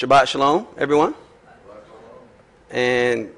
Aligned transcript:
Shabbat 0.00 0.28
Shalom, 0.28 0.66
everyone. 0.78 1.14
And 2.70 3.30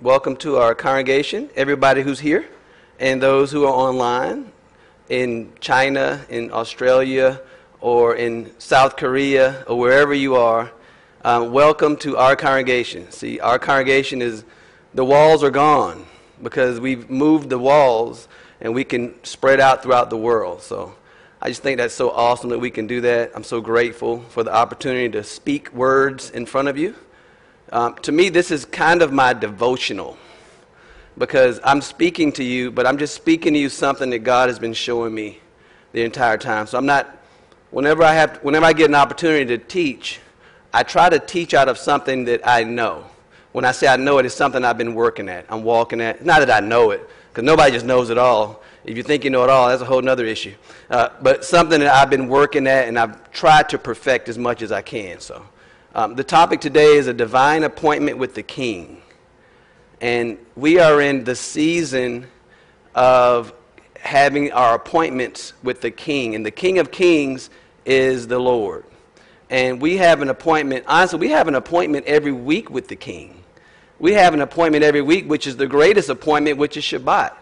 welcome 0.00 0.34
to 0.38 0.56
our 0.56 0.74
congregation, 0.74 1.48
everybody 1.54 2.02
who's 2.02 2.18
here, 2.18 2.44
and 2.98 3.22
those 3.22 3.52
who 3.52 3.64
are 3.66 3.72
online 3.72 4.50
in 5.08 5.52
China, 5.60 6.26
in 6.28 6.50
Australia, 6.50 7.40
or 7.80 8.16
in 8.16 8.50
South 8.58 8.96
Korea, 8.96 9.64
or 9.68 9.78
wherever 9.78 10.12
you 10.12 10.34
are. 10.34 10.72
Um, 11.22 11.52
welcome 11.52 11.96
to 11.98 12.16
our 12.16 12.34
congregation. 12.34 13.12
See, 13.12 13.38
our 13.38 13.60
congregation 13.60 14.20
is, 14.20 14.42
the 14.94 15.04
walls 15.04 15.44
are 15.44 15.52
gone 15.52 16.04
because 16.42 16.80
we've 16.80 17.08
moved 17.08 17.48
the 17.48 17.60
walls 17.60 18.26
and 18.60 18.74
we 18.74 18.82
can 18.82 19.14
spread 19.24 19.60
out 19.60 19.84
throughout 19.84 20.10
the 20.10 20.18
world. 20.18 20.62
So 20.62 20.96
I 21.40 21.48
just 21.48 21.62
think 21.62 21.78
that's 21.78 21.94
so 21.94 22.10
awesome 22.10 22.50
that 22.50 22.58
we 22.58 22.68
can 22.68 22.88
do 22.88 23.00
that. 23.02 23.30
I'm 23.32 23.44
so 23.44 23.60
grateful 23.60 24.22
for 24.22 24.42
the 24.42 24.52
opportunity 24.52 25.08
to 25.10 25.22
speak 25.22 25.72
words 25.72 26.30
in 26.30 26.46
front 26.46 26.66
of 26.66 26.76
you. 26.76 26.96
Um, 27.70 27.94
to 28.02 28.10
me, 28.10 28.28
this 28.28 28.50
is 28.50 28.64
kind 28.64 29.02
of 29.02 29.12
my 29.12 29.34
devotional 29.34 30.18
because 31.16 31.60
I'm 31.62 31.80
speaking 31.80 32.32
to 32.32 32.44
you, 32.44 32.72
but 32.72 32.88
I'm 32.88 32.98
just 32.98 33.14
speaking 33.14 33.52
to 33.54 33.58
you 33.60 33.68
something 33.68 34.10
that 34.10 34.20
God 34.20 34.48
has 34.48 34.58
been 34.58 34.72
showing 34.72 35.14
me 35.14 35.38
the 35.92 36.02
entire 36.02 36.38
time. 36.38 36.66
So 36.66 36.76
I'm 36.76 36.86
not, 36.86 37.16
whenever 37.70 38.02
I, 38.02 38.14
have, 38.14 38.38
whenever 38.38 38.66
I 38.66 38.72
get 38.72 38.88
an 38.88 38.96
opportunity 38.96 39.46
to 39.46 39.58
teach, 39.58 40.18
I 40.74 40.82
try 40.82 41.08
to 41.08 41.20
teach 41.20 41.54
out 41.54 41.68
of 41.68 41.78
something 41.78 42.24
that 42.24 42.40
I 42.44 42.64
know. 42.64 43.04
When 43.52 43.64
I 43.64 43.70
say 43.70 43.86
I 43.86 43.96
know 43.96 44.18
it, 44.18 44.26
it's 44.26 44.34
something 44.34 44.64
I've 44.64 44.78
been 44.78 44.94
working 44.94 45.28
at. 45.28 45.46
I'm 45.48 45.62
walking 45.62 46.00
at. 46.00 46.24
Not 46.24 46.40
that 46.40 46.50
I 46.50 46.66
know 46.66 46.90
it, 46.90 47.08
because 47.28 47.44
nobody 47.44 47.70
just 47.70 47.86
knows 47.86 48.10
it 48.10 48.18
all. 48.18 48.60
If 48.88 48.96
you 48.96 49.02
think 49.02 49.22
you 49.22 49.28
know 49.28 49.44
it 49.44 49.50
all, 49.50 49.68
that's 49.68 49.82
a 49.82 49.84
whole 49.84 50.08
other 50.08 50.24
issue. 50.24 50.54
Uh, 50.88 51.10
but 51.20 51.44
something 51.44 51.78
that 51.80 51.94
I've 51.94 52.08
been 52.08 52.26
working 52.26 52.66
at 52.66 52.88
and 52.88 52.98
I've 52.98 53.30
tried 53.32 53.68
to 53.68 53.78
perfect 53.78 54.30
as 54.30 54.38
much 54.38 54.62
as 54.62 54.72
I 54.72 54.80
can. 54.80 55.20
So, 55.20 55.44
um, 55.94 56.14
the 56.14 56.24
topic 56.24 56.62
today 56.62 56.96
is 56.96 57.06
a 57.06 57.12
divine 57.12 57.64
appointment 57.64 58.16
with 58.16 58.34
the 58.34 58.42
King, 58.42 59.02
and 60.00 60.38
we 60.56 60.78
are 60.78 61.02
in 61.02 61.24
the 61.24 61.36
season 61.36 62.28
of 62.94 63.52
having 64.00 64.52
our 64.52 64.74
appointments 64.74 65.52
with 65.62 65.82
the 65.82 65.90
King, 65.90 66.34
and 66.34 66.46
the 66.46 66.50
King 66.50 66.78
of 66.78 66.90
Kings 66.90 67.50
is 67.84 68.26
the 68.26 68.38
Lord. 68.38 68.86
And 69.50 69.82
we 69.82 69.98
have 69.98 70.22
an 70.22 70.30
appointment. 70.30 70.86
Honestly, 70.88 71.18
we 71.18 71.28
have 71.28 71.46
an 71.46 71.56
appointment 71.56 72.06
every 72.06 72.32
week 72.32 72.70
with 72.70 72.88
the 72.88 72.96
King. 72.96 73.44
We 73.98 74.14
have 74.14 74.32
an 74.32 74.40
appointment 74.40 74.82
every 74.82 75.02
week, 75.02 75.28
which 75.28 75.46
is 75.46 75.58
the 75.58 75.66
greatest 75.66 76.08
appointment, 76.08 76.56
which 76.56 76.78
is 76.78 76.84
Shabbat, 76.84 77.34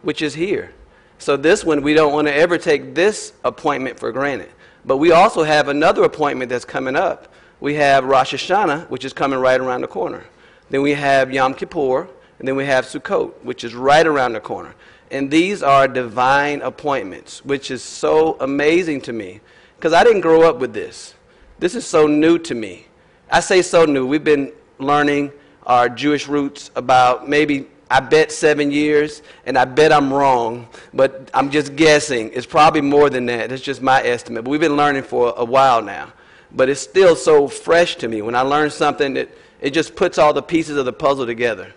which 0.00 0.22
is 0.22 0.32
here. 0.32 0.72
So 1.18 1.36
this 1.36 1.64
one, 1.64 1.82
we 1.82 1.94
don't 1.94 2.12
want 2.12 2.28
to 2.28 2.34
ever 2.34 2.58
take 2.58 2.94
this 2.94 3.32
appointment 3.44 3.98
for 3.98 4.12
granted. 4.12 4.50
But 4.84 4.98
we 4.98 5.12
also 5.12 5.42
have 5.42 5.68
another 5.68 6.04
appointment 6.04 6.48
that's 6.48 6.64
coming 6.64 6.96
up. 6.96 7.28
We 7.60 7.74
have 7.74 8.04
Rosh 8.04 8.34
Hashanah, 8.34 8.88
which 8.88 9.04
is 9.04 9.12
coming 9.12 9.38
right 9.38 9.60
around 9.60 9.80
the 9.80 9.88
corner. 9.88 10.24
Then 10.70 10.82
we 10.82 10.94
have 10.94 11.32
Yom 11.32 11.54
Kippur, 11.54 12.08
and 12.38 12.46
then 12.46 12.54
we 12.56 12.64
have 12.66 12.84
Sukkot, 12.84 13.32
which 13.42 13.64
is 13.64 13.74
right 13.74 14.06
around 14.06 14.32
the 14.32 14.40
corner. 14.40 14.74
And 15.10 15.30
these 15.30 15.62
are 15.62 15.88
divine 15.88 16.62
appointments, 16.62 17.44
which 17.44 17.70
is 17.70 17.82
so 17.82 18.36
amazing 18.40 19.00
to 19.02 19.12
me 19.12 19.40
because 19.76 19.92
I 19.92 20.04
didn't 20.04 20.20
grow 20.20 20.42
up 20.42 20.58
with 20.58 20.72
this. 20.72 21.14
This 21.58 21.74
is 21.74 21.86
so 21.86 22.06
new 22.06 22.38
to 22.40 22.54
me. 22.54 22.86
I 23.30 23.40
say 23.40 23.62
so 23.62 23.84
new. 23.84 24.06
We've 24.06 24.22
been 24.22 24.52
learning 24.78 25.32
our 25.64 25.88
Jewish 25.88 26.28
roots 26.28 26.70
about 26.76 27.28
maybe 27.28 27.66
I 27.90 28.00
bet 28.00 28.30
seven 28.30 28.70
years, 28.70 29.22
and 29.46 29.56
I 29.56 29.64
bet 29.64 29.92
I'm 29.92 30.12
wrong, 30.12 30.68
but 30.92 31.30
I'm 31.32 31.50
just 31.50 31.74
guessing. 31.74 32.30
It's 32.34 32.46
probably 32.46 32.82
more 32.82 33.08
than 33.08 33.26
that. 33.26 33.50
It's 33.50 33.62
just 33.62 33.80
my 33.80 34.02
estimate. 34.02 34.44
But 34.44 34.50
we've 34.50 34.60
been 34.60 34.76
learning 34.76 35.04
for 35.04 35.32
a 35.36 35.44
while 35.44 35.80
now. 35.80 36.12
But 36.52 36.68
it's 36.68 36.80
still 36.80 37.16
so 37.16 37.48
fresh 37.48 37.96
to 37.96 38.08
me. 38.08 38.20
When 38.20 38.34
I 38.34 38.42
learn 38.42 38.70
something, 38.70 39.14
that 39.14 39.30
it 39.60 39.70
just 39.70 39.96
puts 39.96 40.18
all 40.18 40.32
the 40.32 40.42
pieces 40.42 40.76
of 40.76 40.84
the 40.84 40.92
puzzle 40.92 41.26
together. 41.26 41.72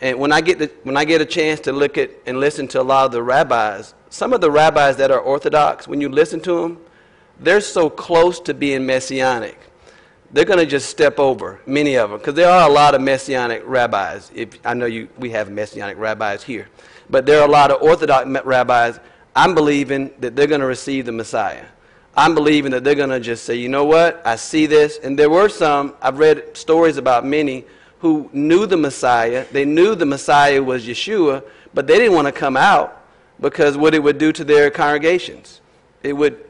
And 0.00 0.18
when 0.18 0.32
I 0.32 0.40
get 0.40 0.58
the, 0.58 0.70
when 0.82 0.96
I 0.96 1.04
get 1.04 1.20
a 1.20 1.24
chance 1.24 1.60
to 1.60 1.72
look 1.72 1.96
at 1.96 2.10
and 2.26 2.40
listen 2.40 2.66
to 2.68 2.80
a 2.80 2.82
lot 2.82 3.06
of 3.06 3.12
the 3.12 3.22
rabbis, 3.22 3.94
some 4.10 4.32
of 4.32 4.40
the 4.40 4.50
rabbis 4.50 4.96
that 4.96 5.12
are 5.12 5.20
Orthodox, 5.20 5.86
when 5.86 6.00
you 6.00 6.08
listen 6.08 6.40
to 6.40 6.62
them, 6.62 6.78
they're 7.38 7.60
so 7.60 7.88
close 7.88 8.40
to 8.40 8.54
being 8.54 8.84
messianic 8.84 9.58
they're 10.32 10.46
going 10.46 10.58
to 10.58 10.66
just 10.66 10.88
step 10.88 11.18
over 11.18 11.60
many 11.66 11.96
of 11.96 12.10
them 12.10 12.18
because 12.18 12.34
there 12.34 12.48
are 12.48 12.68
a 12.68 12.72
lot 12.72 12.94
of 12.94 13.00
messianic 13.00 13.62
rabbis. 13.66 14.30
If 14.34 14.58
I 14.64 14.74
know 14.74 14.86
you, 14.86 15.08
we 15.18 15.30
have 15.30 15.50
messianic 15.50 15.98
rabbis 15.98 16.42
here, 16.42 16.68
but 17.10 17.26
there 17.26 17.40
are 17.40 17.46
a 17.46 17.50
lot 17.50 17.70
of 17.70 17.82
Orthodox 17.82 18.26
rabbis. 18.44 18.98
I'm 19.36 19.54
believing 19.54 20.10
that 20.20 20.34
they're 20.34 20.46
going 20.46 20.60
to 20.60 20.66
receive 20.66 21.06
the 21.06 21.12
Messiah. 21.12 21.66
I'm 22.14 22.34
believing 22.34 22.72
that 22.72 22.84
they're 22.84 22.94
going 22.94 23.10
to 23.10 23.20
just 23.20 23.44
say, 23.44 23.56
you 23.56 23.68
know 23.68 23.84
what, 23.84 24.20
I 24.26 24.36
see 24.36 24.66
this. 24.66 24.98
And 24.98 25.18
there 25.18 25.30
were 25.30 25.48
some, 25.48 25.94
I've 26.02 26.18
read 26.18 26.56
stories 26.56 26.98
about 26.98 27.24
many 27.24 27.64
who 28.00 28.28
knew 28.32 28.66
the 28.66 28.76
Messiah. 28.76 29.46
They 29.50 29.64
knew 29.64 29.94
the 29.94 30.04
Messiah 30.04 30.62
was 30.62 30.86
Yeshua, 30.86 31.42
but 31.72 31.86
they 31.86 31.96
didn't 31.98 32.14
want 32.14 32.26
to 32.26 32.32
come 32.32 32.56
out 32.56 33.02
because 33.40 33.76
what 33.76 33.94
it 33.94 34.02
would 34.02 34.18
do 34.18 34.32
to 34.32 34.44
their 34.44 34.70
congregations. 34.70 35.60
It 36.02 36.12
would 36.12 36.44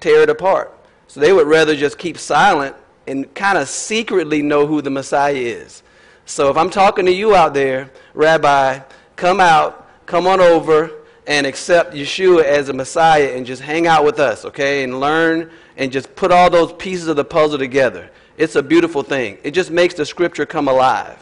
tear 0.00 0.22
it 0.22 0.30
apart. 0.30 0.72
So 1.08 1.20
they 1.20 1.32
would 1.32 1.46
rather 1.46 1.76
just 1.76 1.98
keep 1.98 2.16
silent 2.16 2.74
and 3.06 3.32
kind 3.34 3.58
of 3.58 3.68
secretly 3.68 4.42
know 4.42 4.66
who 4.66 4.82
the 4.82 4.90
Messiah 4.90 5.34
is. 5.34 5.82
So 6.26 6.50
if 6.50 6.56
I'm 6.56 6.70
talking 6.70 7.06
to 7.06 7.12
you 7.12 7.34
out 7.34 7.54
there, 7.54 7.90
Rabbi, 8.14 8.80
come 9.16 9.40
out, 9.40 9.88
come 10.06 10.26
on 10.26 10.40
over, 10.40 10.90
and 11.26 11.46
accept 11.46 11.94
Yeshua 11.94 12.44
as 12.44 12.68
a 12.68 12.72
Messiah 12.72 13.32
and 13.34 13.46
just 13.46 13.62
hang 13.62 13.86
out 13.86 14.04
with 14.04 14.18
us, 14.18 14.44
okay? 14.44 14.84
And 14.84 15.00
learn 15.00 15.50
and 15.76 15.90
just 15.90 16.14
put 16.16 16.30
all 16.30 16.50
those 16.50 16.72
pieces 16.74 17.08
of 17.08 17.16
the 17.16 17.24
puzzle 17.24 17.58
together. 17.58 18.10
It's 18.36 18.56
a 18.56 18.62
beautiful 18.62 19.02
thing. 19.02 19.38
It 19.42 19.52
just 19.52 19.70
makes 19.70 19.94
the 19.94 20.04
scripture 20.04 20.44
come 20.44 20.68
alive. 20.68 21.18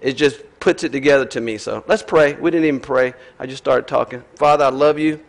It 0.00 0.14
just 0.14 0.42
puts 0.60 0.84
it 0.84 0.92
together 0.92 1.24
to 1.26 1.40
me. 1.40 1.58
So 1.58 1.84
let's 1.86 2.02
pray. 2.02 2.34
We 2.34 2.50
didn't 2.50 2.66
even 2.66 2.80
pray. 2.80 3.14
I 3.38 3.46
just 3.46 3.62
started 3.62 3.86
talking. 3.86 4.22
Father, 4.36 4.64
I 4.64 4.68
love 4.68 4.98
you. 4.98 5.20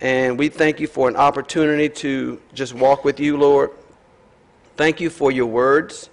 And 0.00 0.38
we 0.38 0.48
thank 0.48 0.80
you 0.80 0.86
for 0.86 1.08
an 1.08 1.16
opportunity 1.16 1.88
to 1.88 2.40
just 2.54 2.72
walk 2.72 3.04
with 3.04 3.18
you, 3.18 3.36
Lord. 3.36 3.70
Thank 4.78 5.00
you 5.00 5.10
for 5.10 5.32
your 5.32 5.46
words 5.46 6.08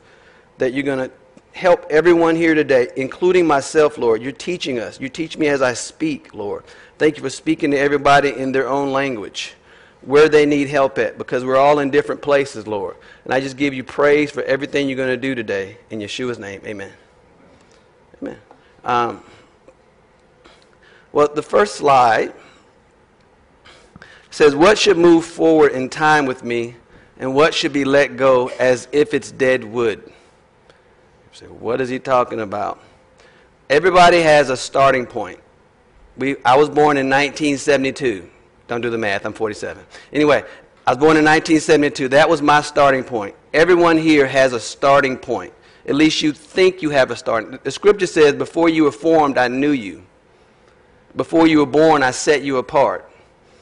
that 0.58 0.74
you're 0.74 0.82
going 0.84 1.08
to 1.08 1.16
help 1.52 1.86
everyone 1.92 2.36
here 2.36 2.56
today, 2.56 2.88
including 2.98 3.46
myself, 3.46 4.00
Lord. 4.00 4.24
You're 4.24 4.32
teaching 4.32 4.80
us. 4.80 5.00
You 5.00 5.08
teach 5.08 5.38
me 5.38 5.50
as 5.50 5.62
I 5.62 5.74
speak, 5.74 6.34
Lord. 6.34 6.64
Thank 6.98 7.16
you 7.16 7.22
for 7.22 7.30
speaking 7.30 7.70
to 7.72 7.78
everybody 7.78 8.36
in 8.36 8.52
their 8.52 8.68
own 8.68 8.92
language, 8.92 9.54
where 10.02 10.28
they 10.30 10.48
need 10.48 10.68
help 10.68 10.98
at, 10.98 11.20
because 11.20 11.46
we're 11.46 11.58
all 11.58 11.78
in 11.78 11.92
different 11.92 12.24
places, 12.24 12.66
Lord. 12.66 12.96
And 13.24 13.36
I 13.36 13.40
just 13.40 13.56
give 13.56 13.72
you 13.72 13.84
praise 13.84 14.32
for 14.32 14.42
everything 14.42 14.90
you're 14.90 14.98
going 14.98 15.10
to 15.10 15.16
do 15.16 15.36
today. 15.36 15.78
In 15.92 16.00
Yeshua's 16.00 16.40
name, 16.40 16.62
amen. 16.66 16.92
Amen. 18.20 18.38
Um, 18.84 19.24
well, 21.12 21.30
the 21.32 21.44
first 21.44 21.76
slide 21.76 22.34
says, 24.32 24.56
What 24.56 24.80
should 24.80 24.98
move 24.98 25.24
forward 25.24 25.72
in 25.72 25.88
time 25.88 26.26
with 26.26 26.44
me 26.44 26.78
and 27.18 27.34
what 27.34 27.54
should 27.54 27.74
be 27.74 27.86
let 27.86 28.18
go 28.18 28.48
as 28.60 28.88
if 28.92 29.14
it's 29.14 29.32
dead 29.32 29.64
wood. 29.64 30.02
You 30.06 30.14
say, 31.34 31.46
what 31.48 31.82
is 31.82 31.90
he 31.90 32.00
talking 32.00 32.42
about? 32.42 32.80
Everybody 33.70 34.22
has 34.22 34.50
a 34.50 34.58
starting 34.58 35.06
point. 35.06 35.40
We, 36.18 36.36
I 36.46 36.56
was 36.56 36.70
born 36.70 36.98
in 36.98 37.10
1972. 37.10 38.30
Don't 38.68 38.82
do 38.82 38.90
the 38.90 38.98
math, 38.98 39.26
I'm 39.26 39.34
47. 39.34 39.86
Anyway, 40.14 40.44
I 40.88 40.92
was 40.92 40.98
born 40.98 41.18
in 41.18 41.26
1972. 41.26 42.10
That 42.10 42.30
was 42.30 42.42
my 42.42 42.62
starting 42.62 43.04
point. 43.04 43.36
Everyone 43.54 43.98
here 43.98 44.28
has 44.28 44.54
a 44.54 44.60
starting 44.60 45.18
point. 45.18 45.54
At 45.88 45.96
least 45.96 46.22
you 46.22 46.32
think 46.32 46.82
you 46.82 46.90
have 46.90 47.12
a 47.12 47.16
starting. 47.16 47.60
The 47.64 47.72
scripture 47.72 48.08
says, 48.08 48.34
Before 48.34 48.70
you 48.70 48.84
were 48.84 48.92
formed, 48.92 49.38
I 49.38 49.48
knew 49.48 49.72
you. 49.72 50.04
Before 51.16 51.48
you 51.48 51.60
were 51.60 51.66
born, 51.66 52.04
I 52.04 52.12
set 52.12 52.44
you 52.44 52.58
apart. 52.58 53.10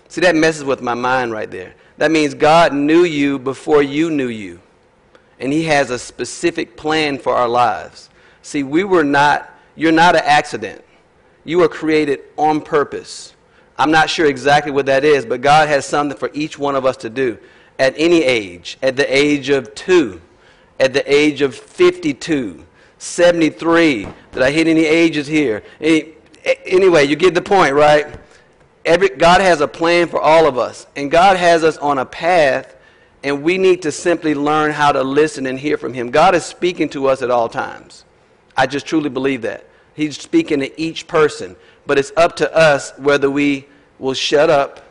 See, 0.07 0.21
that 0.21 0.35
messes 0.35 0.63
with 0.63 0.81
my 0.81 0.93
mind 0.93 1.31
right 1.31 1.49
there. 1.49 1.75
That 1.97 2.11
means 2.11 2.33
God 2.33 2.73
knew 2.73 3.03
you 3.03 3.39
before 3.39 3.81
you 3.83 4.09
knew 4.09 4.27
you. 4.27 4.59
And 5.39 5.51
He 5.51 5.63
has 5.65 5.89
a 5.89 5.99
specific 5.99 6.75
plan 6.77 7.17
for 7.17 7.33
our 7.33 7.47
lives. 7.47 8.09
See, 8.41 8.63
we 8.63 8.83
were 8.83 9.03
not, 9.03 9.53
you're 9.75 9.91
not 9.91 10.15
an 10.15 10.23
accident. 10.25 10.83
You 11.45 11.59
were 11.59 11.69
created 11.69 12.21
on 12.37 12.61
purpose. 12.61 13.33
I'm 13.77 13.91
not 13.91 14.09
sure 14.09 14.27
exactly 14.27 14.71
what 14.71 14.85
that 14.85 15.03
is, 15.03 15.25
but 15.25 15.41
God 15.41 15.67
has 15.67 15.85
something 15.85 16.17
for 16.17 16.29
each 16.33 16.57
one 16.59 16.75
of 16.75 16.85
us 16.85 16.97
to 16.97 17.09
do 17.09 17.37
at 17.79 17.93
any 17.97 18.23
age, 18.23 18.77
at 18.81 18.95
the 18.95 19.15
age 19.15 19.49
of 19.49 19.73
two, 19.75 20.21
at 20.79 20.93
the 20.93 21.11
age 21.11 21.41
of 21.41 21.55
52, 21.55 22.63
73. 22.97 24.07
Did 24.31 24.41
I 24.41 24.51
hit 24.51 24.67
any 24.67 24.85
ages 24.85 25.27
here? 25.27 25.63
Any, 25.81 26.13
anyway, 26.65 27.05
you 27.05 27.15
get 27.15 27.33
the 27.33 27.41
point, 27.41 27.73
right? 27.73 28.07
Every, 28.85 29.09
God 29.09 29.41
has 29.41 29.61
a 29.61 29.67
plan 29.67 30.07
for 30.07 30.19
all 30.19 30.45
of 30.45 30.57
us, 30.57 30.87
and 30.95 31.09
God 31.09 31.37
has 31.37 31.63
us 31.63 31.77
on 31.77 31.99
a 31.99 32.05
path, 32.05 32.75
and 33.23 33.41
we 33.41 33.57
need 33.57 33.81
to 33.83 33.91
simply 33.91 34.35
learn 34.35 34.71
how 34.71 34.91
to 34.91 35.03
listen 35.03 35.45
and 35.45 35.57
hear 35.57 35.77
from 35.77 35.93
Him. 35.93 36.11
God 36.11 36.35
is 36.35 36.43
speaking 36.43 36.89
to 36.89 37.07
us 37.07 37.21
at 37.21 37.31
all 37.31 37.47
times. 37.47 38.03
I 38.57 38.67
just 38.67 38.85
truly 38.85 39.09
believe 39.09 39.43
that. 39.43 39.65
He's 39.93 40.19
speaking 40.19 40.59
to 40.59 40.81
each 40.81 41.07
person, 41.07 41.55
but 41.85 41.97
it's 41.97 42.11
up 42.17 42.35
to 42.37 42.55
us 42.55 42.91
whether 42.97 43.29
we 43.29 43.67
will 43.99 44.13
shut 44.13 44.49
up 44.49 44.81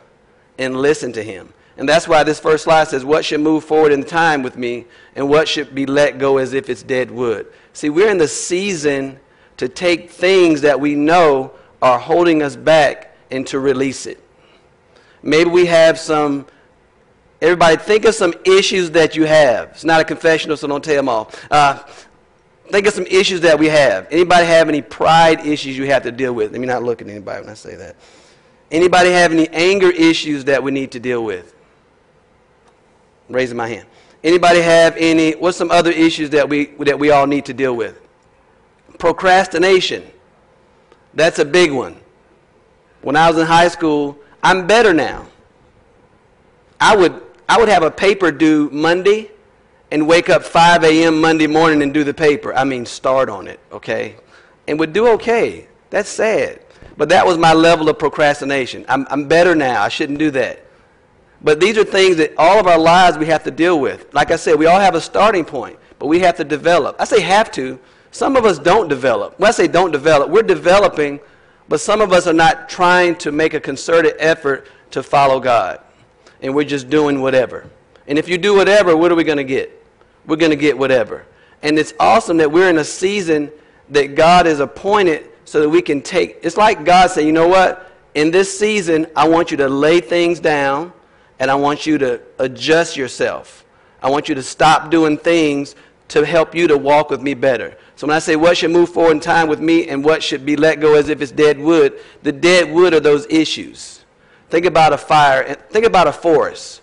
and 0.57 0.75
listen 0.75 1.13
to 1.13 1.23
Him. 1.23 1.53
And 1.77 1.87
that's 1.87 2.07
why 2.07 2.23
this 2.23 2.39
first 2.39 2.63
slide 2.63 2.87
says, 2.87 3.05
What 3.05 3.25
should 3.25 3.41
move 3.41 3.63
forward 3.63 3.91
in 3.91 4.03
time 4.03 4.41
with 4.41 4.57
me, 4.57 4.85
and 5.15 5.29
what 5.29 5.47
should 5.47 5.75
be 5.75 5.85
let 5.85 6.17
go 6.17 6.37
as 6.37 6.53
if 6.53 6.67
it's 6.67 6.83
dead 6.83 7.11
wood? 7.11 7.45
See, 7.73 7.91
we're 7.91 8.09
in 8.09 8.17
the 8.17 8.27
season 8.27 9.19
to 9.57 9.67
take 9.67 10.09
things 10.09 10.61
that 10.61 10.79
we 10.79 10.95
know 10.95 11.51
are 11.79 11.99
holding 11.99 12.41
us 12.41 12.55
back 12.55 13.12
and 13.33 13.47
to 13.47 13.59
release 13.59 14.05
it. 14.05 14.23
Maybe 15.23 15.49
we 15.49 15.65
have 15.65 15.97
some, 15.97 16.45
everybody 17.41 17.77
think 17.77 18.05
of 18.05 18.13
some 18.13 18.33
issues 18.45 18.91
that 18.91 19.15
you 19.15 19.25
have. 19.25 19.69
It's 19.69 19.83
not 19.83 19.99
a 19.99 20.03
confessional, 20.03 20.55
so 20.55 20.67
don't 20.67 20.83
tell 20.83 20.95
them 20.95 21.09
all. 21.09 21.31
Uh, 21.49 21.79
think 22.69 22.85
of 22.85 22.93
some 22.93 23.07
issues 23.07 23.41
that 23.41 23.57
we 23.57 23.67
have. 23.67 24.07
Anybody 24.11 24.45
have 24.45 24.69
any 24.69 24.81
pride 24.81 25.45
issues 25.45 25.77
you 25.77 25.85
have 25.85 26.03
to 26.03 26.11
deal 26.11 26.33
with? 26.33 26.51
Let 26.51 26.61
me 26.61 26.67
not 26.67 26.83
look 26.83 27.01
at 27.01 27.07
anybody 27.07 27.41
when 27.41 27.49
I 27.49 27.55
say 27.55 27.75
that. 27.75 27.95
Anybody 28.69 29.11
have 29.11 29.31
any 29.31 29.47
anger 29.49 29.89
issues 29.89 30.45
that 30.45 30.61
we 30.61 30.71
need 30.71 30.91
to 30.91 30.99
deal 30.99 31.23
with? 31.23 31.55
I'm 33.29 33.35
raising 33.35 33.57
my 33.57 33.67
hand. 33.67 33.87
Anybody 34.23 34.61
have 34.61 34.95
any, 34.97 35.33
what's 35.33 35.57
some 35.57 35.71
other 35.71 35.91
issues 35.91 36.29
that 36.31 36.47
we, 36.47 36.65
that 36.79 36.97
we 36.97 37.11
all 37.11 37.27
need 37.27 37.45
to 37.45 37.53
deal 37.53 37.75
with? 37.75 37.99
Procrastination. 38.99 40.03
That's 41.13 41.39
a 41.39 41.45
big 41.45 41.71
one. 41.71 42.02
When 43.03 43.15
I 43.15 43.29
was 43.29 43.37
in 43.37 43.45
high 43.45 43.67
school, 43.67 44.17
I'm 44.41 44.65
better 44.65 44.93
now. 44.93 45.27
I 46.81 46.95
would, 46.95 47.21
I 47.47 47.59
would 47.59 47.69
have 47.69 47.83
a 47.83 47.91
paper 47.91 48.31
due 48.31 48.69
Monday 48.71 49.29
and 49.91 50.07
wake 50.07 50.29
up 50.29 50.43
5 50.43 50.83
a.m. 50.83 51.21
Monday 51.21 51.45
morning 51.45 51.83
and 51.83 51.93
do 51.93 52.03
the 52.03 52.13
paper. 52.13 52.53
I 52.55 52.63
mean, 52.63 52.85
start 52.85 53.29
on 53.29 53.47
it, 53.47 53.59
okay? 53.71 54.15
And 54.67 54.79
would 54.79 54.91
do 54.91 55.07
okay. 55.09 55.67
That's 55.91 56.09
sad. 56.09 56.61
But 56.97 57.09
that 57.09 57.25
was 57.25 57.37
my 57.37 57.53
level 57.53 57.89
of 57.89 57.99
procrastination. 57.99 58.85
I'm, 58.87 59.05
I'm 59.09 59.27
better 59.27 59.53
now. 59.53 59.83
I 59.83 59.89
shouldn't 59.89 60.19
do 60.19 60.31
that. 60.31 60.65
But 61.43 61.59
these 61.59 61.77
are 61.77 61.83
things 61.83 62.15
that 62.17 62.33
all 62.37 62.57
of 62.57 62.67
our 62.67 62.79
lives 62.79 63.17
we 63.17 63.25
have 63.27 63.43
to 63.43 63.51
deal 63.51 63.79
with. 63.79 64.11
Like 64.13 64.31
I 64.31 64.37
said, 64.37 64.57
we 64.57 64.65
all 64.65 64.79
have 64.79 64.95
a 64.95 65.01
starting 65.01 65.43
point, 65.43 65.77
but 65.99 66.07
we 66.07 66.19
have 66.19 66.37
to 66.37 66.43
develop. 66.43 66.95
I 66.99 67.05
say 67.05 67.19
have 67.19 67.51
to. 67.51 67.77
Some 68.11 68.37
of 68.37 68.45
us 68.45 68.59
don't 68.59 68.87
develop. 68.87 69.37
When 69.39 69.49
I 69.49 69.51
say 69.51 69.67
don't 69.67 69.91
develop, 69.91 70.29
we're 70.29 70.43
developing, 70.43 71.19
but 71.73 71.81
some 71.81 72.01
of 72.01 72.13
us 72.13 72.27
are 72.27 72.33
not 72.33 72.69
trying 72.69 73.15
to 73.15 73.31
make 73.31 73.55
a 73.55 73.59
concerted 73.59 74.13
effort 74.19 74.67
to 74.91 75.01
follow 75.01 75.39
God. 75.39 75.79
And 76.39 76.53
we're 76.53 76.65
just 76.65 76.87
doing 76.87 77.19
whatever. 77.19 77.67
And 78.05 78.19
if 78.19 78.29
you 78.29 78.37
do 78.37 78.53
whatever, 78.53 78.95
what 78.95 79.11
are 79.11 79.15
we 79.15 79.23
going 79.23 79.39
to 79.39 79.43
get? 79.43 79.83
We're 80.27 80.35
going 80.35 80.51
to 80.51 80.55
get 80.55 80.77
whatever. 80.77 81.25
And 81.63 81.79
it's 81.79 81.91
awesome 81.99 82.37
that 82.37 82.51
we're 82.51 82.69
in 82.69 82.77
a 82.77 82.83
season 82.83 83.51
that 83.89 84.13
God 84.13 84.45
has 84.45 84.59
appointed 84.59 85.31
so 85.45 85.61
that 85.61 85.69
we 85.69 85.81
can 85.81 86.03
take. 86.03 86.37
It's 86.43 86.57
like 86.57 86.85
God 86.85 87.09
saying, 87.09 87.25
you 87.25 87.33
know 87.33 87.47
what? 87.47 87.91
In 88.13 88.29
this 88.29 88.55
season, 88.55 89.07
I 89.15 89.27
want 89.27 89.49
you 89.49 89.57
to 89.57 89.67
lay 89.67 89.99
things 89.99 90.39
down 90.39 90.93
and 91.39 91.49
I 91.49 91.55
want 91.55 91.87
you 91.87 91.97
to 91.97 92.21
adjust 92.37 92.95
yourself. 92.97 93.65
I 93.99 94.11
want 94.11 94.29
you 94.29 94.35
to 94.35 94.43
stop 94.43 94.91
doing 94.91 95.17
things 95.17 95.73
to 96.09 96.25
help 96.25 96.53
you 96.53 96.67
to 96.67 96.77
walk 96.77 97.09
with 97.09 97.21
me 97.21 97.33
better. 97.33 97.77
So 97.95 98.07
when 98.07 98.15
I 98.15 98.19
say 98.19 98.35
what 98.35 98.57
should 98.57 98.71
move 98.71 98.89
forward 98.89 99.11
in 99.11 99.19
time 99.19 99.47
with 99.47 99.59
me 99.59 99.87
and 99.87 100.03
what 100.03 100.21
should 100.21 100.45
be 100.45 100.55
let 100.55 100.79
go 100.79 100.95
as 100.95 101.09
if 101.09 101.21
it's 101.21 101.31
dead 101.31 101.59
wood, 101.59 101.99
the 102.23 102.31
dead 102.31 102.71
wood 102.71 102.93
are 102.93 102.99
those 102.99 103.25
issues. 103.27 104.03
Think 104.49 104.65
about 104.65 104.93
a 104.93 104.97
fire, 104.97 105.55
think 105.69 105.85
about 105.85 106.07
a 106.07 106.13
forest. 106.13 106.81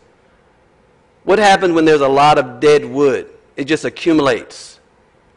What 1.25 1.39
happens 1.39 1.75
when 1.75 1.85
there's 1.85 2.01
a 2.01 2.09
lot 2.09 2.39
of 2.39 2.61
dead 2.61 2.85
wood? 2.85 3.31
It 3.57 3.65
just 3.65 3.85
accumulates. 3.85 4.81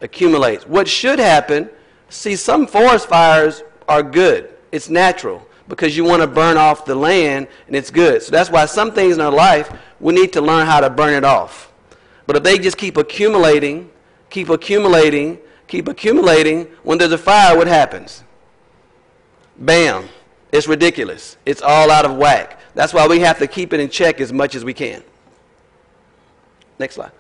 Accumulates. 0.02 0.66
What 0.66 0.88
should 0.88 1.20
happen, 1.20 1.70
see, 2.10 2.36
some 2.36 2.66
forest 2.66 3.10
fires 3.10 3.64
are 3.88 4.02
good. 4.02 4.50
It's 4.72 4.90
natural 4.90 5.46
because 5.68 5.96
you 5.96 6.04
want 6.04 6.22
to 6.22 6.28
burn 6.28 6.58
off 6.58 6.86
the 6.86 6.96
land 6.96 7.48
and 7.68 7.76
it's 7.76 7.92
good. 7.92 8.22
So 8.22 8.32
that's 8.32 8.50
why 8.50 8.66
some 8.66 8.92
things 8.92 9.16
in 9.16 9.22
our 9.22 9.32
life, 9.32 9.72
we 10.00 10.14
need 10.14 10.34
to 10.34 10.42
learn 10.42 10.66
how 10.66 10.80
to 10.80 10.90
burn 10.90 11.14
it 11.14 11.24
off. 11.24 11.73
But 12.26 12.38
if 12.38 12.44
they 12.44 12.58
just 12.58 12.78
keep 12.78 12.98
accumulating, 12.98 13.90
keep 14.30 14.50
accumulating, 14.50 15.40
keep 15.68 15.88
accumulating, 15.88 16.66
when 16.84 16.98
there's 16.98 17.12
a 17.12 17.18
fire, 17.18 17.58
what 17.58 17.68
happens? 17.68 18.24
Bam. 19.58 20.10
It's 20.52 20.68
ridiculous. 20.68 21.38
It's 21.46 21.62
all 21.62 21.90
out 21.90 22.06
of 22.06 22.16
whack. 22.16 22.60
That's 22.76 22.94
why 22.94 23.08
we 23.08 23.20
have 23.20 23.40
to 23.40 23.48
keep 23.48 23.74
it 23.74 23.80
in 23.80 23.90
check 23.90 24.22
as 24.22 24.32
much 24.32 24.56
as 24.56 24.64
we 24.64 24.74
can. 24.74 25.04
Next 26.80 26.96
slide. 26.96 27.12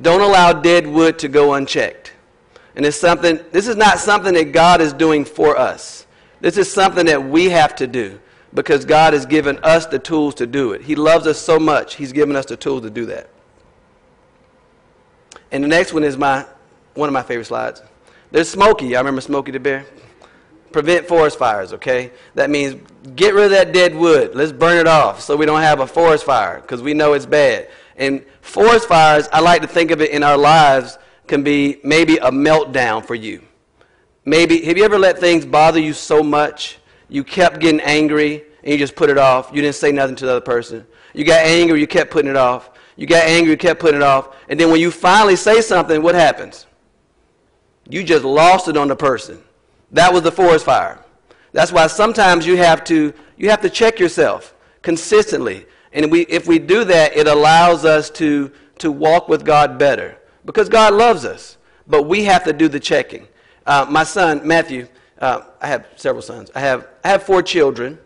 Don't 0.00 0.20
allow 0.20 0.52
dead 0.52 0.86
wood 0.86 1.18
to 1.20 1.28
go 1.28 1.54
unchecked. 1.54 2.12
And 2.76 2.86
it's 2.86 2.96
something, 2.96 3.40
this 3.50 3.66
is 3.66 3.76
not 3.76 3.98
something 3.98 4.34
that 4.34 4.52
God 4.52 4.80
is 4.80 4.92
doing 4.92 5.24
for 5.24 5.56
us. 5.56 6.06
This 6.40 6.56
is 6.56 6.72
something 6.72 7.06
that 7.06 7.22
we 7.22 7.46
have 7.46 7.74
to 7.76 7.86
do 7.88 8.20
because 8.54 8.84
God 8.84 9.12
has 9.12 9.26
given 9.26 9.58
us 9.64 9.86
the 9.86 9.98
tools 9.98 10.36
to 10.36 10.46
do 10.46 10.72
it. 10.72 10.82
He 10.82 10.94
loves 10.94 11.26
us 11.26 11.38
so 11.38 11.58
much, 11.58 11.96
He's 11.96 12.12
given 12.12 12.36
us 12.36 12.46
the 12.46 12.56
tools 12.56 12.82
to 12.82 12.90
do 12.90 13.06
that. 13.06 13.28
And 15.50 15.64
the 15.64 15.68
next 15.68 15.92
one 15.92 16.04
is 16.04 16.16
my, 16.16 16.46
one 16.94 17.08
of 17.08 17.12
my 17.12 17.22
favorite 17.22 17.46
slides. 17.46 17.82
There's 18.30 18.48
Smokey. 18.48 18.96
I 18.96 19.00
remember 19.00 19.20
Smokey 19.20 19.52
the 19.52 19.60
Bear? 19.60 19.86
Prevent 20.72 21.06
forest 21.08 21.38
fires, 21.38 21.72
okay? 21.72 22.12
That 22.34 22.50
means 22.50 22.80
get 23.16 23.34
rid 23.34 23.46
of 23.46 23.50
that 23.52 23.72
dead 23.72 23.94
wood. 23.94 24.34
Let's 24.34 24.52
burn 24.52 24.76
it 24.76 24.86
off 24.86 25.20
so 25.20 25.34
we 25.34 25.46
don't 25.46 25.62
have 25.62 25.80
a 25.80 25.86
forest 25.86 26.24
fire 26.24 26.60
because 26.60 26.82
we 26.82 26.92
know 26.92 27.14
it's 27.14 27.24
bad. 27.24 27.70
And 27.96 28.24
forest 28.42 28.86
fires, 28.86 29.28
I 29.32 29.40
like 29.40 29.62
to 29.62 29.68
think 29.68 29.90
of 29.90 30.02
it 30.02 30.10
in 30.10 30.22
our 30.22 30.36
lives, 30.36 30.98
can 31.26 31.42
be 31.42 31.80
maybe 31.82 32.16
a 32.18 32.30
meltdown 32.30 33.04
for 33.04 33.14
you. 33.14 33.42
Maybe, 34.24 34.62
have 34.62 34.76
you 34.76 34.84
ever 34.84 34.98
let 34.98 35.18
things 35.18 35.46
bother 35.46 35.80
you 35.80 35.94
so 35.94 36.22
much 36.22 36.78
you 37.08 37.24
kept 37.24 37.60
getting 37.60 37.80
angry 37.80 38.44
and 38.62 38.72
you 38.72 38.78
just 38.78 38.94
put 38.94 39.08
it 39.08 39.16
off? 39.16 39.50
You 39.54 39.62
didn't 39.62 39.76
say 39.76 39.90
nothing 39.90 40.16
to 40.16 40.26
the 40.26 40.32
other 40.32 40.40
person. 40.42 40.86
You 41.14 41.24
got 41.24 41.44
angry, 41.46 41.80
you 41.80 41.86
kept 41.86 42.10
putting 42.10 42.30
it 42.30 42.36
off. 42.36 42.70
You 42.98 43.06
got 43.06 43.28
angry, 43.28 43.56
kept 43.56 43.78
putting 43.78 44.00
it 44.00 44.02
off. 44.02 44.34
And 44.48 44.58
then 44.58 44.72
when 44.72 44.80
you 44.80 44.90
finally 44.90 45.36
say 45.36 45.60
something, 45.60 46.02
what 46.02 46.16
happens? 46.16 46.66
You 47.88 48.02
just 48.02 48.24
lost 48.24 48.66
it 48.66 48.76
on 48.76 48.88
the 48.88 48.96
person. 48.96 49.40
That 49.92 50.12
was 50.12 50.22
the 50.22 50.32
forest 50.32 50.64
fire. 50.64 51.02
That's 51.52 51.70
why 51.70 51.86
sometimes 51.86 52.44
you 52.44 52.56
have 52.56 52.82
to, 52.84 53.14
you 53.36 53.50
have 53.50 53.60
to 53.62 53.70
check 53.70 54.00
yourself 54.00 54.52
consistently. 54.82 55.64
And 55.92 56.10
we, 56.10 56.22
if 56.22 56.48
we 56.48 56.58
do 56.58 56.82
that, 56.84 57.16
it 57.16 57.28
allows 57.28 57.84
us 57.84 58.10
to, 58.10 58.50
to 58.78 58.90
walk 58.90 59.28
with 59.28 59.44
God 59.44 59.78
better. 59.78 60.18
Because 60.44 60.68
God 60.68 60.92
loves 60.92 61.24
us. 61.24 61.56
But 61.86 62.02
we 62.02 62.24
have 62.24 62.42
to 62.44 62.52
do 62.52 62.66
the 62.66 62.80
checking. 62.80 63.28
Uh, 63.64 63.86
my 63.88 64.02
son, 64.02 64.44
Matthew, 64.44 64.88
uh, 65.20 65.42
I 65.60 65.68
have 65.68 65.86
several 65.94 66.22
sons. 66.22 66.50
I 66.52 66.60
have, 66.60 66.88
I 67.04 67.08
have 67.08 67.22
four 67.22 67.42
children. 67.42 67.96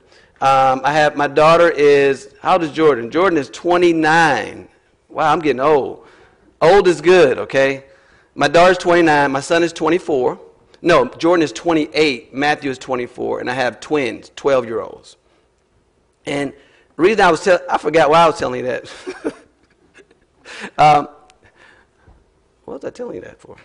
Um, 0.42 0.82
I 0.84 0.92
have, 0.92 1.16
my 1.16 1.28
daughter 1.28 1.70
is, 1.70 2.34
how 2.42 2.54
old 2.54 2.62
is 2.62 2.72
Jordan? 2.72 3.10
Jordan 3.10 3.38
is 3.38 3.48
29. 3.48 4.68
Wow, 5.12 5.30
I'm 5.30 5.40
getting 5.40 5.60
old. 5.60 6.06
Old 6.60 6.88
is 6.88 7.02
good, 7.02 7.38
okay? 7.38 7.84
My 8.34 8.48
daughter's 8.48 8.78
29. 8.78 9.30
My 9.30 9.40
son 9.40 9.62
is 9.62 9.72
24. 9.72 10.40
No, 10.80 11.04
Jordan 11.04 11.42
is 11.42 11.52
28. 11.52 12.32
Matthew 12.32 12.70
is 12.70 12.78
24. 12.78 13.40
And 13.40 13.50
I 13.50 13.52
have 13.52 13.78
twins, 13.78 14.32
12 14.36 14.64
year 14.64 14.80
olds. 14.80 15.16
And 16.24 16.52
the 16.96 17.02
reason 17.02 17.20
I 17.20 17.30
was 17.30 17.44
telling, 17.44 17.62
I 17.70 17.76
forgot 17.76 18.08
why 18.08 18.22
I 18.22 18.26
was 18.26 18.38
telling 18.38 18.64
you 18.64 18.66
that. 18.66 19.34
um, 20.78 21.08
what 22.64 22.82
was 22.82 22.84
I 22.84 22.90
telling 22.90 23.16
you 23.16 23.20
that 23.22 23.38
for? 23.38 23.56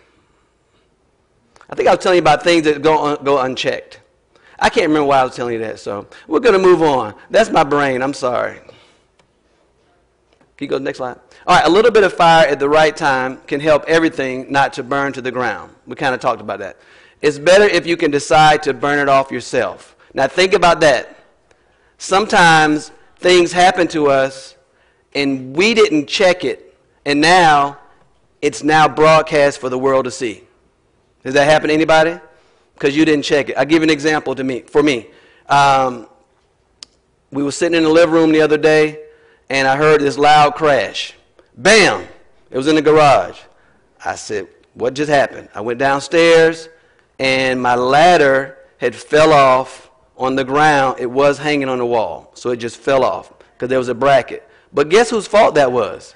I 1.70 1.74
think 1.74 1.88
I 1.88 1.94
was 1.94 2.02
telling 2.02 2.16
you 2.16 2.22
about 2.22 2.42
things 2.42 2.64
that 2.64 2.82
go, 2.82 3.06
un- 3.06 3.24
go 3.24 3.40
unchecked. 3.40 4.00
I 4.58 4.68
can't 4.68 4.88
remember 4.88 5.06
why 5.06 5.20
I 5.20 5.24
was 5.24 5.34
telling 5.34 5.54
you 5.54 5.60
that, 5.60 5.78
so 5.78 6.08
we're 6.26 6.40
going 6.40 6.54
to 6.54 6.58
move 6.58 6.82
on. 6.82 7.14
That's 7.30 7.48
my 7.48 7.62
brain. 7.64 8.02
I'm 8.02 8.14
sorry. 8.14 8.60
Can 10.58 10.64
you 10.64 10.70
go 10.70 10.74
to 10.74 10.80
the 10.80 10.84
next 10.86 10.98
slide? 10.98 11.20
All 11.46 11.56
right, 11.56 11.64
a 11.64 11.70
little 11.70 11.92
bit 11.92 12.02
of 12.02 12.12
fire 12.12 12.44
at 12.44 12.58
the 12.58 12.68
right 12.68 12.96
time 12.96 13.36
can 13.46 13.60
help 13.60 13.84
everything 13.86 14.50
not 14.50 14.72
to 14.72 14.82
burn 14.82 15.12
to 15.12 15.22
the 15.22 15.30
ground. 15.30 15.72
We 15.86 15.94
kind 15.94 16.16
of 16.16 16.20
talked 16.20 16.40
about 16.40 16.58
that. 16.58 16.76
It's 17.22 17.38
better 17.38 17.62
if 17.62 17.86
you 17.86 17.96
can 17.96 18.10
decide 18.10 18.64
to 18.64 18.74
burn 18.74 18.98
it 18.98 19.08
off 19.08 19.30
yourself. 19.30 19.94
Now, 20.14 20.26
think 20.26 20.54
about 20.54 20.80
that. 20.80 21.16
Sometimes 21.98 22.90
things 23.18 23.52
happen 23.52 23.86
to 23.88 24.08
us 24.08 24.56
and 25.14 25.56
we 25.56 25.74
didn't 25.74 26.08
check 26.08 26.44
it, 26.44 26.76
and 27.06 27.20
now 27.20 27.78
it's 28.42 28.64
now 28.64 28.88
broadcast 28.88 29.60
for 29.60 29.68
the 29.68 29.78
world 29.78 30.06
to 30.06 30.10
see. 30.10 30.42
Does 31.22 31.34
that 31.34 31.44
happen 31.44 31.68
to 31.68 31.74
anybody? 31.74 32.18
Because 32.74 32.96
you 32.96 33.04
didn't 33.04 33.24
check 33.24 33.48
it. 33.48 33.56
I'll 33.56 33.64
give 33.64 33.84
an 33.84 33.90
example 33.90 34.34
to 34.34 34.42
me. 34.42 34.62
For 34.62 34.82
me, 34.82 35.06
um, 35.48 36.08
we 37.30 37.44
were 37.44 37.52
sitting 37.52 37.76
in 37.76 37.84
the 37.84 37.90
living 37.90 38.14
room 38.14 38.32
the 38.32 38.40
other 38.40 38.58
day, 38.58 39.04
and 39.50 39.66
I 39.66 39.76
heard 39.76 40.00
this 40.00 40.18
loud 40.18 40.54
crash. 40.54 41.14
Bam! 41.56 42.06
It 42.50 42.56
was 42.56 42.68
in 42.68 42.76
the 42.76 42.82
garage. 42.82 43.38
I 44.04 44.14
said, 44.14 44.48
"What 44.74 44.94
just 44.94 45.10
happened?" 45.10 45.48
I 45.54 45.60
went 45.60 45.78
downstairs, 45.78 46.68
and 47.18 47.60
my 47.60 47.74
ladder 47.74 48.58
had 48.78 48.94
fell 48.94 49.32
off 49.32 49.90
on 50.16 50.36
the 50.36 50.44
ground. 50.44 51.00
It 51.00 51.10
was 51.10 51.38
hanging 51.38 51.68
on 51.68 51.78
the 51.78 51.86
wall, 51.86 52.30
so 52.34 52.50
it 52.50 52.56
just 52.56 52.76
fell 52.76 53.04
off 53.04 53.32
because 53.54 53.68
there 53.68 53.78
was 53.78 53.88
a 53.88 53.94
bracket. 53.94 54.48
But 54.72 54.88
guess 54.88 55.10
whose 55.10 55.26
fault 55.26 55.54
that 55.56 55.72
was? 55.72 56.14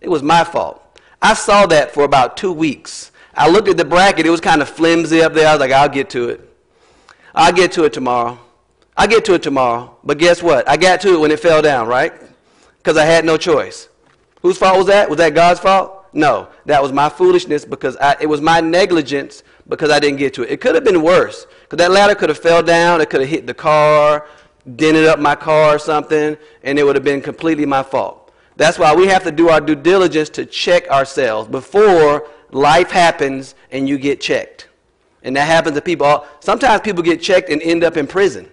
It 0.00 0.08
was 0.08 0.22
my 0.22 0.44
fault. 0.44 0.80
I 1.20 1.34
saw 1.34 1.66
that 1.66 1.92
for 1.92 2.04
about 2.04 2.36
two 2.36 2.52
weeks. 2.52 3.10
I 3.34 3.48
looked 3.48 3.68
at 3.68 3.76
the 3.76 3.84
bracket. 3.84 4.26
It 4.26 4.30
was 4.30 4.40
kind 4.40 4.62
of 4.62 4.68
flimsy 4.68 5.22
up 5.22 5.32
there. 5.32 5.48
I 5.48 5.52
was 5.52 5.60
like, 5.60 5.72
I'll 5.72 5.88
get 5.88 6.10
to 6.10 6.28
it. 6.28 6.48
I'll 7.34 7.52
get 7.52 7.72
to 7.72 7.84
it 7.84 7.92
tomorrow. 7.92 8.38
I'll 8.96 9.08
get 9.08 9.24
to 9.24 9.34
it 9.34 9.42
tomorrow. 9.42 9.96
But 10.04 10.18
guess 10.18 10.42
what? 10.42 10.68
I 10.68 10.76
got 10.76 11.00
to 11.00 11.14
it 11.14 11.20
when 11.20 11.30
it 11.30 11.40
fell 11.40 11.62
down, 11.62 11.88
right? 11.88 12.12
Because 12.84 12.98
I 12.98 13.06
had 13.06 13.24
no 13.24 13.38
choice. 13.38 13.88
Whose 14.42 14.58
fault 14.58 14.76
was 14.76 14.86
that? 14.88 15.08
Was 15.08 15.16
that 15.16 15.34
God's 15.34 15.58
fault? 15.58 16.04
No, 16.12 16.48
that 16.66 16.82
was 16.82 16.92
my 16.92 17.08
foolishness 17.08 17.64
because 17.64 17.96
I, 17.96 18.14
it 18.20 18.26
was 18.26 18.42
my 18.42 18.60
negligence 18.60 19.42
because 19.66 19.90
I 19.90 19.98
didn't 19.98 20.18
get 20.18 20.34
to 20.34 20.42
it. 20.42 20.50
It 20.50 20.60
could 20.60 20.74
have 20.74 20.84
been 20.84 21.02
worse 21.02 21.46
because 21.62 21.78
that 21.78 21.90
ladder 21.90 22.14
could 22.14 22.28
have 22.28 22.38
fell 22.38 22.62
down. 22.62 23.00
It 23.00 23.08
could 23.08 23.22
have 23.22 23.30
hit 23.30 23.46
the 23.46 23.54
car, 23.54 24.26
dented 24.76 25.06
up 25.06 25.18
my 25.18 25.34
car 25.34 25.76
or 25.76 25.78
something, 25.78 26.36
and 26.62 26.78
it 26.78 26.84
would 26.84 26.94
have 26.94 27.04
been 27.04 27.22
completely 27.22 27.64
my 27.64 27.82
fault. 27.82 28.32
That's 28.56 28.78
why 28.78 28.94
we 28.94 29.06
have 29.06 29.24
to 29.24 29.32
do 29.32 29.48
our 29.48 29.62
due 29.62 29.74
diligence 29.74 30.28
to 30.30 30.44
check 30.44 30.86
ourselves 30.88 31.48
before 31.48 32.28
life 32.50 32.90
happens 32.90 33.54
and 33.70 33.88
you 33.88 33.96
get 33.96 34.20
checked. 34.20 34.68
And 35.22 35.34
that 35.36 35.46
happens 35.46 35.74
to 35.76 35.80
people. 35.80 36.26
Sometimes 36.40 36.82
people 36.82 37.02
get 37.02 37.22
checked 37.22 37.48
and 37.48 37.62
end 37.62 37.82
up 37.82 37.96
in 37.96 38.06
prison 38.06 38.52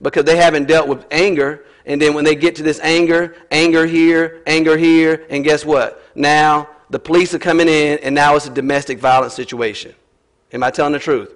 because 0.00 0.24
they 0.24 0.36
haven't 0.36 0.68
dealt 0.68 0.86
with 0.86 1.04
anger. 1.10 1.64
And 1.86 2.00
then 2.00 2.14
when 2.14 2.24
they 2.24 2.34
get 2.34 2.56
to 2.56 2.62
this 2.62 2.80
anger, 2.80 3.36
anger 3.50 3.86
here, 3.86 4.42
anger 4.46 4.76
here, 4.76 5.26
and 5.28 5.44
guess 5.44 5.64
what? 5.64 6.02
Now 6.14 6.68
the 6.90 6.98
police 6.98 7.34
are 7.34 7.38
coming 7.38 7.68
in, 7.68 7.98
and 7.98 8.14
now 8.14 8.36
it's 8.36 8.46
a 8.46 8.50
domestic 8.50 8.98
violence 8.98 9.34
situation. 9.34 9.94
Am 10.52 10.62
I 10.62 10.70
telling 10.70 10.92
the 10.92 10.98
truth? 10.98 11.34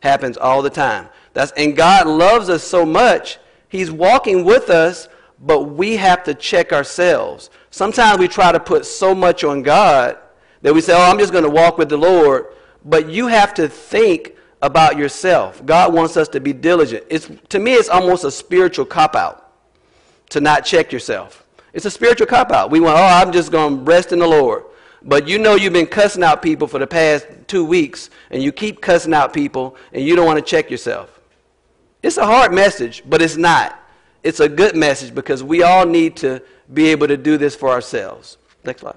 Happens 0.00 0.36
all 0.36 0.62
the 0.62 0.70
time. 0.70 1.08
That's, 1.32 1.52
and 1.52 1.76
God 1.76 2.06
loves 2.06 2.48
us 2.48 2.62
so 2.62 2.84
much, 2.84 3.38
He's 3.68 3.90
walking 3.90 4.44
with 4.44 4.70
us, 4.70 5.08
but 5.40 5.62
we 5.62 5.96
have 5.96 6.24
to 6.24 6.34
check 6.34 6.72
ourselves. 6.72 7.50
Sometimes 7.70 8.18
we 8.18 8.28
try 8.28 8.52
to 8.52 8.60
put 8.60 8.86
so 8.86 9.14
much 9.14 9.44
on 9.44 9.62
God 9.62 10.18
that 10.62 10.74
we 10.74 10.80
say, 10.80 10.94
oh, 10.94 11.10
I'm 11.10 11.18
just 11.18 11.32
going 11.32 11.44
to 11.44 11.50
walk 11.50 11.76
with 11.76 11.88
the 11.88 11.96
Lord. 11.96 12.46
But 12.84 13.10
you 13.10 13.26
have 13.26 13.52
to 13.54 13.68
think 13.68 14.34
about 14.62 14.96
yourself. 14.96 15.64
God 15.66 15.92
wants 15.92 16.16
us 16.16 16.28
to 16.28 16.40
be 16.40 16.52
diligent. 16.52 17.04
It's, 17.10 17.30
to 17.50 17.58
me, 17.58 17.74
it's 17.74 17.88
almost 17.88 18.24
a 18.24 18.30
spiritual 18.30 18.86
cop 18.86 19.14
out 19.14 19.45
to 20.30 20.40
not 20.40 20.64
check 20.64 20.92
yourself. 20.92 21.44
It's 21.72 21.84
a 21.84 21.90
spiritual 21.90 22.26
cop 22.26 22.50
out. 22.50 22.70
We 22.70 22.80
want, 22.80 22.98
oh, 22.98 23.02
I'm 23.02 23.32
just 23.32 23.52
going 23.52 23.76
to 23.76 23.82
rest 23.82 24.12
in 24.12 24.18
the 24.18 24.26
Lord. 24.26 24.64
But 25.02 25.28
you 25.28 25.38
know 25.38 25.54
you've 25.54 25.72
been 25.72 25.86
cussing 25.86 26.22
out 26.22 26.42
people 26.42 26.66
for 26.66 26.78
the 26.78 26.86
past 26.86 27.26
two 27.46 27.64
weeks, 27.64 28.10
and 28.30 28.42
you 28.42 28.50
keep 28.50 28.80
cussing 28.80 29.14
out 29.14 29.32
people, 29.32 29.76
and 29.92 30.04
you 30.04 30.16
don't 30.16 30.26
want 30.26 30.38
to 30.38 30.44
check 30.44 30.70
yourself. 30.70 31.20
It's 32.02 32.16
a 32.16 32.26
hard 32.26 32.52
message, 32.52 33.02
but 33.06 33.22
it's 33.22 33.36
not. 33.36 33.78
It's 34.22 34.40
a 34.40 34.48
good 34.48 34.74
message 34.74 35.14
because 35.14 35.44
we 35.44 35.62
all 35.62 35.86
need 35.86 36.16
to 36.16 36.42
be 36.72 36.86
able 36.86 37.08
to 37.08 37.16
do 37.16 37.36
this 37.36 37.54
for 37.54 37.68
ourselves. 37.68 38.38
Next 38.64 38.80
slide. 38.80 38.96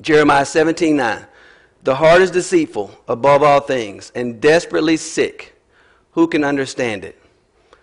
Jeremiah 0.00 0.44
17 0.44 0.96
9. 0.96 1.26
The 1.84 1.94
heart 1.94 2.22
is 2.22 2.30
deceitful 2.30 2.98
above 3.08 3.42
all 3.42 3.60
things 3.60 4.10
and 4.14 4.40
desperately 4.40 4.96
sick. 4.96 5.54
Who 6.12 6.26
can 6.26 6.42
understand 6.42 7.04
it? 7.04 7.20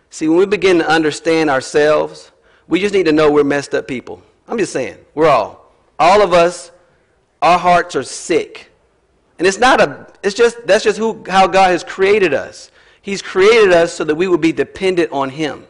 See, 0.09 0.27
when 0.27 0.39
we 0.39 0.47
begin 0.47 0.79
to 0.79 0.89
understand 0.89 1.51
ourselves, 1.51 2.31
we 2.67 2.79
just 2.79 2.95
need 2.95 3.05
to 3.05 3.11
know 3.11 3.31
we're 3.31 3.43
messed 3.43 3.75
up 3.75 3.87
people. 3.87 4.23
I'm 4.47 4.57
just 4.57 4.73
saying, 4.73 4.97
we're 5.13 5.27
all. 5.27 5.71
All 5.99 6.23
of 6.23 6.33
us, 6.33 6.71
our 7.43 7.59
hearts 7.59 7.95
are 7.95 8.01
sick. 8.01 8.71
And 9.37 9.47
it's 9.47 9.59
not 9.59 9.79
a, 9.79 10.07
it's 10.23 10.35
just, 10.35 10.65
that's 10.65 10.83
just 10.83 10.97
who, 10.97 11.23
how 11.27 11.45
God 11.45 11.69
has 11.69 11.83
created 11.83 12.33
us. 12.33 12.71
He's 13.03 13.21
created 13.21 13.71
us 13.71 13.93
so 13.93 14.03
that 14.03 14.15
we 14.15 14.27
would 14.27 14.41
be 14.41 14.51
dependent 14.51 15.11
on 15.11 15.29
Him. 15.29 15.67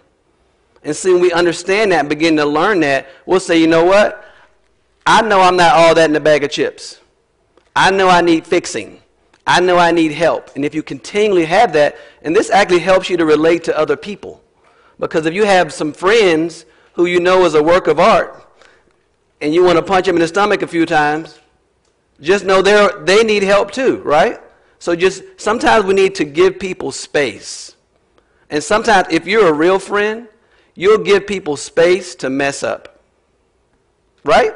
And 0.83 0.95
see, 0.95 1.11
when 1.11 1.21
we 1.21 1.33
understand 1.33 1.91
that 1.91 1.99
and 1.99 2.09
begin 2.09 2.37
to 2.37 2.45
learn 2.45 2.79
that, 2.79 3.09
we'll 3.25 3.41
say, 3.41 3.59
you 3.59 3.67
know 3.67 3.83
what? 3.83 4.25
I 5.05 5.21
know 5.21 5.41
I'm 5.41 5.57
not 5.57 5.75
all 5.75 5.93
that 5.95 6.09
in 6.09 6.15
a 6.15 6.19
bag 6.21 6.45
of 6.45 6.51
chips. 6.51 7.00
I 7.75 7.91
know 7.91 8.09
I 8.09 8.21
need 8.21 8.45
fixing. 8.45 9.01
I 9.47 9.59
know 9.59 9.77
I 9.77 9.91
need 9.91 10.11
help. 10.11 10.55
And 10.55 10.63
if 10.63 10.75
you 10.75 10.83
continually 10.83 11.45
have 11.45 11.73
that, 11.73 11.97
and 12.21 12.35
this 12.35 12.49
actually 12.49 12.79
helps 12.79 13.09
you 13.09 13.17
to 13.17 13.25
relate 13.25 13.63
to 13.65 13.77
other 13.77 13.97
people. 13.97 14.43
Because 14.99 15.25
if 15.25 15.33
you 15.33 15.45
have 15.45 15.73
some 15.73 15.93
friends 15.93 16.65
who 16.93 17.05
you 17.05 17.19
know 17.19 17.45
is 17.45 17.55
a 17.55 17.63
work 17.63 17.87
of 17.87 17.99
art, 17.99 18.47
and 19.41 19.53
you 19.53 19.63
want 19.63 19.77
to 19.77 19.83
punch 19.83 20.05
them 20.05 20.15
in 20.15 20.21
the 20.21 20.27
stomach 20.27 20.61
a 20.61 20.67
few 20.67 20.85
times, 20.85 21.39
just 22.19 22.45
know 22.45 22.61
they 22.61 22.87
they 23.01 23.23
need 23.23 23.41
help 23.41 23.71
too, 23.71 23.97
right? 24.03 24.39
So 24.77 24.95
just 24.95 25.23
sometimes 25.37 25.85
we 25.85 25.93
need 25.93 26.15
to 26.15 26.25
give 26.25 26.59
people 26.59 26.91
space. 26.91 27.75
And 28.49 28.63
sometimes 28.63 29.07
if 29.09 29.25
you're 29.25 29.47
a 29.47 29.53
real 29.53 29.79
friend, 29.79 30.27
you'll 30.75 31.03
give 31.03 31.25
people 31.25 31.57
space 31.57 32.15
to 32.15 32.29
mess 32.29 32.63
up. 32.63 32.99
Right? 34.23 34.53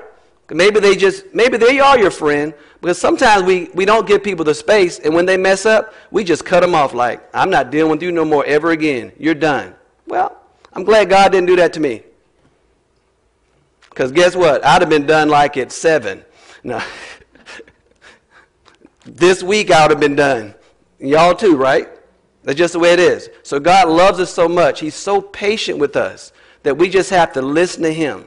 Maybe 0.49 0.79
they 0.79 0.95
just, 0.95 1.33
maybe 1.33 1.57
they 1.57 1.79
are 1.79 1.97
your 1.97 2.11
friend, 2.11 2.53
because 2.81 2.99
sometimes 2.99 3.43
we, 3.43 3.69
we 3.73 3.83
don't 3.83 4.07
give 4.07 4.23
people 4.23 4.45
the 4.45 4.53
space, 4.53 4.99
and 4.99 5.13
when 5.13 5.25
they 5.25 5.37
mess 5.37 5.65
up, 5.65 5.93
we 6.11 6.23
just 6.23 6.45
cut 6.45 6.59
them 6.59 6.75
off 6.75 6.93
like, 6.93 7.27
I'm 7.33 7.49
not 7.49 7.71
dealing 7.71 7.91
with 7.91 8.03
you 8.03 8.11
no 8.11 8.23
more 8.23 8.45
ever 8.45 8.71
again. 8.71 9.11
You're 9.17 9.33
done. 9.33 9.73
Well, 10.05 10.39
I'm 10.73 10.83
glad 10.83 11.09
God 11.09 11.31
didn't 11.31 11.47
do 11.47 11.55
that 11.55 11.73
to 11.73 11.79
me. 11.79 12.03
Because 13.89 14.11
guess 14.11 14.35
what? 14.35 14.63
I'd 14.63 14.81
have 14.81 14.89
been 14.89 15.05
done 15.05 15.29
like 15.29 15.57
at 15.57 15.71
seven. 15.71 16.23
No. 16.63 16.81
this 19.05 19.43
week 19.43 19.69
I 19.69 19.83
would 19.83 19.91
have 19.91 19.99
been 19.99 20.15
done. 20.15 20.55
Y'all 20.97 21.35
too, 21.35 21.55
right? 21.55 21.87
That's 22.41 22.57
just 22.57 22.73
the 22.73 22.79
way 22.79 22.91
it 22.91 22.99
is. 22.99 23.29
So 23.43 23.59
God 23.59 23.87
loves 23.87 24.19
us 24.19 24.33
so 24.33 24.47
much. 24.47 24.79
He's 24.79 24.95
so 24.95 25.21
patient 25.21 25.77
with 25.77 25.95
us 25.95 26.31
that 26.63 26.75
we 26.75 26.89
just 26.89 27.11
have 27.11 27.33
to 27.33 27.41
listen 27.43 27.83
to 27.83 27.93
Him. 27.93 28.25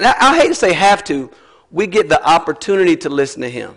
And 0.00 0.06
I, 0.06 0.14
I 0.18 0.38
hate 0.38 0.48
to 0.48 0.54
say 0.54 0.72
have 0.72 1.04
to, 1.04 1.30
we 1.70 1.86
get 1.86 2.08
the 2.08 2.26
opportunity 2.26 2.96
to 2.96 3.10
listen 3.10 3.42
to 3.42 3.50
Him. 3.50 3.74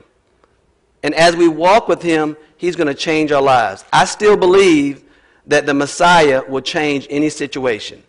And 1.03 1.13
as 1.15 1.35
we 1.35 1.49
walk 1.49 1.89
with 1.89 2.01
Him, 2.01 2.37
He's 2.55 2.77
going 2.77 2.87
to 2.87 2.93
change 2.93 3.33
our 3.33 3.41
lives. 3.41 3.83
I 3.91 4.05
still 4.05 4.37
believe 4.37 5.03
that 5.47 5.65
the 5.65 5.73
Messiah 5.73 6.41
will 6.47 6.61
change 6.61 7.07
any 7.09 7.29
situation. 7.29 8.01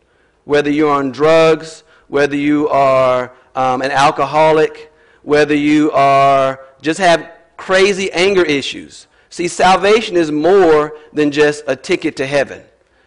Whether 0.45 0.71
you're 0.71 0.93
on 0.93 1.11
drugs, 1.11 1.83
whether 2.07 2.37
you 2.37 2.69
are 2.69 3.33
um, 3.57 3.83
an 3.83 3.91
alcoholic, 3.91 4.93
whether 5.25 5.57
you 5.57 5.91
are 5.91 6.61
just 6.83 7.01
have 7.01 7.33
crazy 7.57 8.13
anger 8.13 8.45
issues. 8.45 9.09
See, 9.29 9.49
salvation 9.49 10.17
is 10.17 10.31
more 10.31 10.97
than 11.13 11.33
just 11.33 11.65
a 11.67 11.75
ticket 11.75 12.15
to 12.19 12.27
heaven. 12.27 12.63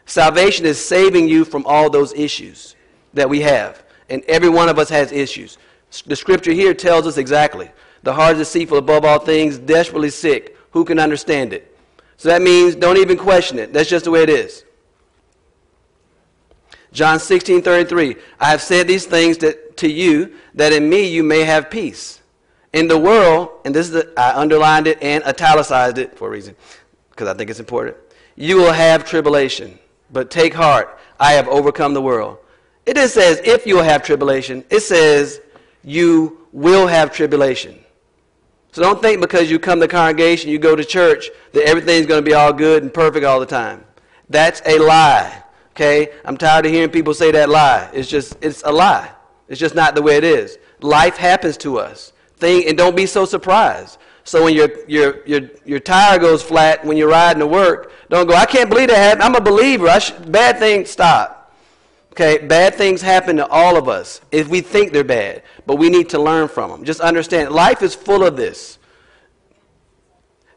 Salvation 0.05 0.65
is 0.65 0.83
saving 0.83 1.29
you 1.29 1.45
from 1.45 1.65
all 1.65 1.89
those 1.89 2.11
issues 2.11 2.75
that 3.13 3.29
we 3.29 3.39
have. 3.39 3.86
And 4.09 4.23
every 4.25 4.49
one 4.49 4.69
of 4.69 4.79
us 4.79 4.89
has 4.89 5.11
issues. 5.11 5.57
The 6.05 6.15
scripture 6.15 6.53
here 6.53 6.73
tells 6.73 7.07
us 7.07 7.17
exactly. 7.17 7.69
The 8.03 8.13
heart 8.13 8.33
is 8.33 8.47
deceitful 8.47 8.77
above 8.77 9.05
all 9.05 9.19
things, 9.19 9.57
desperately 9.57 10.09
sick. 10.09 10.57
Who 10.71 10.85
can 10.85 10.99
understand 10.99 11.53
it? 11.53 11.75
So 12.17 12.29
that 12.29 12.41
means 12.41 12.75
don't 12.75 12.97
even 12.97 13.17
question 13.17 13.59
it. 13.59 13.73
That's 13.73 13.89
just 13.89 14.05
the 14.05 14.11
way 14.11 14.23
it 14.23 14.29
is. 14.29 14.63
John 16.91 17.19
16, 17.19 17.61
33. 17.61 18.15
I 18.39 18.49
have 18.49 18.61
said 18.61 18.87
these 18.87 19.05
things 19.05 19.37
that, 19.39 19.77
to 19.77 19.89
you, 19.89 20.35
that 20.55 20.73
in 20.73 20.89
me 20.89 21.07
you 21.07 21.23
may 21.23 21.43
have 21.43 21.69
peace. 21.69 22.21
In 22.73 22.87
the 22.87 22.97
world, 22.97 23.49
and 23.65 23.73
this 23.73 23.87
is 23.87 23.93
the, 23.93 24.13
I 24.17 24.39
underlined 24.39 24.87
it 24.87 25.01
and 25.01 25.23
italicized 25.23 25.97
it 25.97 26.17
for 26.17 26.27
a 26.27 26.31
reason, 26.31 26.55
because 27.11 27.27
I 27.27 27.33
think 27.33 27.49
it's 27.49 27.59
important. 27.59 27.97
You 28.35 28.57
will 28.57 28.73
have 28.73 29.05
tribulation, 29.05 29.79
but 30.11 30.29
take 30.29 30.53
heart. 30.53 30.99
I 31.19 31.33
have 31.33 31.47
overcome 31.47 31.93
the 31.93 32.01
world. 32.01 32.37
It 32.87 32.95
just 32.95 33.13
says 33.13 33.41
if 33.43 33.67
you'll 33.67 33.83
have 33.83 34.01
tribulation. 34.01 34.63
It 34.69 34.79
says 34.79 35.41
you 35.83 36.47
will 36.53 36.87
have 36.87 37.11
tribulation. 37.11 37.77
So 38.71 38.81
don't 38.81 39.01
think 39.01 39.19
because 39.19 39.51
you 39.51 39.59
come 39.59 39.81
to 39.81 39.87
congregation, 39.89 40.49
you 40.49 40.57
go 40.57 40.75
to 40.75 40.85
church, 40.85 41.29
that 41.51 41.67
everything's 41.67 42.05
going 42.05 42.23
to 42.23 42.25
be 42.25 42.33
all 42.33 42.53
good 42.53 42.83
and 42.83 42.93
perfect 42.93 43.25
all 43.25 43.41
the 43.41 43.45
time. 43.45 43.83
That's 44.29 44.61
a 44.65 44.79
lie. 44.79 45.43
Okay? 45.71 46.13
I'm 46.23 46.37
tired 46.37 46.65
of 46.65 46.71
hearing 46.71 46.89
people 46.89 47.13
say 47.13 47.31
that 47.31 47.49
lie. 47.49 47.89
It's 47.93 48.09
just, 48.09 48.37
it's 48.41 48.63
a 48.63 48.71
lie. 48.71 49.11
It's 49.49 49.59
just 49.59 49.75
not 49.75 49.93
the 49.93 50.01
way 50.01 50.15
it 50.15 50.23
is. 50.23 50.57
Life 50.79 51.17
happens 51.17 51.57
to 51.57 51.79
us. 51.79 52.13
Thing, 52.37 52.67
and 52.67 52.77
don't 52.77 52.95
be 52.95 53.05
so 53.05 53.25
surprised. 53.25 53.97
So 54.23 54.43
when 54.43 54.53
your, 54.53 54.69
your, 54.87 55.25
your, 55.25 55.41
your 55.65 55.79
tire 55.79 56.19
goes 56.19 56.41
flat 56.41 56.85
when 56.85 56.97
you're 56.97 57.09
riding 57.09 57.39
to 57.39 57.47
work, 57.47 57.91
don't 58.09 58.27
go, 58.27 58.35
I 58.35 58.45
can't 58.45 58.69
believe 58.69 58.89
that 58.89 58.97
happened. 58.97 59.23
I'm 59.23 59.35
a 59.35 59.41
believer. 59.41 59.87
I 59.87 59.99
bad 60.27 60.59
thing, 60.59 60.85
stop. 60.85 61.36
Okay, 62.19 62.43
bad 62.43 62.73
things 62.73 63.03
happen 63.03 63.35
to 63.35 63.45
all 63.45 63.77
of 63.77 63.87
us 63.87 64.21
if 64.31 64.47
we 64.47 64.59
think 64.59 64.91
they're 64.91 65.03
bad, 65.03 65.43
but 65.67 65.75
we 65.75 65.87
need 65.87 66.09
to 66.09 66.19
learn 66.19 66.47
from 66.47 66.71
them. 66.71 66.83
Just 66.83 66.99
understand, 66.99 67.51
life 67.51 67.83
is 67.83 67.93
full 67.93 68.23
of 68.23 68.35
this. 68.35 68.79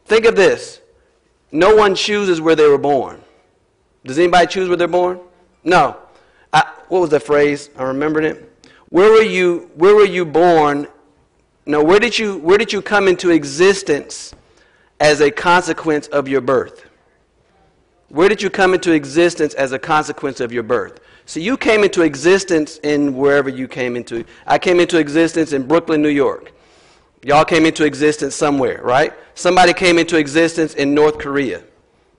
Think 0.06 0.24
of 0.24 0.36
this 0.36 0.80
no 1.52 1.76
one 1.76 1.94
chooses 1.94 2.40
where 2.40 2.56
they 2.56 2.66
were 2.66 2.78
born. 2.78 3.20
Does 4.06 4.18
anybody 4.18 4.46
choose 4.46 4.68
where 4.68 4.78
they're 4.78 4.88
born? 4.88 5.20
No. 5.62 5.98
I, 6.50 6.62
what 6.88 7.00
was 7.00 7.10
the 7.10 7.20
phrase? 7.20 7.68
I 7.76 7.82
remembered 7.82 8.24
it. 8.24 8.64
Where 8.88 9.10
were 9.10 9.20
you? 9.20 9.70
Where 9.74 9.94
were 9.94 10.06
you 10.06 10.24
born? 10.24 10.88
No. 11.66 11.84
Where 11.84 12.00
did 12.00 12.18
you? 12.18 12.38
Where 12.38 12.56
did 12.56 12.72
you 12.72 12.80
come 12.80 13.06
into 13.06 13.28
existence 13.28 14.34
as 14.98 15.20
a 15.20 15.30
consequence 15.30 16.06
of 16.06 16.26
your 16.26 16.40
birth? 16.40 16.86
Where 18.08 18.30
did 18.30 18.40
you 18.40 18.48
come 18.48 18.72
into 18.72 18.92
existence 18.92 19.52
as 19.52 19.72
a 19.72 19.78
consequence 19.78 20.40
of 20.40 20.52
your 20.52 20.62
birth? 20.62 21.00
So 21.30 21.38
you 21.38 21.56
came 21.56 21.84
into 21.84 22.02
existence 22.02 22.78
in 22.78 23.14
wherever 23.14 23.48
you 23.48 23.68
came 23.68 23.94
into. 23.94 24.24
I 24.48 24.58
came 24.58 24.80
into 24.80 24.98
existence 24.98 25.52
in 25.52 25.64
Brooklyn, 25.64 26.02
New 26.02 26.08
York. 26.08 26.50
Y'all 27.22 27.44
came 27.44 27.66
into 27.66 27.84
existence 27.84 28.34
somewhere, 28.34 28.80
right? 28.82 29.12
Somebody 29.36 29.72
came 29.72 30.00
into 30.00 30.16
existence 30.16 30.74
in 30.74 30.92
North 30.92 31.18
Korea. 31.20 31.62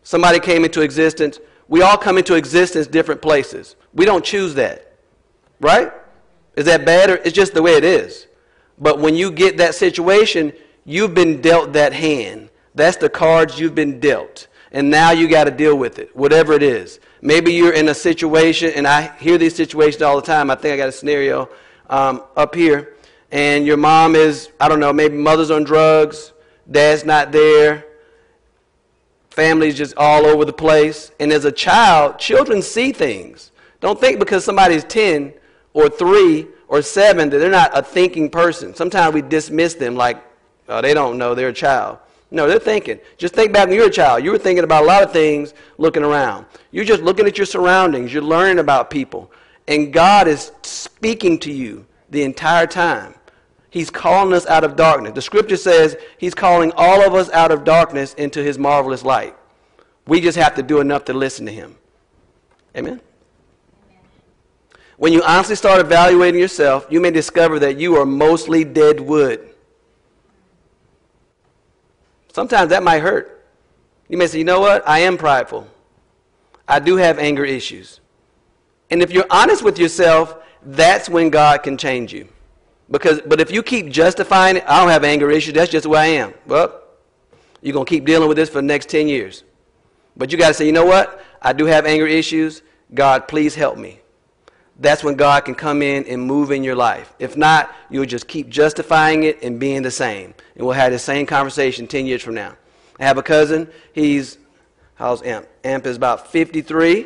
Somebody 0.04 0.40
came 0.40 0.64
into 0.64 0.80
existence 0.80 1.42
We 1.68 1.82
all 1.82 1.98
come 1.98 2.18
into 2.18 2.36
existence 2.36 2.88
different 2.88 3.22
places. 3.22 3.76
We 3.94 4.06
don't 4.06 4.24
choose 4.24 4.56
that. 4.56 4.94
Right? 5.60 5.92
Is 6.56 6.64
that 6.68 6.86
bad 6.86 7.10
or 7.10 7.16
it's 7.16 7.34
just 7.34 7.54
the 7.54 7.62
way 7.62 7.74
it 7.74 7.84
is? 7.84 8.28
But 8.80 9.00
when 9.00 9.16
you 9.16 9.30
get 9.30 9.58
that 9.58 9.76
situation, 9.76 10.54
you've 10.86 11.14
been 11.14 11.42
dealt 11.42 11.74
that 11.74 11.92
hand. 11.92 12.50
That's 12.76 12.96
the 12.96 13.10
cards 13.10 13.60
you've 13.60 13.76
been 13.76 14.00
dealt. 14.00 14.48
And 14.72 14.90
now 14.90 15.12
you 15.12 15.28
got 15.28 15.44
to 15.44 15.52
deal 15.52 15.78
with 15.78 16.00
it, 16.00 16.16
whatever 16.16 16.54
it 16.54 16.64
is. 16.64 17.02
Maybe 17.22 17.54
you're 17.54 17.74
in 17.74 17.90
a 17.90 17.94
situation, 17.94 18.72
and 18.76 18.88
I 18.88 19.16
hear 19.18 19.38
these 19.38 19.56
situations 19.56 20.02
all 20.02 20.16
the 20.16 20.26
time. 20.26 20.50
I 20.50 20.56
think 20.56 20.74
I 20.74 20.78
got 20.78 20.90
a 20.90 20.92
scenario 20.92 21.50
um, 21.90 22.24
up 22.36 22.56
here. 22.56 22.96
And 23.32 23.66
your 23.66 23.78
mom 23.78 24.16
is, 24.16 24.50
I 24.60 24.68
don't 24.68 24.80
know, 24.80 24.92
maybe 24.92 25.16
mother's 25.16 25.52
on 25.52 25.64
drugs, 25.64 26.34
dad's 26.70 27.06
not 27.06 27.32
there, 27.32 27.86
family's 29.30 29.78
just 29.78 29.96
all 29.96 30.26
over 30.26 30.46
the 30.46 30.54
place. 30.54 31.12
And 31.20 31.32
as 31.32 31.46
a 31.46 31.52
child, 31.52 32.20
children 32.20 32.62
see 32.62 32.92
things. 32.92 33.52
Don't 33.80 34.00
think 34.00 34.20
because 34.20 34.44
somebody's 34.44 34.84
10 34.84 35.34
or 35.74 35.90
3 35.90 36.48
or 36.68 36.82
7 36.82 37.30
that 37.30 37.38
they're 37.38 37.50
not 37.50 37.78
a 37.78 37.82
thinking 37.82 38.30
person. 38.30 38.76
Sometimes 38.76 39.14
we 39.14 39.22
dismiss 39.22 39.76
them 39.76 39.96
like, 39.96 40.22
oh, 40.68 40.82
they 40.82 40.94
don't 40.94 41.18
know, 41.18 41.34
they're 41.36 41.50
a 41.50 41.54
child. 41.54 42.00
No, 42.34 42.48
they're 42.48 42.60
thinking. 42.60 43.00
Just 43.18 43.36
think 43.36 43.52
back 43.52 43.68
when 43.68 43.76
you 43.76 43.82
were 43.82 43.90
a 43.90 43.92
child. 43.92 44.24
You 44.24 44.32
were 44.32 44.38
thinking 44.38 44.64
about 44.64 44.84
a 44.84 44.86
lot 44.86 45.04
of 45.04 45.12
things 45.12 45.54
looking 45.78 46.02
around. 46.02 46.46
You're 46.72 46.86
just 46.86 47.04
looking 47.04 47.28
at 47.28 47.38
your 47.38 47.46
surroundings. 47.46 48.14
You're 48.14 48.24
learning 48.24 48.60
about 48.60 48.90
people. 48.90 49.32
And 49.68 49.92
God 49.92 50.30
is 50.30 50.52
speaking 50.64 51.38
to 51.40 51.52
you 51.52 51.86
the 52.10 52.24
entire 52.24 52.68
time. 52.68 53.16
He's 53.70 53.90
calling 53.90 54.34
us 54.34 54.46
out 54.48 54.64
of 54.64 54.76
darkness. 54.76 55.14
The 55.14 55.22
scripture 55.22 55.58
says 55.58 55.98
He's 56.18 56.34
calling 56.34 56.72
all 56.76 57.06
of 57.06 57.14
us 57.14 57.30
out 57.32 57.52
of 57.52 57.64
darkness 57.64 58.14
into 58.16 58.42
His 58.42 58.58
marvelous 58.58 59.04
light. 59.04 59.36
We 60.08 60.22
just 60.22 60.38
have 60.38 60.56
to 60.56 60.64
do 60.64 60.80
enough 60.80 61.06
to 61.06 61.14
listen 61.14 61.46
to 61.46 61.52
Him. 61.52 61.76
Amen? 62.76 63.02
When 64.98 65.14
you 65.14 65.24
honestly 65.24 65.56
start 65.56 65.80
evaluating 65.80 66.40
yourself, 66.40 66.86
you 66.90 67.02
may 67.02 67.12
discover 67.12 67.60
that 67.60 67.78
you 67.78 67.96
are 67.96 68.06
mostly 68.06 68.64
dead 68.64 69.00
wood. 69.00 69.51
Sometimes 72.34 72.70
that 72.70 72.84
might 72.84 73.00
hurt. 73.00 73.46
You 74.08 74.18
may 74.18 74.28
say, 74.28 74.40
you 74.40 74.44
know 74.44 74.60
what? 74.60 74.88
I 74.88 75.00
am 75.00 75.18
prideful. 75.18 75.68
I 76.68 76.80
do 76.80 76.98
have 76.98 77.20
anger 77.20 77.46
issues. 77.46 78.00
And 78.90 79.02
if 79.02 79.12
you're 79.12 79.26
honest 79.30 79.64
with 79.64 79.80
yourself, 79.80 80.38
that's 80.64 81.10
when 81.10 81.30
God 81.30 81.64
can 81.64 81.78
change 81.78 82.14
you. 82.14 82.28
Because, 82.90 83.22
but 83.22 83.40
if 83.40 83.52
you 83.52 83.64
keep 83.64 83.90
justifying 83.90 84.58
it, 84.58 84.64
I 84.68 84.80
don't 84.80 84.90
have 84.90 85.06
anger 85.06 85.32
issues, 85.32 85.54
that's 85.54 85.72
just 85.72 85.86
who 85.86 85.96
I 85.96 86.08
am. 86.08 86.34
Well, 86.46 86.82
you're 87.62 87.74
going 87.74 87.86
to 87.86 87.90
keep 87.90 88.06
dealing 88.06 88.28
with 88.28 88.38
this 88.38 88.50
for 88.50 88.56
the 88.56 88.64
next 88.64 88.90
10 88.90 89.08
years. 89.08 89.44
But 90.18 90.32
you 90.32 90.38
got 90.38 90.50
to 90.50 90.54
say, 90.54 90.66
you 90.66 90.74
know 90.74 90.86
what? 90.86 91.24
I 91.42 91.54
do 91.54 91.66
have 91.66 91.86
anger 91.86 92.06
issues. 92.08 92.62
God, 92.94 93.30
please 93.30 93.56
help 93.56 93.78
me. 93.78 94.01
That's 94.82 95.04
when 95.04 95.16
God 95.16 95.46
can 95.46 95.54
come 95.54 95.84
in 95.84 96.06
and 96.06 96.20
move 96.20 96.50
in 96.50 96.64
your 96.64 96.76
life. 96.76 97.14
If 97.20 97.38
not, 97.38 97.74
you'll 97.92 98.06
just 98.06 98.28
keep 98.28 98.50
justifying 98.50 99.24
it 99.24 99.44
and 99.44 99.60
being 99.60 99.84
the 99.84 99.92
same. 99.92 100.34
And 100.56 100.66
we'll 100.66 100.74
have 100.74 100.92
the 100.92 100.98
same 100.98 101.28
conversation 101.28 101.86
10 101.86 102.08
years 102.08 102.24
from 102.24 102.34
now. 102.34 102.56
I 103.00 103.04
have 103.04 103.20
a 103.20 103.24
cousin. 103.24 103.70
He's, 103.94 104.40
how's 104.96 105.22
Amp? 105.22 105.48
Amp 105.64 105.86
is 105.86 105.98
about 105.98 106.32
53. 106.32 107.06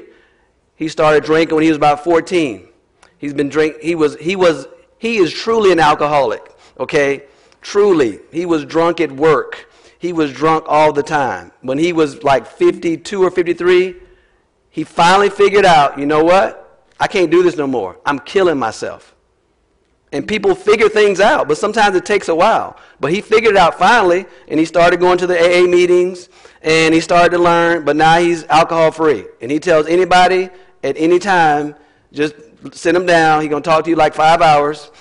He 0.78 0.88
started 0.88 1.26
drinking 1.26 1.54
when 1.54 1.64
he 1.64 1.70
was 1.70 1.76
about 1.76 2.02
14. 2.06 2.70
He's 3.18 3.34
been 3.34 3.50
drink. 3.50 3.82
He 3.82 3.94
was. 3.94 4.16
He 4.18 4.38
was. 4.38 4.68
He 4.98 5.18
is 5.18 5.34
truly 5.34 5.72
an 5.72 5.80
alcoholic. 5.80 6.44
Okay, 6.80 7.24
truly. 7.62 8.20
He 8.32 8.46
was 8.46 8.64
drunk 8.64 9.02
at 9.02 9.12
work. 9.12 9.70
He 10.00 10.14
was 10.14 10.32
drunk 10.32 10.66
all 10.68 10.94
the 10.94 11.04
time. 11.04 11.52
When 11.62 11.78
he 11.78 11.92
was 11.92 12.24
like 12.24 12.46
52 12.46 13.24
or 13.24 13.32
53, 13.32 13.96
he 14.70 14.84
finally 14.84 15.30
figured 15.30 15.66
out. 15.66 15.98
You 15.98 16.06
know 16.06 16.24
what? 16.24 16.65
I 17.00 17.08
can't 17.08 17.30
do 17.30 17.44
this 17.44 17.58
no 17.58 17.68
more. 17.68 18.00
I'm 18.06 18.20
killing 18.20 18.58
myself. 18.58 19.16
And 20.12 20.26
people 20.28 20.56
figure 20.56 20.88
things 20.88 21.20
out, 21.20 21.48
but 21.48 21.58
sometimes 21.58 21.96
it 21.96 22.06
takes 22.06 22.30
a 22.30 22.36
while. 22.36 22.78
But 23.00 23.12
he 23.12 23.22
figured 23.22 23.56
it 23.56 23.58
out 23.58 23.78
finally, 23.78 24.26
and 24.48 24.60
he 24.60 24.66
started 24.66 25.00
going 25.00 25.18
to 25.18 25.28
the 25.28 25.38
AA 25.38 25.68
meetings, 25.68 26.30
and 26.62 26.94
he 26.94 27.02
started 27.02 27.32
to 27.32 27.38
learn, 27.38 27.84
but 27.84 27.96
now 27.96 28.20
he's 28.20 28.46
alcohol 28.46 28.92
free. 28.92 29.26
And 29.42 29.52
he 29.52 29.60
tells 29.60 29.88
anybody 29.88 30.50
at 30.84 30.96
any 30.98 31.20
time, 31.20 31.76
just 32.14 32.36
sit 32.72 32.96
him 32.96 33.06
down. 33.06 33.42
He's 33.42 33.50
going 33.50 33.64
to 33.64 33.70
talk 33.70 33.84
to 33.84 33.90
you 33.90 33.96
like 33.96 34.14
five 34.14 34.42
hours, 34.42 34.92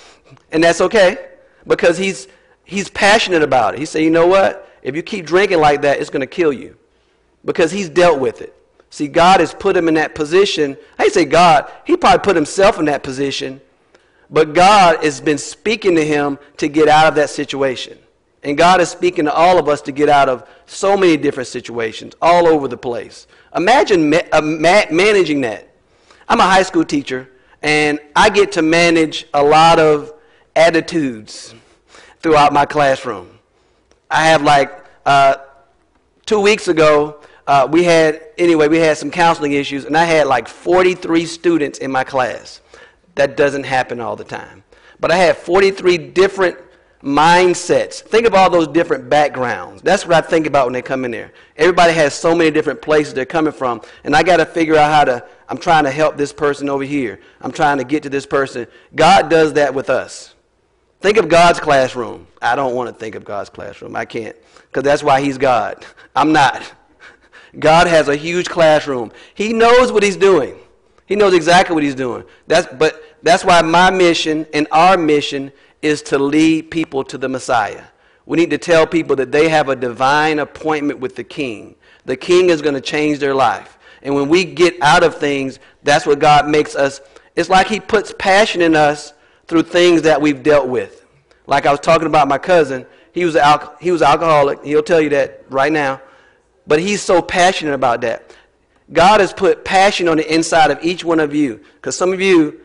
and 0.51 0.63
that's 0.63 0.81
okay 0.81 1.29
because 1.65 1.97
he's, 1.97 2.27
he's 2.63 2.89
passionate 2.89 3.43
about 3.43 3.75
it. 3.75 3.79
He 3.79 3.85
said, 3.85 4.01
you 4.01 4.11
know 4.11 4.27
what? 4.27 4.67
If 4.81 4.95
you 4.95 5.01
keep 5.01 5.25
drinking 5.25 5.59
like 5.59 5.81
that, 5.83 5.99
it's 5.99 6.09
going 6.09 6.21
to 6.21 6.27
kill 6.27 6.51
you 6.51 6.77
because 7.43 7.71
he's 7.71 7.89
dealt 7.89 8.19
with 8.19 8.41
it. 8.41 8.54
See, 8.95 9.07
God 9.07 9.39
has 9.39 9.53
put 9.53 9.75
him 9.75 9.87
in 9.87 9.93
that 9.95 10.15
position. 10.15 10.77
I 10.97 11.09
say 11.09 11.25
God, 11.25 11.71
he 11.85 11.97
probably 11.97 12.23
put 12.23 12.35
himself 12.35 12.79
in 12.79 12.85
that 12.85 13.03
position 13.03 13.61
but 14.29 14.53
God 14.53 15.03
has 15.03 15.21
been 15.21 15.37
speaking 15.37 15.95
to 15.95 16.05
him 16.05 16.37
to 16.57 16.67
get 16.67 16.87
out 16.87 17.07
of 17.07 17.15
that 17.15 17.29
situation. 17.29 17.97
And 18.43 18.57
God 18.57 18.81
is 18.81 18.89
speaking 18.89 19.25
to 19.25 19.33
all 19.33 19.57
of 19.57 19.67
us 19.67 19.81
to 19.83 19.91
get 19.91 20.09
out 20.09 20.29
of 20.29 20.47
so 20.65 20.95
many 20.95 21.17
different 21.17 21.47
situations 21.47 22.13
all 22.21 22.47
over 22.47 22.67
the 22.67 22.77
place. 22.77 23.27
Imagine 23.55 24.09
ma- 24.09 24.21
uh, 24.31 24.41
ma- 24.41 24.85
managing 24.91 25.41
that. 25.41 25.69
I'm 26.27 26.39
a 26.39 26.43
high 26.43 26.63
school 26.63 26.85
teacher, 26.85 27.29
and 27.61 27.99
I 28.15 28.29
get 28.29 28.51
to 28.53 28.61
manage 28.61 29.25
a 29.33 29.43
lot 29.43 29.79
of 29.79 30.13
attitudes 30.55 31.53
throughout 32.19 32.53
my 32.53 32.65
classroom. 32.65 33.39
I 34.09 34.27
have 34.27 34.41
like 34.41 34.85
uh, 35.05 35.37
two 36.25 36.39
weeks 36.39 36.67
ago, 36.67 37.19
uh, 37.47 37.67
we 37.69 37.83
had, 37.83 38.21
anyway, 38.37 38.67
we 38.67 38.77
had 38.77 38.97
some 38.97 39.11
counseling 39.11 39.53
issues, 39.53 39.85
and 39.85 39.95
I 39.95 40.05
had 40.05 40.27
like 40.27 40.47
43 40.47 41.25
students 41.25 41.79
in 41.79 41.91
my 41.91 42.03
class. 42.03 42.61
That 43.15 43.37
doesn't 43.37 43.63
happen 43.63 43.99
all 43.99 44.15
the 44.15 44.23
time. 44.23 44.63
But 44.99 45.11
I 45.11 45.17
had 45.17 45.37
43 45.37 45.97
different 45.97 46.57
mindsets. 47.05 48.01
Think 48.01 48.25
of 48.25 48.33
all 48.33 48.49
those 48.49 48.67
different 48.67 49.09
backgrounds. 49.09 49.83
That's 49.83 50.05
what 50.07 50.15
I 50.15 50.27
think 50.27 50.47
about 50.47 50.65
when 50.65 50.73
they 50.73 50.81
come 50.81 51.05
in 51.05 51.11
there. 51.11 51.31
Everybody 51.55 51.93
has 51.93 52.15
so 52.15 52.33
many 52.33 52.49
different 52.49 52.81
places 52.81 53.13
they're 53.13 53.25
coming 53.25 53.53
from, 53.53 53.81
and 54.03 54.15
I 54.15 54.23
got 54.23 54.37
to 54.37 54.45
figure 54.45 54.75
out 54.75 54.91
how 54.91 55.03
to. 55.05 55.25
I'm 55.47 55.59
trying 55.59 55.83
to 55.83 55.91
help 55.91 56.17
this 56.17 56.33
person 56.33 56.67
over 56.67 56.83
here. 56.83 57.19
I'm 57.39 57.51
trying 57.51 57.77
to 57.77 57.83
get 57.83 58.01
to 58.03 58.09
this 58.09 58.25
person. 58.25 58.65
God 58.95 59.29
does 59.29 59.53
that 59.53 59.75
with 59.75 59.91
us. 59.91 60.33
Think 61.01 61.17
of 61.17 61.29
God's 61.29 61.59
classroom. 61.59 62.25
I 62.41 62.55
don't 62.55 62.73
want 62.73 62.89
to 62.89 62.95
think 62.95 63.13
of 63.13 63.23
God's 63.23 63.51
classroom. 63.51 63.95
I 63.95 64.05
can't, 64.05 64.35
because 64.63 64.81
that's 64.83 65.03
why 65.03 65.21
He's 65.21 65.37
God. 65.37 65.85
I'm 66.15 66.33
not. 66.33 66.63
God 67.59 67.87
has 67.87 68.07
a 68.07 68.15
huge 68.15 68.49
classroom. 68.49 69.11
He 69.33 69.53
knows 69.53 69.91
what 69.91 70.03
He's 70.03 70.17
doing. 70.17 70.57
He 71.05 71.15
knows 71.15 71.33
exactly 71.33 71.73
what 71.73 71.83
he's 71.83 71.95
doing. 71.95 72.23
That's, 72.47 72.67
but 72.73 73.03
that's 73.21 73.45
why 73.45 73.61
my 73.61 73.91
mission 73.91 74.47
and 74.53 74.67
our 74.71 74.97
mission 74.97 75.51
is 75.81 76.01
to 76.03 76.17
lead 76.17 76.71
people 76.71 77.03
to 77.05 77.17
the 77.17 77.29
Messiah. 77.29 77.83
We 78.25 78.37
need 78.37 78.49
to 78.49 78.57
tell 78.57 78.87
people 78.87 79.15
that 79.17 79.31
they 79.31 79.49
have 79.49 79.69
a 79.69 79.75
divine 79.75 80.39
appointment 80.39 80.99
with 80.99 81.15
the 81.15 81.23
King. 81.23 81.75
The 82.05 82.17
King 82.17 82.49
is 82.49 82.61
going 82.61 82.73
to 82.73 82.81
change 82.81 83.19
their 83.19 83.35
life. 83.35 83.77
And 84.01 84.15
when 84.15 84.29
we 84.29 84.45
get 84.45 84.81
out 84.81 85.03
of 85.03 85.15
things, 85.17 85.59
that's 85.83 86.07
what 86.07 86.19
God 86.19 86.47
makes 86.47 86.75
us. 86.75 87.01
It's 87.35 87.49
like 87.49 87.67
He 87.67 87.79
puts 87.79 88.13
passion 88.17 88.61
in 88.61 88.75
us 88.75 89.13
through 89.47 89.63
things 89.63 90.01
that 90.03 90.19
we've 90.19 90.41
dealt 90.41 90.67
with. 90.67 91.05
Like 91.45 91.67
I 91.67 91.71
was 91.71 91.79
talking 91.79 92.07
about 92.07 92.27
my 92.27 92.39
cousin. 92.39 92.87
He 93.11 93.25
was, 93.25 93.35
al- 93.35 93.75
he 93.79 93.91
was 93.91 94.01
alcoholic. 94.01 94.63
He'll 94.63 94.81
tell 94.81 95.01
you 95.01 95.09
that 95.09 95.43
right 95.49 95.71
now. 95.71 96.01
But 96.67 96.79
he's 96.79 97.01
so 97.01 97.21
passionate 97.21 97.73
about 97.73 98.01
that. 98.01 98.35
God 98.91 99.19
has 99.19 99.33
put 99.33 99.65
passion 99.65 100.07
on 100.07 100.17
the 100.17 100.33
inside 100.33 100.71
of 100.71 100.83
each 100.83 101.03
one 101.03 101.19
of 101.19 101.33
you. 101.33 101.61
Because 101.75 101.97
some 101.97 102.13
of 102.13 102.21
you, 102.21 102.61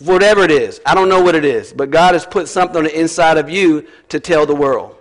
whatever 0.00 0.42
it 0.42 0.50
is, 0.50 0.80
I 0.86 0.94
don't 0.94 1.08
know 1.08 1.22
what 1.22 1.34
it 1.34 1.44
is, 1.44 1.72
but 1.72 1.90
God 1.90 2.14
has 2.14 2.26
put 2.26 2.48
something 2.48 2.76
on 2.76 2.84
the 2.84 2.98
inside 2.98 3.38
of 3.38 3.50
you 3.50 3.86
to 4.08 4.20
tell 4.20 4.46
the 4.46 4.54
world. 4.54 4.96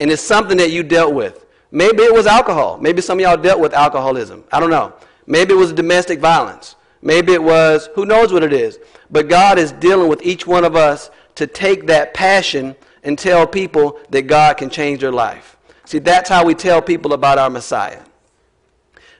And 0.00 0.10
it's 0.10 0.22
something 0.22 0.58
that 0.58 0.70
you 0.70 0.82
dealt 0.82 1.14
with. 1.14 1.46
Maybe 1.70 2.02
it 2.02 2.12
was 2.12 2.26
alcohol. 2.26 2.78
Maybe 2.78 3.02
some 3.02 3.18
of 3.18 3.22
y'all 3.22 3.36
dealt 3.36 3.60
with 3.60 3.74
alcoholism. 3.74 4.44
I 4.52 4.60
don't 4.60 4.70
know. 4.70 4.94
Maybe 5.26 5.52
it 5.52 5.56
was 5.56 5.72
domestic 5.72 6.20
violence. 6.20 6.76
Maybe 7.02 7.32
it 7.32 7.42
was, 7.42 7.90
who 7.94 8.06
knows 8.06 8.32
what 8.32 8.42
it 8.42 8.52
is. 8.52 8.78
But 9.10 9.28
God 9.28 9.58
is 9.58 9.72
dealing 9.72 10.08
with 10.08 10.22
each 10.22 10.46
one 10.46 10.64
of 10.64 10.76
us 10.76 11.10
to 11.34 11.46
take 11.46 11.86
that 11.86 12.14
passion 12.14 12.74
and 13.02 13.18
tell 13.18 13.46
people 13.46 14.00
that 14.10 14.22
God 14.22 14.56
can 14.56 14.70
change 14.70 15.00
their 15.00 15.12
life. 15.12 15.57
See, 15.88 16.00
that's 16.00 16.28
how 16.28 16.44
we 16.44 16.54
tell 16.54 16.82
people 16.82 17.14
about 17.14 17.38
our 17.38 17.48
Messiah. 17.48 18.02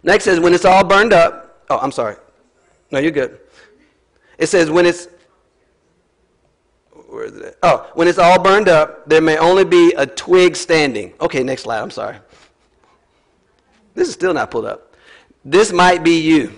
Next 0.02 0.24
says, 0.24 0.38
when 0.38 0.52
it's 0.52 0.66
all 0.66 0.84
burned 0.84 1.14
up. 1.14 1.64
Oh, 1.70 1.78
I'm 1.78 1.90
sorry. 1.90 2.16
No, 2.90 2.98
you're 2.98 3.10
good. 3.10 3.40
It 4.36 4.48
says, 4.48 4.70
when 4.70 4.84
it's. 4.84 5.08
Where 7.08 7.24
is 7.24 7.36
it? 7.38 7.58
Oh, 7.62 7.90
when 7.94 8.06
it's 8.06 8.18
all 8.18 8.38
burned 8.38 8.68
up, 8.68 9.08
there 9.08 9.22
may 9.22 9.38
only 9.38 9.64
be 9.64 9.94
a 9.96 10.04
twig 10.04 10.56
standing. 10.56 11.14
Okay, 11.22 11.42
next 11.42 11.62
slide. 11.62 11.80
I'm 11.80 11.90
sorry. 11.90 12.18
This 13.94 14.08
is 14.08 14.12
still 14.12 14.34
not 14.34 14.50
pulled 14.50 14.66
up. 14.66 14.94
This 15.46 15.72
might 15.72 16.04
be 16.04 16.20
you. 16.20 16.52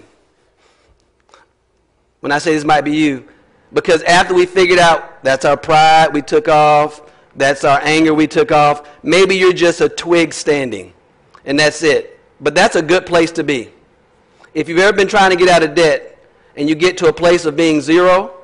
When 2.18 2.32
I 2.32 2.38
say 2.38 2.52
this 2.52 2.64
might 2.64 2.80
be 2.80 2.96
you, 2.96 3.28
because 3.72 4.02
after 4.02 4.34
we 4.34 4.44
figured 4.44 4.80
out 4.80 5.22
that's 5.22 5.44
our 5.44 5.56
pride 5.56 6.12
we 6.12 6.20
took 6.20 6.48
off, 6.48 7.00
that's 7.36 7.64
our 7.64 7.80
anger 7.82 8.12
we 8.14 8.26
took 8.26 8.52
off, 8.52 8.88
maybe 9.02 9.36
you're 9.36 9.52
just 9.52 9.80
a 9.80 9.88
twig 9.88 10.32
standing, 10.32 10.92
and 11.44 11.58
that's 11.58 11.82
it. 11.82 12.18
But 12.40 12.54
that's 12.54 12.76
a 12.76 12.82
good 12.82 13.06
place 13.06 13.30
to 13.32 13.44
be. 13.44 13.70
If 14.54 14.68
you've 14.68 14.78
ever 14.78 14.96
been 14.96 15.08
trying 15.08 15.30
to 15.30 15.36
get 15.36 15.48
out 15.48 15.62
of 15.62 15.74
debt 15.74 16.18
and 16.56 16.68
you 16.68 16.74
get 16.74 16.98
to 16.98 17.08
a 17.08 17.12
place 17.12 17.44
of 17.44 17.54
being 17.56 17.80
zero, 17.80 18.34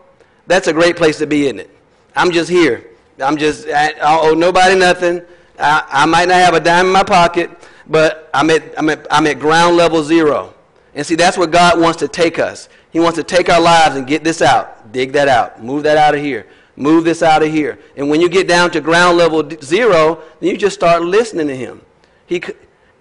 that's 0.47 0.69
a 0.69 0.73
great 0.73 0.97
place 0.97 1.19
to 1.19 1.27
be 1.27 1.49
in 1.49 1.59
it. 1.59 1.71
I'm 2.15 2.31
just 2.31 2.49
here. 2.49 2.91
I'm 3.19 3.37
just, 3.37 3.67
I, 3.69 3.93
I 3.93 4.21
owe 4.21 4.35
nobody 4.35 4.79
nothing. 4.79 5.23
I, 5.59 5.85
I 5.89 6.07
might 6.07 6.29
not 6.29 6.37
have 6.37 6.55
a 6.55 6.61
dime 6.61 6.87
in 6.87 6.93
my 6.93 7.03
pocket, 7.03 7.51
but 7.89 8.31
I'm 8.33 8.51
at, 8.51 8.79
I'm, 8.79 8.89
at, 8.91 9.07
I'm 9.11 9.27
at 9.27 9.39
ground 9.39 9.77
level 9.77 10.03
zero. 10.03 10.55
And 10.95 11.05
see, 11.05 11.15
that's 11.15 11.37
where 11.37 11.47
God 11.47 11.81
wants 11.81 11.99
to 11.99 12.09
take 12.09 12.39
us. 12.39 12.69
He 12.91 13.01
wants 13.01 13.19
to 13.19 13.25
take 13.25 13.49
our 13.49 13.61
lives 13.61 13.97
and 13.97 14.07
get 14.07 14.25
this 14.25 14.41
out, 14.41 14.93
dig 14.93 15.13
that 15.13 15.29
out, 15.29 15.63
move 15.63 15.83
that 15.83 15.99
out 15.99 16.15
of 16.15 16.21
here, 16.21 16.47
move 16.77 17.05
this 17.05 17.23
out 17.23 17.43
of 17.43 17.51
here. 17.51 17.79
And 17.97 18.09
when 18.09 18.21
you 18.21 18.29
get 18.29 18.47
down 18.47 18.71
to 18.73 18.81
ground 18.81 19.19
level 19.19 19.49
zero, 19.63 20.23
then 20.41 20.51
you 20.51 20.57
just 20.57 20.75
start 20.75 21.03
listening 21.03 21.49
to 21.49 21.57
Him. 21.57 21.81
He, 22.27 22.43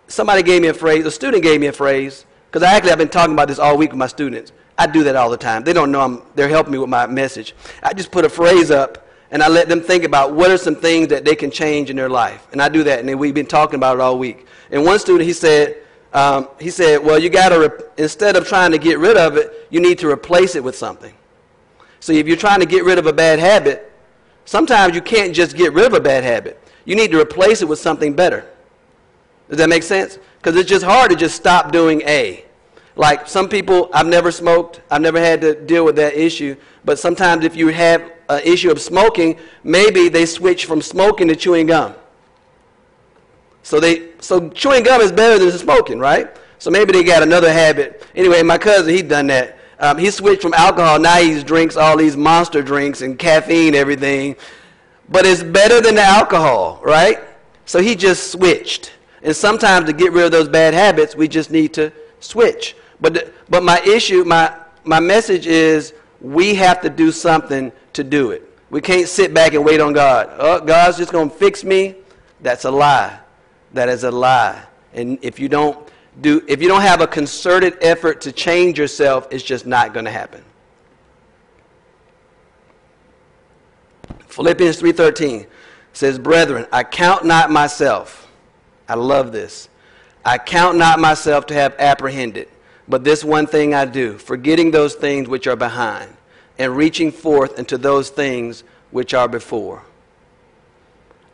somebody 0.08 0.44
gave 0.44 0.62
me 0.62 0.70
a 0.70 0.74
phrase, 0.74 1.06
a 1.06 1.12
student 1.12 1.44
gave 1.44 1.60
me 1.60 1.68
a 1.68 1.74
phrase, 1.74 2.26
because 2.48 2.64
I 2.64 2.74
actually 2.74 2.92
have 2.92 3.00
been 3.00 3.10
talking 3.10 3.34
about 3.34 3.48
this 3.48 3.60
all 3.60 3.78
week 3.78 3.92
with 3.92 4.00
my 4.00 4.08
students. 4.08 4.52
I 4.78 4.88
do 4.88 5.04
that 5.04 5.16
all 5.16 5.30
the 5.30 5.38
time. 5.38 5.64
They 5.64 5.74
don't 5.74 5.92
know 5.92 6.02
I'm, 6.02 6.22
they're 6.36 6.50
helping 6.50 6.74
me 6.74 6.80
with 6.80 6.90
my 6.90 7.08
message. 7.08 7.56
I 7.82 7.94
just 7.94 8.12
put 8.12 8.26
a 8.26 8.30
phrase 8.30 8.72
up 8.72 9.08
and 9.32 9.42
I 9.42 9.48
let 9.48 9.68
them 9.68 9.82
think 9.82 10.04
about 10.04 10.34
what 10.34 10.52
are 10.52 10.58
some 10.58 10.76
things 10.76 11.08
that 11.10 11.26
they 11.26 11.36
can 11.36 11.50
change 11.50 11.90
in 11.90 11.96
their 11.96 12.10
life. 12.10 12.48
And 12.52 12.62
I 12.62 12.70
do 12.70 12.84
that, 12.84 13.04
and 13.04 13.20
we've 13.20 13.34
been 13.34 13.46
talking 13.46 13.76
about 13.76 13.98
it 13.98 14.02
all 14.02 14.18
week. 14.20 14.46
And 14.72 14.86
one 14.86 15.00
student, 15.00 15.26
he 15.26 15.34
said, 15.34 15.78
um, 16.14 16.48
he 16.60 16.70
said, 16.70 17.04
well, 17.04 17.20
you 17.20 17.30
got 17.30 17.50
to, 17.50 17.60
re- 17.60 17.86
instead 17.98 18.36
of 18.36 18.48
trying 18.48 18.72
to 18.72 18.78
get 18.78 19.00
rid 19.00 19.18
of 19.18 19.36
it, 19.36 19.68
you 19.70 19.82
need 19.82 20.00
to 20.00 20.10
replace 20.10 20.56
it 20.56 20.64
with 20.64 20.76
something. 20.78 21.14
So 22.06 22.14
if 22.14 22.28
you're 22.28 22.38
trying 22.38 22.60
to 22.60 22.68
get 22.68 22.84
rid 22.84 23.00
of 23.00 23.08
a 23.08 23.14
bad 23.14 23.40
habit, 23.40 23.92
sometimes 24.46 24.94
you 24.94 25.02
can't 25.02 25.34
just 25.34 25.58
get 25.58 25.74
rid 25.74 25.88
of 25.88 25.94
a 25.94 26.00
bad 26.00 26.24
habit. 26.24 26.62
You 26.86 26.96
need 26.96 27.10
to 27.10 27.20
replace 27.20 27.64
it 27.64 27.68
with 27.68 27.80
something 27.80 28.14
better. 28.14 28.46
Does 29.50 29.58
that 29.58 29.70
make 29.70 29.82
sense? 29.82 30.20
Because 30.38 30.56
it's 30.56 30.70
just 30.70 30.86
hard 30.86 31.10
to 31.10 31.16
just 31.16 31.36
stop 31.36 31.72
doing 31.72 32.04
A. 32.04 32.46
Like 32.96 33.28
some 33.28 33.50
people, 33.50 33.90
I've 33.92 34.06
never 34.06 34.32
smoked, 34.32 34.82
I've 34.92 35.02
never 35.02 35.20
had 35.20 35.42
to 35.42 35.60
deal 35.60 35.84
with 35.84 35.96
that 35.96 36.14
issue, 36.14 36.56
but 36.84 37.00
sometimes 37.00 37.44
if 37.44 37.56
you 37.56 37.70
have 37.70 38.12
an 38.30 38.42
issue 38.44 38.70
of 38.70 38.80
smoking, 38.80 39.40
maybe 39.64 40.08
they 40.08 40.28
switch 40.28 40.66
from 40.66 40.84
smoking 40.84 41.28
to 41.30 41.36
chewing 41.36 41.66
gum. 41.66 41.96
So 43.64 43.80
they 43.80 44.10
so 44.20 44.50
chewing 44.50 44.84
gum 44.84 45.02
is 45.02 45.12
better 45.12 45.44
than 45.44 45.58
smoking, 45.58 45.98
right? 45.98 46.38
So 46.60 46.70
maybe 46.70 46.92
they 46.92 47.04
got 47.04 47.24
another 47.24 47.52
habit. 47.52 48.08
Anyway, 48.14 48.44
my 48.44 48.60
cousin 48.60 48.94
he 48.94 49.02
done 49.02 49.26
that. 49.26 49.58
Um, 49.80 49.98
he 49.98 50.10
switched 50.12 50.42
from 50.42 50.54
alcohol. 50.54 51.00
Now 51.00 51.18
he 51.18 51.42
drinks 51.44 51.76
all 51.76 51.98
these 51.98 52.16
monster 52.16 52.62
drinks 52.62 53.02
and 53.02 53.20
caffeine, 53.20 53.76
everything. 53.76 54.36
But 55.10 55.26
it's 55.26 55.44
better 55.44 55.82
than 55.82 55.96
the 55.96 56.04
alcohol, 56.04 56.82
right? 56.84 57.20
So 57.66 57.80
he 57.80 57.96
just 57.96 58.32
switched. 58.32 58.94
And 59.22 59.36
sometimes 59.36 59.88
to 59.88 59.94
get 59.94 60.12
rid 60.14 60.26
of 60.26 60.32
those 60.32 60.48
bad 60.48 60.74
habits, 60.74 61.16
we 61.16 61.28
just 61.28 61.52
need 61.52 61.74
to 61.74 61.92
switch. 62.20 62.76
But 63.02 63.14
the, 63.14 63.34
but 63.50 63.64
my 63.64 63.80
issue, 63.82 64.24
my 64.24 64.56
my 64.84 65.00
message 65.00 65.48
is 65.48 65.94
we 66.22 66.56
have 66.56 66.82
to 66.82 66.90
do 66.90 67.12
something 67.12 67.72
to 67.94 68.04
do 68.04 68.32
it. 68.32 68.50
We 68.70 68.82
can't 68.82 69.08
sit 69.08 69.34
back 69.34 69.54
and 69.54 69.66
wait 69.66 69.80
on 69.80 69.94
God. 69.94 70.30
Oh, 70.38 70.60
God's 70.62 70.98
just 70.98 71.12
going 71.12 71.30
to 71.30 71.36
fix 71.36 71.64
me. 71.64 71.96
That's 72.42 72.66
a 72.66 72.72
lie. 72.72 73.20
That 73.74 73.90
is 73.90 74.04
a 74.04 74.12
lie. 74.12 74.64
And 74.94 75.20
if 75.22 75.40
you 75.40 75.50
don't 75.50 75.85
do 76.22 76.44
if 76.48 76.62
you 76.62 76.68
don't 76.68 76.82
have 76.82 77.02
a 77.02 77.08
concerted 77.08 77.78
effort 77.82 78.22
to 78.22 78.32
change 78.32 78.80
yourself, 78.80 79.28
it's 79.32 79.44
just 79.44 79.66
not 79.66 79.94
going 79.94 80.06
to 80.06 80.12
happen. 80.12 80.44
Philippians 84.28 84.78
3:13 84.78 85.48
says, 85.94 86.20
"Brethren, 86.20 86.68
I 86.72 86.84
count 86.84 87.26
not 87.26 87.52
myself. 87.52 88.28
I 88.88 88.96
love 88.96 89.32
this. 89.32 89.70
I 90.26 90.38
count 90.38 90.78
not 90.78 91.00
myself 91.00 91.46
to 91.48 91.54
have 91.54 91.76
apprehended, 91.80 92.50
but 92.88 93.04
this 93.04 93.24
one 93.24 93.48
thing 93.48 93.74
I 93.74 93.86
do, 93.86 94.18
forgetting 94.18 94.72
those 94.72 94.96
things 94.96 95.28
which 95.28 95.48
are 95.48 95.56
behind, 95.56 96.16
and 96.58 96.76
reaching 96.76 97.12
forth 97.12 97.58
into 97.58 97.78
those 97.78 98.10
things 98.10 98.64
which 98.92 99.14
are 99.14 99.28
before." 99.28 99.84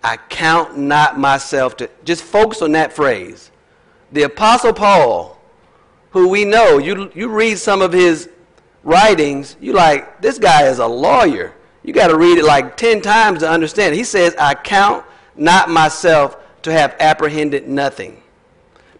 I 0.04 0.18
count 0.18 0.78
not 0.78 1.20
myself 1.20 1.78
to. 1.78 1.90
Just 2.04 2.24
focus 2.24 2.62
on 2.62 2.72
that 2.72 2.92
phrase. 2.94 3.51
The 4.12 4.24
Apostle 4.24 4.74
Paul, 4.74 5.40
who 6.12 6.28
we 6.28 6.46
know, 6.46 6.78
you, 6.78 7.12
you 7.16 7.30
read 7.30 7.58
some 7.58 7.82
of 7.82 7.94
his 7.94 8.30
writings, 8.84 9.56
you 9.62 9.74
like, 9.74 10.22
this 10.22 10.38
guy 10.38 10.64
is 10.64 10.80
a 10.80 10.88
lawyer. 10.88 11.54
You 11.84 11.94
got 11.94 12.08
to 12.08 12.18
read 12.18 12.38
it 12.38 12.46
like 12.46 12.78
10 12.78 13.02
times 13.02 13.40
to 13.40 13.50
understand. 13.50 13.96
He 13.96 14.04
says, 14.04 14.36
I 14.38 14.54
count 14.54 15.06
not 15.36 15.70
myself 15.70 16.38
to 16.64 16.72
have 16.72 16.96
apprehended 17.00 17.68
nothing. 17.68 18.22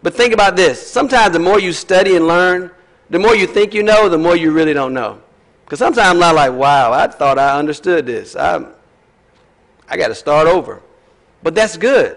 But 0.02 0.14
think 0.14 0.34
about 0.34 0.56
this. 0.56 0.84
Sometimes 0.84 1.32
the 1.32 1.38
more 1.38 1.60
you 1.60 1.72
study 1.72 2.16
and 2.16 2.26
learn, 2.26 2.70
the 3.10 3.18
more 3.18 3.36
you 3.36 3.46
think 3.46 3.74
you 3.74 3.82
know, 3.82 4.08
the 4.08 4.18
more 4.18 4.34
you 4.34 4.50
really 4.50 4.72
don't 4.72 4.94
know. 4.94 5.20
Because 5.64 5.78
sometimes 5.78 6.08
I'm 6.08 6.18
not 6.18 6.34
like, 6.34 6.52
wow, 6.52 6.92
I 6.92 7.06
thought 7.06 7.38
I 7.38 7.58
understood 7.58 8.04
this. 8.04 8.34
I, 8.34 8.64
I 9.88 9.96
got 9.96 10.08
to 10.08 10.14
start 10.14 10.48
over. 10.48 10.82
But 11.42 11.54
that's 11.54 11.76
good. 11.76 12.16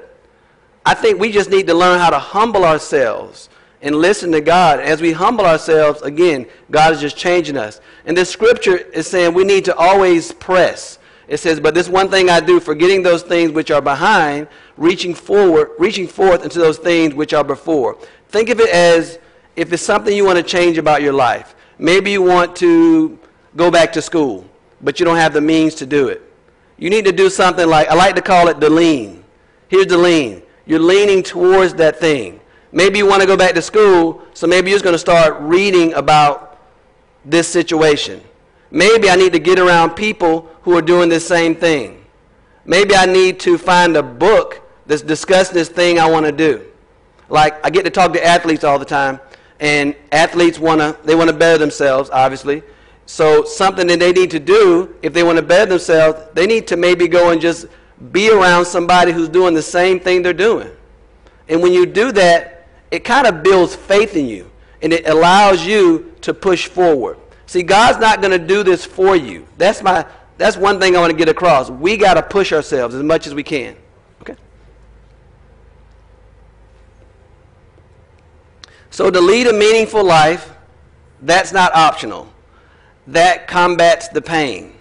I 0.86 0.94
think 0.94 1.20
we 1.20 1.32
just 1.32 1.50
need 1.50 1.68
to 1.68 1.74
learn 1.74 2.00
how 2.00 2.12
to 2.12 2.20
humble 2.20 2.64
ourselves 2.64 3.50
and 3.82 3.96
listen 3.96 4.32
to 4.34 4.42
God. 4.42 4.80
As 4.80 5.02
we 5.02 5.12
humble 5.12 5.46
ourselves, 5.46 6.02
again, 6.04 6.46
God 6.70 6.94
is 6.94 7.02
just 7.02 7.18
changing 7.18 7.58
us. 7.58 7.82
And 8.06 8.16
this 8.16 8.30
scripture 8.30 8.78
is 8.78 9.08
saying 9.08 9.34
we 9.34 9.44
need 9.44 9.66
to 9.66 9.76
always 9.76 10.32
press. 10.32 11.00
It 11.28 11.38
says, 11.38 11.60
But 11.60 11.74
this 11.74 11.90
one 11.90 12.10
thing 12.10 12.30
I 12.30 12.40
do, 12.40 12.60
forgetting 12.60 13.02
those 13.02 13.24
things 13.24 13.52
which 13.52 13.72
are 13.72 13.82
behind, 13.82 14.48
reaching 14.78 15.16
forward, 15.16 15.72
reaching 15.80 16.08
forth 16.08 16.44
into 16.44 16.60
those 16.60 16.78
things 16.78 17.16
which 17.16 17.34
are 17.34 17.44
before. 17.44 17.98
Think 18.30 18.50
of 18.50 18.60
it 18.60 18.70
as 18.70 19.18
if 19.56 19.74
it's 19.74 19.82
something 19.82 20.16
you 20.16 20.26
want 20.26 20.38
to 20.38 20.44
change 20.44 20.78
about 20.78 21.02
your 21.02 21.14
life. 21.14 21.56
Maybe 21.80 22.12
you 22.12 22.22
want 22.22 22.56
to 22.58 23.18
go 23.56 23.72
back 23.72 23.92
to 23.94 24.02
school, 24.02 24.46
but 24.82 25.00
you 25.00 25.06
don't 25.06 25.18
have 25.18 25.34
the 25.34 25.42
means 25.42 25.74
to 25.76 25.86
do 25.86 26.10
it. 26.10 26.22
You 26.78 26.90
need 26.90 27.06
to 27.06 27.12
do 27.12 27.30
something 27.30 27.68
like, 27.68 27.88
I 27.88 27.96
like 27.96 28.16
to 28.16 28.22
call 28.22 28.50
it 28.50 28.60
the 28.60 28.70
lean. 28.70 29.24
Here's 29.68 29.88
the 29.88 29.98
lean. 29.98 30.44
You're 30.66 30.80
leaning 30.80 31.24
towards 31.24 31.74
that 31.76 32.00
thing. 32.00 32.40
Maybe 32.72 32.98
you 32.98 33.08
want 33.08 33.22
to 33.22 33.28
go 33.28 33.38
back 33.38 33.54
to 33.56 33.62
school, 33.62 34.22
so 34.34 34.48
maybe 34.48 34.70
you're 34.70 34.76
just 34.76 34.84
going 34.84 34.96
to 34.96 35.00
start 35.00 35.38
reading 35.40 35.94
about 35.94 36.60
this 37.24 37.48
situation. 37.48 38.22
Maybe 38.72 39.10
I 39.10 39.16
need 39.16 39.34
to 39.34 39.40
get 39.40 39.60
around 39.60 39.92
people 39.92 40.50
who 40.64 40.76
are 40.78 40.82
doing 40.82 41.08
the 41.08 41.20
same 41.20 41.56
thing. 41.56 42.04
Maybe 42.66 42.96
I 42.96 43.06
need 43.06 43.40
to 43.42 43.58
find 43.58 43.96
a 43.96 44.04
book 44.04 44.62
that's 44.86 45.02
discussing 45.02 45.54
this 45.54 45.70
thing 45.70 46.00
I 46.00 46.10
want 46.10 46.26
to 46.26 46.32
do. 46.32 46.66
Like 47.30 47.64
I 47.66 47.70
get 47.70 47.84
to 47.86 47.90
talk 47.90 48.14
to 48.14 48.26
athletes 48.26 48.64
all 48.64 48.80
the 48.80 48.86
time, 48.86 49.20
and 49.60 49.96
athletes 50.12 50.60
want 50.60 50.82
to 50.82 50.98
they 51.06 51.16
want 51.16 51.30
to 51.30 51.36
better 51.36 51.58
themselves, 51.58 52.10
obviously. 52.12 52.64
So 53.06 53.44
something 53.44 53.88
that 53.88 54.00
they 54.00 54.12
need 54.12 54.32
to 54.32 54.40
do 54.40 54.96
if 55.02 55.14
they 55.14 55.24
want 55.24 55.38
to 55.38 55.44
better 55.44 55.68
themselves, 55.68 56.20
they 56.34 56.48
need 56.48 56.68
to 56.68 56.76
maybe 56.76 57.08
go 57.08 57.30
and 57.30 57.40
just 57.40 57.68
be 58.12 58.30
around 58.30 58.66
somebody 58.66 59.12
who's 59.12 59.30
doing 59.30 59.54
the 59.54 59.62
same 59.62 60.00
thing 60.00 60.22
they're 60.22 60.34
doing. 60.34 60.70
And 61.48 61.62
when 61.62 61.74
you 61.74 61.86
do 61.86 62.12
that, 62.14 62.68
it 62.92 63.04
kind 63.04 63.28
of 63.28 63.44
builds 63.44 63.76
faith 63.76 64.16
in 64.16 64.28
you 64.28 64.50
and 64.82 64.94
it 64.94 65.08
allows 65.08 65.66
you 65.66 66.14
to 66.22 66.34
push 66.34 66.68
forward. 66.68 67.18
See, 67.46 67.64
God's 67.64 68.00
not 68.00 68.22
going 68.22 68.32
to 68.32 68.46
do 68.46 68.64
this 68.64 68.86
for 68.86 69.16
you. 69.16 69.48
That's 69.58 69.82
my 69.82 70.06
that's 70.38 70.58
one 70.58 70.82
thing 70.82 70.98
I 70.98 71.00
want 71.00 71.12
to 71.12 71.18
get 71.18 71.30
across. 71.30 71.70
We 71.70 71.96
got 71.96 72.16
to 72.16 72.22
push 72.22 72.52
ourselves 72.52 72.94
as 72.94 73.04
much 73.04 73.26
as 73.26 73.34
we 73.34 73.44
can. 73.44 73.78
Okay? 74.22 74.36
So 78.90 79.10
to 79.10 79.22
lead 79.22 79.48
a 79.48 79.54
meaningful 79.54 80.04
life, 80.04 80.54
that's 81.22 81.54
not 81.54 81.74
optional 81.74 82.28
that 83.08 83.48
combats 83.48 84.08
the 84.10 84.22
pain. 84.22 84.74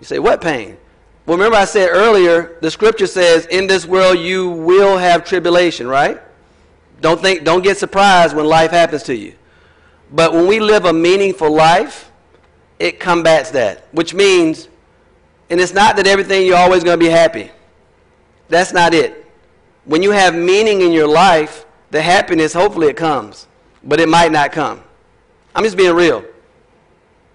You 0.00 0.06
say, 0.06 0.18
what 0.18 0.40
pain? 0.40 0.76
Well, 1.24 1.36
remember 1.36 1.56
I 1.56 1.64
said 1.64 1.88
earlier, 1.90 2.56
the 2.60 2.70
scripture 2.70 3.06
says, 3.06 3.46
in 3.46 3.66
this 3.66 3.86
world 3.86 4.18
you 4.18 4.50
will 4.50 4.98
have 4.98 5.24
tribulation, 5.24 5.86
right? 5.86 6.20
Don't 7.00 7.20
think, 7.20 7.44
don't 7.44 7.62
get 7.62 7.78
surprised 7.78 8.34
when 8.34 8.46
life 8.46 8.72
happens 8.72 9.04
to 9.04 9.16
you. 9.16 9.34
But 10.10 10.32
when 10.32 10.46
we 10.46 10.60
live 10.60 10.84
a 10.84 10.92
meaningful 10.92 11.50
life, 11.50 12.10
it 12.78 12.98
combats 12.98 13.50
that, 13.52 13.86
which 13.92 14.14
means, 14.14 14.68
and 15.48 15.60
it's 15.60 15.72
not 15.72 15.96
that 15.96 16.06
everything 16.06 16.46
you're 16.46 16.56
always 16.56 16.82
going 16.82 16.98
to 16.98 17.04
be 17.04 17.10
happy. 17.10 17.50
That's 18.48 18.72
not 18.72 18.92
it. 18.92 19.24
When 19.84 20.02
you 20.02 20.10
have 20.10 20.34
meaning 20.34 20.80
in 20.82 20.92
your 20.92 21.08
life, 21.08 21.64
the 21.90 22.02
happiness, 22.02 22.52
hopefully 22.52 22.88
it 22.88 22.96
comes, 22.96 23.46
but 23.84 24.00
it 24.00 24.08
might 24.08 24.32
not 24.32 24.52
come. 24.52 24.82
I'm 25.54 25.62
just 25.62 25.76
being 25.76 25.94
real. 25.94 26.24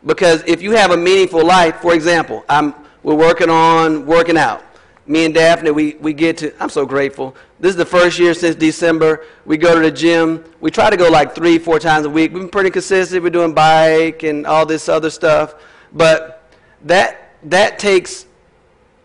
Because 0.06 0.44
if 0.46 0.62
you 0.62 0.72
have 0.72 0.92
a 0.92 0.98
meaningful 0.98 1.46
life, 1.46 1.78
for 1.78 1.94
example, 1.94 2.46
I'm, 2.48 2.74
we're 3.08 3.16
working 3.16 3.50
on 3.50 4.06
working 4.06 4.38
out. 4.38 4.66
Me 5.06 5.24
and 5.24 5.34
Daphne, 5.34 5.72
we, 5.72 5.96
we 6.02 6.12
get 6.12 6.40
to, 6.40 6.54
I'm 6.62 6.68
so 6.68 6.86
grateful. 6.86 7.38
This 7.58 7.70
is 7.70 7.78
the 7.78 7.86
first 7.86 8.20
year 8.20 8.34
since 8.34 8.54
December. 8.58 9.24
We 9.46 9.56
go 9.56 9.74
to 9.76 9.80
the 9.80 9.92
gym. 9.92 10.44
We 10.60 10.72
try 10.72 10.90
to 10.90 10.98
go 10.98 11.08
like 11.10 11.34
three, 11.34 11.58
four 11.58 11.80
times 11.80 12.06
a 12.06 12.10
week. 12.10 12.34
We've 12.34 12.42
been 12.42 12.50
pretty 12.50 12.70
consistent. 12.70 13.24
We're 13.24 13.30
doing 13.30 13.54
bike 13.54 14.24
and 14.24 14.46
all 14.46 14.66
this 14.66 14.90
other 14.90 15.10
stuff. 15.10 15.56
But 15.94 16.52
that, 16.84 17.32
that 17.44 17.80
takes, 17.80 18.26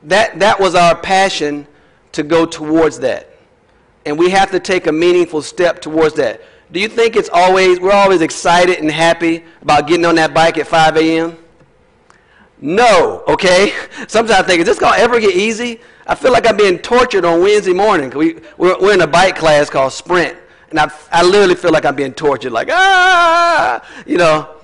that, 0.02 0.36
that 0.40 0.58
was 0.58 0.74
our 0.74 0.96
passion 0.96 1.68
to 2.10 2.24
go 2.24 2.44
towards 2.44 2.98
that. 2.98 3.28
and 4.04 4.18
we 4.18 4.30
have 4.30 4.50
to 4.50 4.58
take 4.58 4.88
a 4.88 4.92
meaningful 4.92 5.42
step 5.42 5.80
towards 5.80 6.16
that. 6.16 6.42
Do 6.72 6.80
you 6.80 6.88
think 6.88 7.14
it's 7.14 7.30
always, 7.32 7.78
we're 7.78 7.92
always 7.92 8.20
excited 8.20 8.78
and 8.78 8.90
happy 8.90 9.44
about 9.60 9.86
getting 9.86 10.06
on 10.06 10.16
that 10.16 10.34
bike 10.34 10.58
at 10.58 10.66
5 10.66 10.96
a.m.? 10.96 11.38
No, 12.62 13.24
okay? 13.26 13.72
Sometimes 14.06 14.30
I 14.38 14.42
think, 14.42 14.60
is 14.60 14.66
this 14.66 14.78
going 14.78 14.94
to 14.94 15.00
ever 15.00 15.18
get 15.18 15.34
easy? 15.34 15.80
I 16.06 16.14
feel 16.14 16.30
like 16.30 16.46
I'm 16.46 16.56
being 16.56 16.78
tortured 16.78 17.24
on 17.24 17.42
Wednesday 17.42 17.72
morning. 17.72 18.08
We, 18.10 18.36
we're, 18.56 18.78
we're 18.78 18.94
in 18.94 19.00
a 19.00 19.06
bike 19.06 19.36
class 19.36 19.68
called 19.68 19.92
Sprint, 19.92 20.38
and 20.70 20.78
I, 20.78 20.90
I 21.10 21.24
literally 21.24 21.56
feel 21.56 21.72
like 21.72 21.84
I'm 21.84 21.96
being 21.96 22.14
tortured, 22.14 22.52
like, 22.52 22.68
ah, 22.70 23.84
you 24.06 24.16
know. 24.16 24.56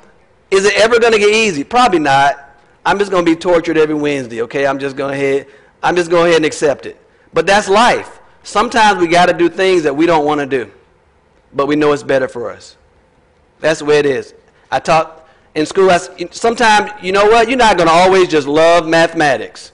Is 0.50 0.64
it 0.64 0.74
ever 0.76 0.98
going 1.00 1.12
to 1.12 1.18
get 1.18 1.34
easy? 1.34 1.64
Probably 1.64 1.98
not. 1.98 2.60
I'm 2.86 2.98
just 2.98 3.10
going 3.10 3.24
to 3.24 3.30
be 3.30 3.36
tortured 3.36 3.76
every 3.76 3.96
Wednesday, 3.96 4.42
okay? 4.42 4.64
I'm 4.64 4.78
just 4.78 4.96
going 4.96 5.12
ahead, 5.12 5.48
I'm 5.82 5.96
just 5.96 6.08
going 6.08 6.26
ahead 6.26 6.36
and 6.36 6.46
accept 6.46 6.86
it. 6.86 6.96
But 7.34 7.46
that's 7.46 7.68
life. 7.68 8.20
Sometimes 8.44 9.00
we 9.00 9.08
got 9.08 9.26
to 9.26 9.34
do 9.34 9.48
things 9.48 9.82
that 9.82 9.94
we 9.94 10.06
don't 10.06 10.24
want 10.24 10.40
to 10.40 10.46
do, 10.46 10.70
but 11.52 11.66
we 11.66 11.74
know 11.74 11.92
it's 11.92 12.04
better 12.04 12.28
for 12.28 12.50
us. 12.50 12.76
That's 13.58 13.80
the 13.80 13.86
way 13.86 13.98
it 13.98 14.06
is. 14.06 14.34
I 14.70 14.78
taught 14.78 15.17
in 15.58 15.66
school. 15.66 15.90
Sometimes, 16.30 16.90
you 17.02 17.12
know 17.12 17.26
what? 17.26 17.48
You're 17.48 17.58
not 17.58 17.76
going 17.76 17.88
to 17.88 17.94
always 17.94 18.28
just 18.28 18.46
love 18.46 18.86
mathematics. 18.86 19.72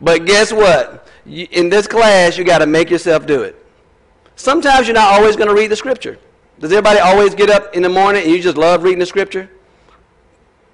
But 0.00 0.24
guess 0.24 0.52
what? 0.52 1.06
In 1.26 1.68
this 1.68 1.86
class, 1.86 2.38
you 2.38 2.44
got 2.44 2.58
to 2.58 2.66
make 2.66 2.90
yourself 2.90 3.26
do 3.26 3.42
it. 3.42 3.54
Sometimes 4.36 4.86
you're 4.86 4.94
not 4.94 5.12
always 5.12 5.36
going 5.36 5.48
to 5.48 5.54
read 5.54 5.70
the 5.70 5.76
scripture. 5.76 6.18
Does 6.58 6.72
everybody 6.72 6.98
always 6.98 7.34
get 7.34 7.50
up 7.50 7.74
in 7.74 7.82
the 7.82 7.88
morning 7.88 8.22
and 8.22 8.32
you 8.32 8.40
just 8.40 8.56
love 8.56 8.82
reading 8.82 8.98
the 8.98 9.06
scripture? 9.06 9.50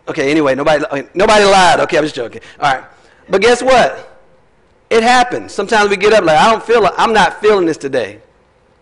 Okay, 0.06 0.30
anyway, 0.30 0.54
nobody, 0.54 0.84
nobody 1.14 1.44
lied. 1.44 1.80
Okay, 1.80 1.98
I'm 1.98 2.04
just 2.04 2.14
joking. 2.14 2.42
All 2.60 2.74
right. 2.74 2.84
But 3.28 3.40
guess 3.40 3.62
what? 3.62 4.20
It 4.90 5.02
happens. 5.02 5.52
Sometimes 5.52 5.90
we 5.90 5.96
get 5.96 6.12
up 6.12 6.24
like, 6.24 6.38
I 6.38 6.50
don't 6.50 6.62
feel 6.62 6.86
I'm 6.96 7.12
not 7.12 7.40
feeling 7.40 7.66
this 7.66 7.78
today. 7.78 8.20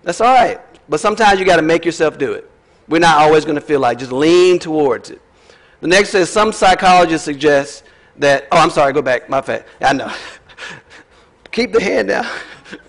That's 0.03 0.21
all 0.21 0.35
right. 0.35 0.61
But 0.89 1.01
sometimes 1.01 1.39
you 1.39 1.47
got 1.47 1.57
to 1.57 1.63
make 1.63 1.85
yourself 1.85 2.19
do 2.19 2.33
it. 2.33 2.51
We're 2.89 2.99
not 2.99 3.19
always 3.19 3.45
going 3.45 3.55
to 3.55 3.61
feel 3.61 3.79
like, 3.81 3.99
just 3.99 4.13
lean 4.13 4.59
towards 4.59 5.11
it. 5.11 5.23
The 5.83 5.89
next 5.89 6.11
says 6.11 6.31
some 6.31 6.53
psychologists 6.53 7.25
suggest 7.25 7.83
that, 8.17 8.47
oh, 8.53 8.59
I'm 8.59 8.71
sorry, 8.71 8.93
go 8.93 9.03
back, 9.03 9.29
my 9.29 9.43
fault. 9.43 9.65
I 9.81 9.93
know. 9.93 10.13
Keep 11.51 11.73
the 11.73 11.83
hand 11.83 12.07
down. 12.07 12.25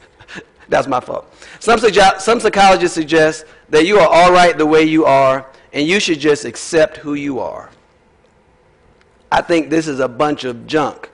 That's 0.69 0.87
my 0.87 0.99
fault. 0.99 1.33
Some, 1.59 1.79
some 1.79 2.39
psychologists 2.39 2.93
suggest 2.93 3.45
that 3.69 3.87
you 3.87 3.97
are 3.97 4.07
all 4.07 4.31
right 4.31 4.55
the 4.55 4.65
way 4.67 4.83
you 4.83 5.05
are, 5.05 5.47
and 5.73 5.87
you 5.87 5.99
should 5.99 6.19
just 6.19 6.45
accept 6.45 6.97
who 6.97 7.15
you 7.15 7.39
are. 7.39 7.71
I 9.31 9.41
think 9.41 9.71
this 9.71 9.87
is 9.87 9.99
a 9.99 10.07
bunch 10.07 10.43
of 10.43 10.67
junk. 10.67 11.09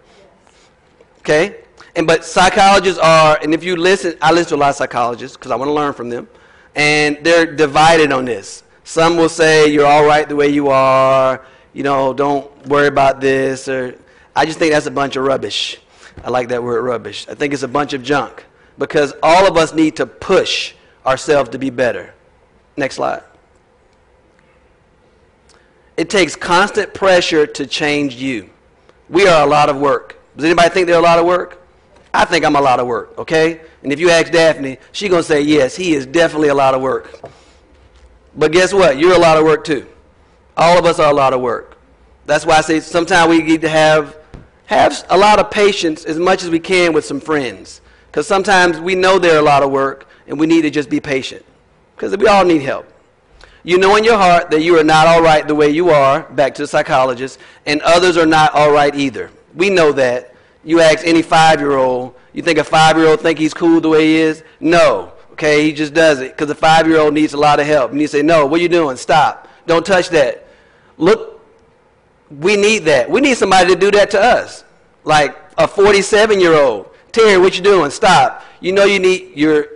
Okay? 1.19 1.61
And 1.95 2.05
but 2.05 2.25
psychologists 2.25 2.99
are, 2.99 3.39
and 3.41 3.53
if 3.53 3.63
you 3.63 3.77
listen, 3.77 4.17
I 4.21 4.33
listen 4.33 4.49
to 4.49 4.55
a 4.55 4.57
lot 4.57 4.69
of 4.71 4.75
psychologists 4.75 5.37
because 5.37 5.51
I 5.51 5.55
want 5.55 5.69
to 5.69 5.73
learn 5.73 5.93
from 5.93 6.09
them, 6.09 6.27
and 6.75 7.17
they're 7.21 7.45
divided 7.45 8.11
on 8.11 8.25
this. 8.25 8.63
Some 8.83 9.15
will 9.15 9.29
say 9.29 9.71
you're 9.71 9.85
all 9.85 10.05
right 10.05 10.27
the 10.27 10.35
way 10.35 10.49
you 10.49 10.67
are, 10.67 11.45
you 11.79 11.83
know, 11.83 12.11
don't 12.11 12.67
worry 12.67 12.87
about 12.87 13.21
this, 13.21 13.69
or 13.69 13.97
I 14.35 14.45
just 14.45 14.59
think 14.59 14.73
that's 14.73 14.85
a 14.85 14.91
bunch 14.91 15.15
of 15.15 15.23
rubbish. 15.23 15.79
I 16.21 16.29
like 16.29 16.49
that 16.49 16.61
word 16.61 16.81
rubbish. 16.81 17.25
I 17.29 17.35
think 17.35 17.53
it's 17.53 17.63
a 17.63 17.69
bunch 17.69 17.93
of 17.93 18.03
junk 18.03 18.43
because 18.77 19.13
all 19.23 19.47
of 19.47 19.55
us 19.55 19.73
need 19.73 19.95
to 19.95 20.05
push 20.05 20.73
ourselves 21.05 21.51
to 21.51 21.57
be 21.57 21.69
better. 21.69 22.13
Next 22.75 22.95
slide. 22.95 23.23
It 25.95 26.09
takes 26.09 26.35
constant 26.35 26.93
pressure 26.93 27.47
to 27.47 27.65
change 27.65 28.15
you. 28.15 28.49
We 29.07 29.25
are 29.29 29.47
a 29.47 29.49
lot 29.49 29.69
of 29.69 29.77
work. 29.77 30.19
Does 30.35 30.43
anybody 30.43 30.67
think 30.67 30.85
they're 30.85 30.99
a 30.99 31.01
lot 31.01 31.17
of 31.17 31.25
work? 31.25 31.65
I 32.13 32.25
think 32.25 32.43
I'm 32.43 32.57
a 32.57 32.61
lot 32.61 32.81
of 32.81 32.87
work, 32.87 33.17
okay? 33.17 33.61
And 33.83 33.93
if 33.93 34.01
you 34.01 34.09
ask 34.09 34.33
Daphne, 34.33 34.79
she's 34.91 35.09
going 35.09 35.21
to 35.21 35.27
say, 35.27 35.39
yes, 35.39 35.77
he 35.77 35.93
is 35.93 36.05
definitely 36.05 36.49
a 36.49 36.55
lot 36.55 36.73
of 36.73 36.81
work. 36.81 37.21
But 38.35 38.51
guess 38.51 38.73
what? 38.73 38.99
You're 38.99 39.15
a 39.15 39.19
lot 39.19 39.37
of 39.37 39.45
work 39.45 39.63
too. 39.63 39.87
All 40.59 40.77
of 40.77 40.83
us 40.83 40.99
are 40.99 41.09
a 41.09 41.15
lot 41.15 41.31
of 41.31 41.39
work. 41.39 41.77
That's 42.25 42.45
why 42.45 42.57
I 42.57 42.61
say 42.61 42.81
sometimes 42.81 43.29
we 43.29 43.41
need 43.41 43.61
to 43.61 43.69
have, 43.69 44.17
have 44.65 45.05
a 45.09 45.17
lot 45.17 45.39
of 45.39 45.49
patience 45.49 46.03
as 46.03 46.19
much 46.19 46.43
as 46.43 46.49
we 46.49 46.59
can 46.59 46.91
with 46.91 47.05
some 47.05 47.21
friends. 47.21 47.79
Because 48.07 48.27
sometimes 48.27 48.77
we 48.77 48.93
know 48.93 49.19
they're 49.19 49.39
a 49.39 49.41
lot 49.41 49.63
of 49.63 49.71
work 49.71 50.09
and 50.27 50.37
we 50.37 50.47
need 50.47 50.63
to 50.63 50.69
just 50.69 50.89
be 50.89 50.99
patient. 50.99 51.45
Because 51.95 52.15
we 52.17 52.27
all 52.27 52.43
need 52.43 52.61
help. 52.61 52.91
You 53.63 53.77
know 53.77 53.95
in 53.95 54.03
your 54.03 54.17
heart 54.17 54.51
that 54.51 54.61
you 54.61 54.77
are 54.77 54.83
not 54.83 55.07
all 55.07 55.21
right 55.21 55.47
the 55.47 55.55
way 55.55 55.69
you 55.69 55.91
are, 55.91 56.23
back 56.23 56.55
to 56.55 56.63
the 56.63 56.67
psychologist, 56.67 57.39
and 57.65 57.81
others 57.81 58.17
are 58.17 58.25
not 58.25 58.53
all 58.53 58.71
right 58.71 58.93
either. 58.93 59.31
We 59.55 59.69
know 59.69 59.93
that. 59.93 60.35
You 60.65 60.81
ask 60.81 61.07
any 61.07 61.21
five-year-old, 61.21 62.15
you 62.33 62.41
think 62.41 62.59
a 62.59 62.65
five-year-old 62.65 63.21
think 63.21 63.39
he's 63.39 63.53
cool 63.53 63.79
the 63.79 63.87
way 63.87 64.07
he 64.07 64.15
is? 64.17 64.43
No. 64.59 65.13
Okay, 65.31 65.63
he 65.63 65.71
just 65.71 65.93
does 65.93 66.19
it 66.19 66.35
because 66.35 66.49
a 66.49 66.55
five-year-old 66.55 67.13
needs 67.13 67.33
a 67.33 67.37
lot 67.37 67.61
of 67.61 67.65
help. 67.65 67.91
And 67.91 68.01
you 68.01 68.07
say, 68.07 68.21
no, 68.21 68.45
what 68.45 68.59
are 68.59 68.63
you 68.63 68.67
doing? 68.67 68.97
Stop. 68.97 69.47
Don't 69.65 69.85
touch 69.85 70.09
that. 70.09 70.47
Look, 70.99 71.41
we 72.29 72.55
need 72.55 72.79
that. 72.79 73.09
We 73.09 73.21
need 73.21 73.38
somebody 73.38 73.73
to 73.73 73.79
do 73.79 73.89
that 73.91 74.12
to 74.12 74.21
us. 74.21 74.63
Like 75.03 75.35
a 75.57 75.67
47-year-old. 75.67 76.88
Terry, 77.12 77.39
what 77.39 77.57
you 77.57 77.63
doing? 77.63 77.89
Stop. 77.89 78.43
You 78.59 78.73
know 78.73 78.83
you 78.83 78.99
need, 78.99 79.31
you're, 79.35 79.67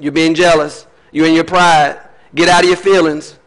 you're 0.00 0.10
being 0.10 0.34
jealous. 0.34 0.86
You're 1.12 1.26
in 1.26 1.34
your 1.34 1.44
pride. 1.44 2.00
Get 2.34 2.48
out 2.48 2.64
of 2.64 2.68
your 2.68 2.78
feelings. 2.78 3.38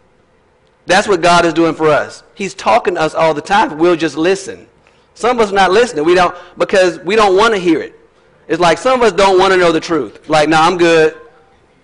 That's 0.85 1.07
what 1.07 1.21
God 1.21 1.45
is 1.45 1.53
doing 1.53 1.73
for 1.73 1.89
us. 1.89 2.23
He's 2.35 2.53
talking 2.53 2.95
to 2.95 3.01
us 3.01 3.15
all 3.15 3.33
the 3.33 3.41
time. 3.41 3.77
We'll 3.77 3.95
just 3.95 4.15
listen. 4.15 4.67
Some 5.15 5.37
of 5.37 5.43
us 5.43 5.51
are 5.51 5.55
not 5.55 5.71
listening. 5.71 6.05
We 6.05 6.13
don't 6.13 6.35
because 6.57 6.99
we 6.99 7.15
don't 7.15 7.35
want 7.35 7.55
to 7.55 7.59
hear 7.59 7.81
it. 7.81 7.99
It's 8.47 8.59
like 8.59 8.77
some 8.77 9.01
of 9.01 9.05
us 9.05 9.13
don't 9.13 9.39
want 9.39 9.53
to 9.53 9.57
know 9.57 9.71
the 9.71 9.79
truth. 9.79 10.29
Like, 10.29 10.47
no, 10.47 10.57
nah, 10.57 10.67
I'm 10.67 10.77
good. 10.77 11.17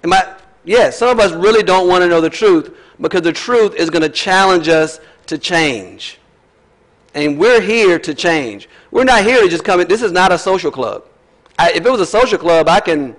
Am 0.04 0.14
I? 0.14 0.36
Yeah, 0.64 0.92
some 0.92 1.10
of 1.10 1.20
us 1.20 1.32
really 1.32 1.64
don't 1.64 1.88
want 1.88 2.04
to 2.04 2.08
know 2.08 2.22
the 2.22 2.30
truth 2.30 2.76
because 3.00 3.24
the 3.24 3.34
truth 3.34 3.74
is 3.76 3.90
going 3.90 4.04
to 4.04 4.10
challenge 4.10 4.68
us 4.68 5.00
to 5.28 5.38
change. 5.38 6.20
And 7.14 7.38
we're 7.38 7.62
here 7.62 8.00
to 8.00 8.14
change. 8.14 8.70
We're 8.90 9.04
not 9.04 9.24
here 9.24 9.42
to 9.42 9.50
just 9.50 9.64
come 9.64 9.82
in. 9.82 9.88
This 9.88 10.02
is 10.02 10.12
not 10.12 10.32
a 10.32 10.38
social 10.38 10.72
club. 10.72 11.06
I, 11.60 11.72
if 11.72 11.86
it 11.86 11.92
was 11.92 12.02
a 12.02 12.06
social 12.06 12.38
club, 12.38 12.70
I 12.70 12.80
can. 12.80 13.16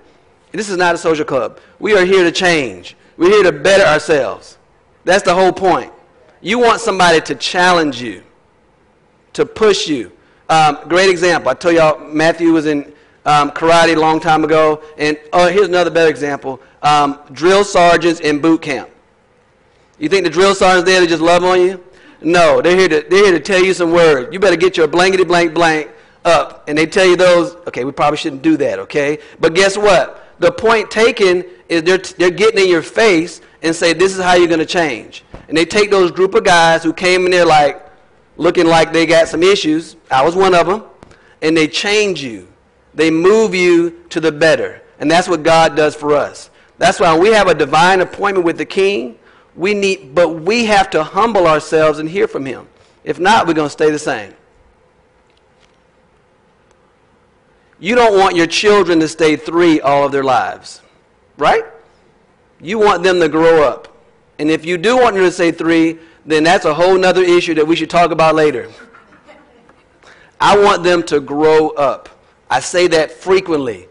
This 0.51 0.69
is 0.69 0.77
not 0.77 0.95
a 0.95 0.97
social 0.97 1.25
club. 1.25 1.59
We 1.79 1.95
are 1.95 2.05
here 2.05 2.23
to 2.23 2.31
change. 2.31 2.95
We're 3.17 3.29
here 3.29 3.43
to 3.43 3.51
better 3.51 3.83
ourselves. 3.83 4.57
That's 5.05 5.23
the 5.23 5.33
whole 5.33 5.51
point. 5.51 5.91
You 6.41 6.59
want 6.59 6.81
somebody 6.81 7.21
to 7.21 7.35
challenge 7.35 8.01
you, 8.01 8.23
to 9.33 9.45
push 9.45 9.87
you. 9.87 10.11
Um, 10.49 10.79
great 10.87 11.09
example. 11.09 11.49
I 11.49 11.53
told 11.53 11.75
y'all 11.75 11.99
Matthew 11.99 12.51
was 12.51 12.65
in 12.65 12.93
um, 13.25 13.51
karate 13.51 13.95
a 13.95 13.99
long 13.99 14.19
time 14.19 14.43
ago. 14.43 14.83
And 14.97 15.17
oh, 15.31 15.49
here's 15.49 15.67
another 15.67 15.89
better 15.89 16.09
example 16.09 16.61
um, 16.81 17.19
drill 17.31 17.63
sergeants 17.63 18.19
in 18.19 18.41
boot 18.41 18.61
camp. 18.61 18.89
You 19.97 20.09
think 20.09 20.25
the 20.25 20.29
drill 20.29 20.53
sergeants 20.55 20.89
there 20.89 20.99
to 20.99 21.07
just 21.07 21.21
love 21.21 21.43
on 21.43 21.61
you? 21.61 21.83
No, 22.23 22.61
they're 22.61 22.77
here 22.77 22.89
to, 22.89 23.05
they're 23.09 23.25
here 23.25 23.31
to 23.33 23.39
tell 23.39 23.63
you 23.63 23.73
some 23.73 23.91
words. 23.91 24.33
You 24.33 24.39
better 24.39 24.55
get 24.55 24.77
your 24.77 24.87
blankety 24.87 25.23
blank 25.23 25.53
blank 25.53 25.91
up. 26.25 26.67
And 26.67 26.77
they 26.77 26.85
tell 26.85 27.05
you 27.05 27.15
those, 27.15 27.55
okay, 27.67 27.83
we 27.83 27.91
probably 27.91 28.17
shouldn't 28.17 28.41
do 28.41 28.57
that, 28.57 28.79
okay? 28.79 29.19
But 29.39 29.53
guess 29.53 29.77
what? 29.77 30.19
The 30.39 30.51
point 30.51 30.89
taken 30.89 31.45
is 31.69 31.83
they're, 31.83 31.97
they're 31.97 32.31
getting 32.31 32.63
in 32.63 32.69
your 32.69 32.81
face 32.81 33.41
and 33.61 33.75
say, 33.75 33.93
this 33.93 34.15
is 34.15 34.23
how 34.23 34.33
you're 34.33 34.47
going 34.47 34.59
to 34.59 34.65
change. 34.65 35.23
And 35.47 35.57
they 35.57 35.65
take 35.65 35.91
those 35.91 36.11
group 36.11 36.35
of 36.35 36.43
guys 36.43 36.83
who 36.83 36.93
came 36.93 37.25
in 37.25 37.31
there 37.31 37.45
like, 37.45 37.81
looking 38.37 38.65
like 38.65 38.91
they 38.91 39.05
got 39.05 39.27
some 39.27 39.43
issues. 39.43 39.95
I 40.09 40.23
was 40.23 40.35
one 40.35 40.55
of 40.55 40.65
them. 40.65 40.83
And 41.41 41.55
they 41.55 41.67
change 41.67 42.23
you. 42.23 42.47
They 42.93 43.11
move 43.11 43.53
you 43.53 44.03
to 44.09 44.19
the 44.19 44.31
better. 44.31 44.81
And 44.99 45.09
that's 45.09 45.27
what 45.27 45.43
God 45.43 45.75
does 45.75 45.95
for 45.95 46.15
us. 46.15 46.49
That's 46.77 46.99
why 46.99 47.17
we 47.17 47.29
have 47.29 47.47
a 47.47 47.53
divine 47.53 48.01
appointment 48.01 48.45
with 48.45 48.57
the 48.57 48.65
king. 48.65 49.19
We 49.55 49.73
need, 49.73 50.15
but 50.15 50.29
we 50.29 50.65
have 50.65 50.89
to 50.91 51.03
humble 51.03 51.47
ourselves 51.47 51.99
and 51.99 52.09
hear 52.09 52.27
from 52.27 52.45
him. 52.45 52.67
If 53.03 53.19
not, 53.19 53.47
we're 53.47 53.53
going 53.53 53.67
to 53.67 53.71
stay 53.71 53.91
the 53.91 53.99
same. 53.99 54.33
You 57.79 57.95
don't 57.95 58.17
want 58.17 58.35
your 58.35 58.47
children 58.47 58.99
to 59.01 59.07
stay 59.07 59.35
three 59.35 59.81
all 59.81 60.05
of 60.05 60.11
their 60.11 60.23
lives, 60.23 60.81
right? 61.37 61.65
You 62.61 62.79
want 62.79 63.03
them 63.03 63.19
to 63.19 63.27
grow 63.27 63.63
up. 63.63 63.89
And 64.39 64.49
if 64.49 64.65
you 64.65 64.77
do 64.77 64.97
want 64.97 65.15
them 65.15 65.25
to 65.25 65.31
stay 65.31 65.51
three, 65.51 65.99
then 66.25 66.43
that's 66.43 66.65
a 66.65 66.73
whole 66.73 67.03
other 67.03 67.21
issue 67.21 67.53
that 67.55 67.67
we 67.67 67.75
should 67.75 67.89
talk 67.89 68.11
about 68.11 68.35
later. 68.35 68.71
I 70.39 70.57
want 70.57 70.83
them 70.83 71.03
to 71.03 71.19
grow 71.19 71.69
up. 71.71 72.09
I 72.49 72.59
say 72.59 72.87
that 72.87 73.11
frequently. 73.11 73.87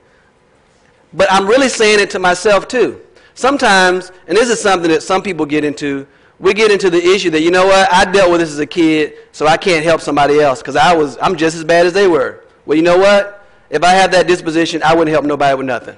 But 1.12 1.30
I'm 1.30 1.46
really 1.46 1.68
saying 1.68 2.00
it 2.00 2.10
to 2.10 2.18
myself 2.18 2.68
too. 2.68 3.00
Sometimes, 3.34 4.12
and 4.26 4.36
this 4.36 4.48
is 4.48 4.60
something 4.60 4.90
that 4.90 5.02
some 5.02 5.22
people 5.22 5.46
get 5.46 5.64
into, 5.64 6.06
we 6.38 6.54
get 6.54 6.70
into 6.70 6.90
the 6.90 7.02
issue 7.02 7.30
that, 7.30 7.40
you 7.40 7.50
know 7.50 7.66
what, 7.66 7.92
I 7.92 8.04
dealt 8.10 8.30
with 8.30 8.40
this 8.40 8.50
as 8.50 8.58
a 8.58 8.66
kid, 8.66 9.14
so 9.32 9.46
I 9.46 9.56
can't 9.56 9.84
help 9.84 10.00
somebody 10.00 10.40
else 10.40 10.60
because 10.60 10.76
I 10.76 10.94
was, 10.94 11.16
I'm 11.22 11.36
just 11.36 11.56
as 11.56 11.64
bad 11.64 11.86
as 11.86 11.92
they 11.92 12.08
were. 12.08 12.44
Well, 12.66 12.76
you 12.76 12.82
know 12.82 12.98
what? 12.98 13.44
If 13.70 13.82
I 13.82 13.90
had 13.90 14.12
that 14.12 14.26
disposition, 14.26 14.82
I 14.82 14.94
wouldn't 14.94 15.12
help 15.12 15.24
nobody 15.24 15.56
with 15.56 15.66
nothing. 15.66 15.96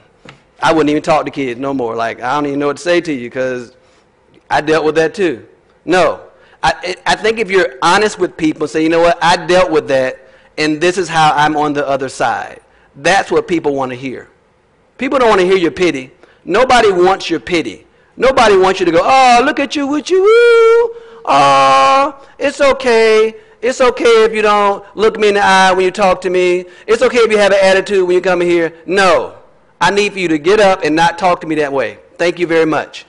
I 0.62 0.72
wouldn't 0.72 0.90
even 0.90 1.02
talk 1.02 1.24
to 1.24 1.30
kids 1.30 1.58
no 1.58 1.74
more. 1.74 1.96
Like, 1.96 2.20
I 2.20 2.34
don't 2.34 2.46
even 2.46 2.58
know 2.58 2.68
what 2.68 2.76
to 2.76 2.82
say 2.82 3.00
to 3.00 3.12
you 3.12 3.28
because 3.28 3.76
I 4.48 4.60
dealt 4.60 4.84
with 4.84 4.94
that 4.94 5.14
too. 5.14 5.46
No. 5.84 6.28
I, 6.62 6.96
I 7.04 7.16
think 7.16 7.38
if 7.38 7.50
you're 7.50 7.78
honest 7.82 8.18
with 8.18 8.36
people, 8.36 8.66
say, 8.68 8.82
you 8.82 8.88
know 8.88 9.00
what, 9.00 9.18
I 9.22 9.44
dealt 9.44 9.70
with 9.70 9.88
that, 9.88 10.20
and 10.56 10.80
this 10.80 10.96
is 10.96 11.08
how 11.08 11.32
I'm 11.34 11.56
on 11.56 11.72
the 11.74 11.86
other 11.86 12.08
side. 12.08 12.60
That's 12.96 13.30
what 13.30 13.48
people 13.48 13.74
want 13.74 13.90
to 13.90 13.96
hear. 13.96 14.30
People 14.96 15.18
don't 15.18 15.28
want 15.28 15.40
to 15.40 15.46
hear 15.46 15.56
your 15.56 15.72
pity. 15.72 16.12
Nobody 16.44 16.92
wants 16.92 17.30
your 17.30 17.40
pity. 17.40 17.86
Nobody 18.16 18.56
wants 18.56 18.80
you 18.80 18.86
to 18.86 18.92
go, 18.92 19.00
oh, 19.02 19.42
look 19.44 19.58
at 19.58 19.74
you, 19.74 19.86
would 19.86 20.08
you? 20.08 20.22
Woo. 20.22 21.00
Oh, 21.24 22.26
it's 22.38 22.60
okay. 22.60 23.34
It's 23.60 23.80
okay 23.80 24.24
if 24.24 24.34
you 24.34 24.42
don't 24.42 24.84
look 24.94 25.18
me 25.18 25.28
in 25.28 25.34
the 25.34 25.44
eye 25.44 25.72
when 25.72 25.84
you 25.84 25.90
talk 25.90 26.20
to 26.20 26.30
me. 26.30 26.66
It's 26.86 27.02
okay 27.02 27.18
if 27.18 27.30
you 27.30 27.38
have 27.38 27.52
an 27.52 27.58
attitude 27.62 28.06
when 28.06 28.14
you 28.14 28.20
come 28.20 28.40
here. 28.42 28.74
No. 28.84 29.38
I 29.80 29.90
need 29.90 30.12
for 30.12 30.18
you 30.18 30.28
to 30.28 30.38
get 30.38 30.60
up 30.60 30.84
and 30.84 30.94
not 30.94 31.18
talk 31.18 31.40
to 31.40 31.46
me 31.46 31.54
that 31.56 31.72
way. 31.72 31.98
Thank 32.18 32.38
you 32.38 32.46
very 32.46 32.66
much. 32.66 33.06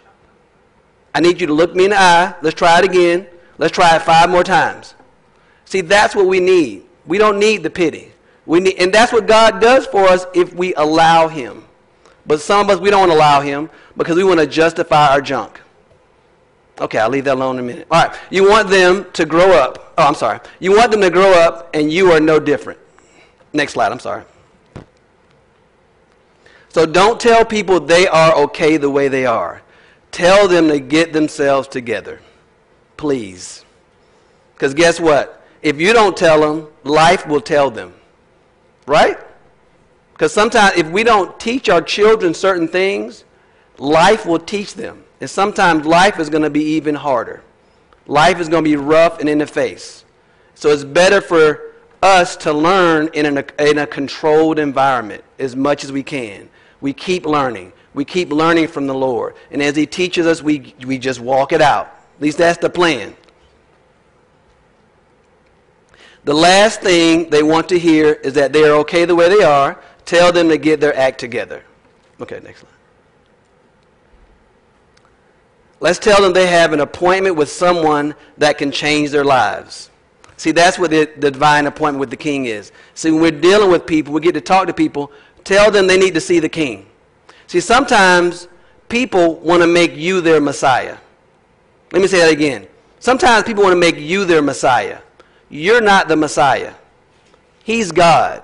I 1.13 1.19
need 1.19 1.39
you 1.39 1.47
to 1.47 1.53
look 1.53 1.75
me 1.75 1.85
in 1.85 1.89
the 1.91 1.99
eye. 1.99 2.35
Let's 2.41 2.55
try 2.55 2.79
it 2.79 2.85
again. 2.85 3.27
Let's 3.57 3.73
try 3.73 3.95
it 3.95 4.01
five 4.01 4.29
more 4.29 4.43
times. 4.43 4.95
See, 5.65 5.81
that's 5.81 6.15
what 6.15 6.25
we 6.25 6.39
need. 6.39 6.83
We 7.05 7.17
don't 7.17 7.37
need 7.37 7.63
the 7.63 7.69
pity. 7.69 8.13
We 8.45 8.59
need, 8.59 8.75
and 8.77 8.93
that's 8.93 9.11
what 9.11 9.27
God 9.27 9.59
does 9.61 9.85
for 9.87 10.07
us 10.07 10.25
if 10.33 10.53
we 10.53 10.73
allow 10.75 11.27
Him. 11.27 11.64
But 12.27 12.41
some 12.41 12.61
of 12.61 12.69
us, 12.69 12.79
we 12.79 12.89
don't 12.89 13.09
allow 13.09 13.41
Him 13.41 13.69
because 13.97 14.15
we 14.15 14.23
want 14.23 14.39
to 14.39 14.47
justify 14.47 15.09
our 15.09 15.21
junk. 15.21 15.61
Okay, 16.79 16.97
I'll 16.97 17.09
leave 17.09 17.25
that 17.25 17.35
alone 17.35 17.57
in 17.57 17.63
a 17.63 17.67
minute. 17.67 17.87
All 17.89 18.07
right, 18.07 18.17
you 18.29 18.49
want 18.49 18.69
them 18.69 19.09
to 19.13 19.25
grow 19.25 19.51
up. 19.51 19.93
Oh, 19.97 20.07
I'm 20.07 20.15
sorry. 20.15 20.39
You 20.59 20.75
want 20.75 20.91
them 20.91 21.01
to 21.01 21.09
grow 21.09 21.31
up, 21.31 21.69
and 21.73 21.91
you 21.91 22.11
are 22.11 22.19
no 22.19 22.39
different. 22.39 22.79
Next 23.53 23.73
slide, 23.73 23.91
I'm 23.91 23.99
sorry. 23.99 24.23
So 26.69 26.85
don't 26.85 27.19
tell 27.19 27.45
people 27.45 27.79
they 27.79 28.05
are 28.07 28.35
okay 28.43 28.75
the 28.75 28.89
way 28.89 29.07
they 29.07 29.25
are. 29.25 29.61
Tell 30.11 30.47
them 30.47 30.67
to 30.67 30.79
get 30.79 31.13
themselves 31.13 31.69
together. 31.69 32.19
Please. 32.97 33.63
Because 34.53 34.73
guess 34.73 34.99
what? 34.99 35.45
If 35.61 35.79
you 35.79 35.93
don't 35.93 36.17
tell 36.17 36.41
them, 36.41 36.67
life 36.83 37.25
will 37.27 37.39
tell 37.39 37.71
them. 37.71 37.93
Right? 38.85 39.17
Because 40.15 40.31
sometimes 40.31 40.77
if 40.77 40.89
we 40.89 41.03
don't 41.03 41.37
teach 41.41 41.67
our 41.67 41.81
children 41.81 42.33
certain 42.33 42.69
things, 42.69 43.25
life 43.77 44.25
will 44.25 44.39
teach 44.39 44.73
them. 44.73 45.03
And 45.19 45.29
sometimes 45.29 45.85
life 45.85 46.19
is 46.19 46.29
going 46.29 46.43
to 46.43 46.49
be 46.49 46.63
even 46.63 46.95
harder. 46.95 47.43
Life 48.07 48.39
is 48.39 48.47
going 48.47 48.63
to 48.63 48.69
be 48.69 48.77
rough 48.77 49.19
and 49.19 49.27
in 49.27 49.39
the 49.39 49.45
face. 49.45 50.05
So 50.53 50.69
it's 50.69 50.85
better 50.85 51.19
for 51.19 51.73
us 52.01 52.37
to 52.37 52.53
learn 52.53 53.09
in, 53.13 53.37
a 53.37 53.45
in 53.59 53.77
a 53.79 53.85
controlled 53.85 54.57
environment 54.57 55.21
as 55.37 55.53
much 55.53 55.83
as 55.83 55.91
we 55.91 56.01
can. 56.01 56.49
We 56.79 56.93
keep 56.93 57.25
learning. 57.25 57.73
We 57.93 58.05
keep 58.05 58.31
learning 58.31 58.69
from 58.69 58.87
the 58.87 58.95
Lord. 58.95 59.35
And 59.51 59.61
as 59.61 59.75
He 59.75 59.85
teaches 59.85 60.25
us, 60.27 60.41
we, 60.41 60.73
we 60.85 60.97
just 60.97 61.19
walk 61.19 61.51
it 61.51 61.61
out. 61.61 61.87
At 61.87 62.21
least 62.21 62.37
that's 62.37 62.59
the 62.59 62.69
plan. 62.69 63.17
The 66.23 66.33
last 66.33 66.81
thing 66.81 67.29
they 67.29 67.43
want 67.43 67.67
to 67.69 67.77
hear 67.77 68.13
is 68.13 68.33
that 68.35 68.53
they 68.53 68.63
are 68.63 68.77
okay 68.79 69.03
the 69.03 69.15
way 69.15 69.27
they 69.27 69.43
are. 69.43 69.81
Tell 70.05 70.31
them 70.31 70.49
to 70.49 70.57
get 70.57 70.79
their 70.79 70.95
act 70.95 71.19
together. 71.19 71.63
Okay, 72.21 72.39
next 72.43 72.61
slide. 72.61 72.71
Let's 75.79 75.99
tell 75.99 76.21
them 76.21 76.33
they 76.33 76.47
have 76.47 76.73
an 76.73 76.79
appointment 76.79 77.35
with 77.35 77.49
someone 77.49 78.15
that 78.37 78.57
can 78.57 78.71
change 78.71 79.11
their 79.11 79.25
lives. 79.25 79.89
See, 80.37 80.51
that's 80.51 80.79
what 80.79 80.91
the, 80.91 81.09
the, 81.17 81.31
divine 81.31 81.65
appointment 81.65 81.99
with 81.99 82.09
the 82.09 82.17
king 82.17 82.45
is. 82.45 82.71
See, 82.93 83.11
when 83.11 83.21
we're 83.21 83.31
dealing 83.39 83.69
with 83.69 83.85
people, 83.85 84.13
we 84.13 84.21
get 84.21 84.33
to 84.33 84.41
talk 84.41 84.67
to 84.67 84.73
people, 84.73 85.11
tell 85.43 85.71
them 85.71 85.87
they 85.87 85.97
need 85.97 86.13
to 86.13 86.21
see 86.21 86.39
the 86.39 86.49
king. 86.49 86.87
See, 87.47 87.59
sometimes 87.59 88.47
people 88.89 89.35
want 89.35 89.61
to 89.61 89.67
make 89.67 89.95
you 89.95 90.21
their 90.21 90.41
Messiah. 90.41 90.97
Let 91.91 92.01
me 92.01 92.07
say 92.07 92.19
that 92.19 92.31
again. 92.31 92.67
Sometimes 92.99 93.45
people 93.45 93.63
want 93.63 93.73
to 93.73 93.79
make 93.79 93.97
you 93.97 94.25
their 94.25 94.41
Messiah. 94.41 94.99
You're 95.49 95.81
not 95.81 96.07
the 96.07 96.15
Messiah. 96.15 96.73
He's 97.63 97.91
God. 97.91 98.43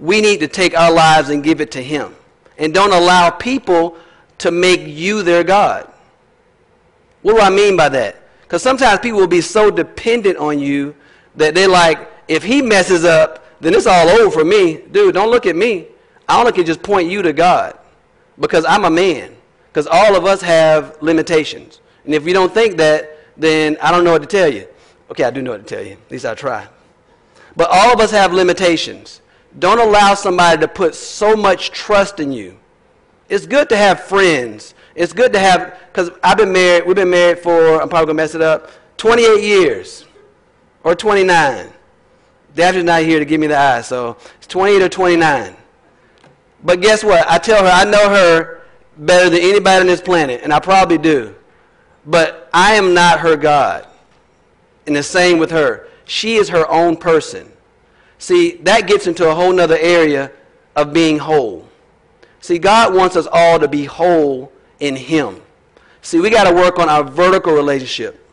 We 0.00 0.20
need 0.20 0.40
to 0.40 0.48
take 0.48 0.76
our 0.76 0.90
lives 0.90 1.28
and 1.28 1.44
give 1.44 1.60
it 1.60 1.70
to 1.72 1.82
Him. 1.82 2.14
And 2.58 2.74
don't 2.74 2.92
allow 2.92 3.30
people 3.30 3.96
to 4.38 4.50
make 4.50 4.80
you 4.86 5.22
their 5.22 5.44
God. 5.44 5.90
What 7.22 7.36
do 7.36 7.40
I 7.40 7.50
mean 7.50 7.76
by 7.76 7.88
that? 7.90 8.16
Because 8.42 8.62
sometimes 8.62 9.00
people 9.00 9.20
will 9.20 9.26
be 9.26 9.42
so 9.42 9.70
dependent 9.70 10.36
on 10.38 10.58
you 10.58 10.94
that 11.36 11.54
they're 11.54 11.68
like, 11.68 12.10
if 12.28 12.42
he 12.42 12.62
messes 12.62 13.04
up, 13.04 13.44
then 13.60 13.74
it's 13.74 13.86
all 13.86 14.08
over 14.08 14.30
for 14.30 14.44
me. 14.44 14.78
Dude, 14.90 15.14
don't 15.14 15.30
look 15.30 15.46
at 15.46 15.54
me. 15.54 15.86
I 16.28 16.40
only 16.40 16.52
can 16.52 16.64
just 16.64 16.82
point 16.82 17.10
you 17.10 17.22
to 17.22 17.32
God 17.32 17.78
because 18.38 18.64
I'm 18.64 18.84
a 18.84 18.90
man. 18.90 19.36
Because 19.68 19.86
all 19.86 20.16
of 20.16 20.24
us 20.24 20.42
have 20.42 21.00
limitations. 21.00 21.80
And 22.04 22.14
if 22.14 22.26
you 22.26 22.32
don't 22.32 22.52
think 22.52 22.76
that, 22.78 23.18
then 23.36 23.76
I 23.80 23.92
don't 23.92 24.02
know 24.02 24.12
what 24.12 24.22
to 24.22 24.28
tell 24.28 24.52
you. 24.52 24.66
Okay, 25.10 25.24
I 25.24 25.30
do 25.30 25.42
know 25.42 25.52
what 25.52 25.66
to 25.66 25.74
tell 25.76 25.84
you. 25.84 25.92
At 25.92 26.10
least 26.10 26.24
I 26.24 26.34
try. 26.34 26.66
But 27.54 27.68
all 27.70 27.92
of 27.92 28.00
us 28.00 28.10
have 28.10 28.32
limitations. 28.32 29.20
Don't 29.58 29.80
allow 29.80 30.14
somebody 30.14 30.60
to 30.60 30.68
put 30.68 30.94
so 30.94 31.34
much 31.36 31.70
trust 31.70 32.20
in 32.20 32.32
you. 32.32 32.58
It's 33.28 33.46
good 33.46 33.68
to 33.68 33.76
have 33.76 34.00
friends 34.00 34.74
it's 34.94 35.12
good 35.12 35.32
to 35.32 35.38
have, 35.38 35.78
because 35.90 36.10
I've 36.22 36.36
been 36.36 36.52
married, 36.52 36.86
we've 36.86 36.96
been 36.96 37.10
married 37.10 37.38
for, 37.38 37.80
I'm 37.80 37.88
probably 37.88 38.06
going 38.06 38.16
to 38.18 38.22
mess 38.22 38.34
it 38.34 38.42
up, 38.42 38.70
28 38.96 39.42
years 39.42 40.04
or 40.84 40.94
29. 40.94 41.70
Daphne's 42.54 42.84
not 42.84 43.02
here 43.02 43.18
to 43.18 43.24
give 43.24 43.40
me 43.40 43.46
the 43.46 43.56
eye, 43.56 43.80
so 43.80 44.16
it's 44.36 44.46
28 44.46 44.82
or 44.82 44.88
29. 44.88 45.56
But 46.64 46.80
guess 46.80 47.04
what? 47.04 47.26
I 47.30 47.38
tell 47.38 47.64
her 47.64 47.70
I 47.70 47.84
know 47.84 48.10
her 48.10 48.62
better 48.98 49.30
than 49.30 49.40
anybody 49.40 49.80
on 49.80 49.86
this 49.86 50.00
planet, 50.00 50.40
and 50.42 50.52
I 50.52 50.58
probably 50.58 50.98
do. 50.98 51.34
But 52.04 52.50
I 52.52 52.74
am 52.74 52.92
not 52.92 53.20
her 53.20 53.36
God. 53.36 53.86
And 54.86 54.96
the 54.96 55.02
same 55.02 55.38
with 55.38 55.50
her. 55.50 55.88
She 56.04 56.34
is 56.34 56.48
her 56.48 56.68
own 56.68 56.96
person. 56.96 57.50
See, 58.20 58.52
that 58.62 58.86
gets 58.86 59.06
into 59.06 59.28
a 59.28 59.34
whole 59.34 59.58
other 59.58 59.78
area 59.78 60.30
of 60.76 60.92
being 60.92 61.18
whole. 61.18 61.66
See, 62.40 62.58
God 62.58 62.94
wants 62.94 63.16
us 63.16 63.26
all 63.32 63.58
to 63.58 63.66
be 63.66 63.86
whole 63.86 64.52
in 64.78 64.94
Him. 64.94 65.40
See, 66.02 66.20
we 66.20 66.28
got 66.28 66.44
to 66.44 66.54
work 66.54 66.78
on 66.78 66.90
our 66.90 67.02
vertical 67.02 67.54
relationship. 67.54 68.24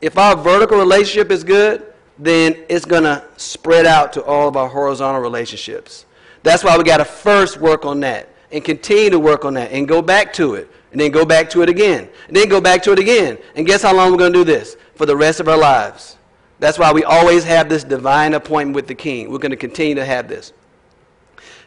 If 0.00 0.16
our 0.16 0.34
vertical 0.34 0.78
relationship 0.78 1.30
is 1.30 1.44
good, 1.44 1.92
then 2.18 2.56
it's 2.70 2.86
going 2.86 3.02
to 3.02 3.22
spread 3.36 3.84
out 3.84 4.14
to 4.14 4.24
all 4.24 4.48
of 4.48 4.56
our 4.56 4.68
horizontal 4.68 5.20
relationships. 5.20 6.06
That's 6.42 6.64
why 6.64 6.78
we 6.78 6.84
got 6.84 6.96
to 6.96 7.04
first 7.04 7.58
work 7.58 7.84
on 7.84 8.00
that 8.00 8.30
and 8.50 8.64
continue 8.64 9.10
to 9.10 9.18
work 9.18 9.44
on 9.44 9.54
that 9.54 9.72
and 9.72 9.86
go 9.86 10.00
back 10.00 10.32
to 10.34 10.54
it 10.54 10.70
and 10.92 11.00
then 11.00 11.10
go 11.10 11.26
back 11.26 11.50
to 11.50 11.62
it 11.62 11.68
again 11.68 12.08
and 12.28 12.36
then 12.36 12.48
go 12.48 12.62
back 12.62 12.82
to 12.84 12.92
it 12.92 12.98
again. 12.98 13.36
And 13.56 13.66
guess 13.66 13.82
how 13.82 13.94
long 13.94 14.10
we're 14.10 14.18
going 14.18 14.32
to 14.32 14.38
do 14.38 14.44
this? 14.44 14.76
For 14.94 15.04
the 15.04 15.16
rest 15.16 15.38
of 15.38 15.48
our 15.48 15.58
lives. 15.58 16.17
That's 16.60 16.78
why 16.78 16.92
we 16.92 17.04
always 17.04 17.44
have 17.44 17.68
this 17.68 17.84
divine 17.84 18.34
appointment 18.34 18.74
with 18.74 18.86
the 18.88 18.94
King. 18.94 19.30
We're 19.30 19.38
going 19.38 19.50
to 19.50 19.56
continue 19.56 19.94
to 19.94 20.04
have 20.04 20.28
this. 20.28 20.52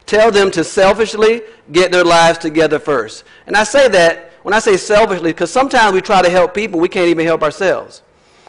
Tell 0.05 0.31
them 0.31 0.51
to 0.51 0.63
selfishly 0.63 1.41
get 1.71 1.91
their 1.91 2.03
lives 2.03 2.37
together 2.39 2.79
first. 2.79 3.23
And 3.47 3.55
I 3.55 3.63
say 3.63 3.87
that 3.89 4.31
when 4.43 4.53
I 4.53 4.59
say 4.59 4.75
selfishly, 4.75 5.31
because 5.31 5.51
sometimes 5.51 5.93
we 5.93 6.01
try 6.01 6.21
to 6.21 6.29
help 6.29 6.53
people, 6.53 6.79
we 6.79 6.89
can't 6.89 7.07
even 7.07 7.25
help 7.25 7.43
ourselves. 7.43 8.01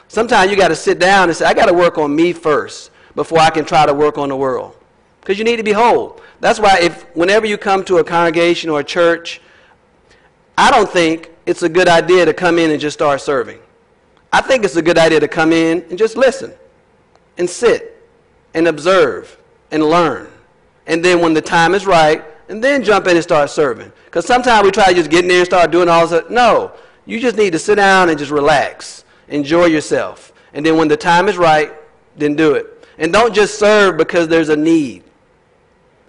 Sometimes 0.09 0.51
you 0.51 0.57
got 0.57 0.69
to 0.69 0.77
sit 0.77 0.99
down 0.99 1.29
and 1.29 1.37
say, 1.37 1.45
I 1.45 1.55
got 1.55 1.67
to 1.67 1.75
work 1.75 1.99
on 1.99 2.15
me 2.15 2.33
first 2.33 2.91
before 3.15 3.39
I 3.39 3.51
can 3.51 3.65
try 3.65 3.87
to 3.87 3.95
work 3.95 4.19
on 4.19 4.29
the 4.29 4.37
world. 4.37 4.77
Because 5.21 5.39
you 5.39 5.45
need 5.45 5.57
to 5.57 5.63
be 5.63 5.73
whole. 5.73 6.21
That's 6.41 6.59
why 6.59 6.81
if 6.81 7.05
whenever 7.15 7.47
you 7.47 7.57
come 7.57 7.85
to 7.85 7.99
a 7.99 8.05
congregation 8.05 8.69
or 8.71 8.81
a 8.81 8.85
church, 8.85 9.41
I 10.59 10.71
don't 10.71 10.89
think 10.89 11.31
it's 11.47 11.63
a 11.63 11.69
good 11.69 11.89
idea 11.89 12.25
to 12.25 12.35
come 12.35 12.59
in 12.59 12.71
and 12.71 12.81
just 12.81 12.95
start 12.95 13.21
serving. 13.21 13.61
I 14.33 14.41
think 14.41 14.65
it's 14.65 14.77
a 14.77 14.83
good 14.83 14.99
idea 14.99 15.21
to 15.21 15.29
come 15.29 15.53
in 15.53 15.85
and 15.91 15.99
just 15.99 16.17
listen 16.17 16.53
and 17.39 17.49
sit 17.49 18.03
and 18.55 18.67
observe 18.67 19.39
and 19.71 19.83
learn 19.85 20.33
and 20.87 21.05
then 21.05 21.21
when 21.21 21.35
the 21.35 21.43
time 21.43 21.75
is 21.75 21.87
right, 21.87 22.25
and 22.49 22.63
then 22.63 22.83
jump 22.83 23.07
in 23.07 23.17
and 23.17 23.23
start 23.23 23.51
serving. 23.51 23.93
Because 24.07 24.27
sometimes 24.27 24.65
we 24.65 24.71
try 24.71 24.89
to 24.89 24.95
just 24.95 25.11
get 25.11 25.25
in 25.25 25.29
there 25.29 25.39
and 25.39 25.47
start 25.47 25.71
doing 25.71 25.89
all 25.89 26.07
this. 26.07 26.25
No, 26.29 26.73
you 27.07 27.21
just 27.21 27.37
need 27.37 27.53
to 27.53 27.59
sit 27.59 27.77
down 27.77 28.11
and 28.11 28.19
just 28.19 28.31
relax, 28.31 29.05
enjoy 29.29 29.67
yourself. 29.67 30.33
And 30.53 30.67
then 30.67 30.77
when 30.77 30.89
the 30.89 30.97
time 30.97 31.29
is 31.29 31.39
right, 31.39 31.73
then 32.17 32.35
do 32.35 32.55
it. 32.55 32.87
And 32.99 33.13
don't 33.13 33.35
just 33.35 33.59
serve 33.59 33.97
because 33.97 34.29
there's 34.29 34.49
a 34.49 34.57
need. 34.57 35.05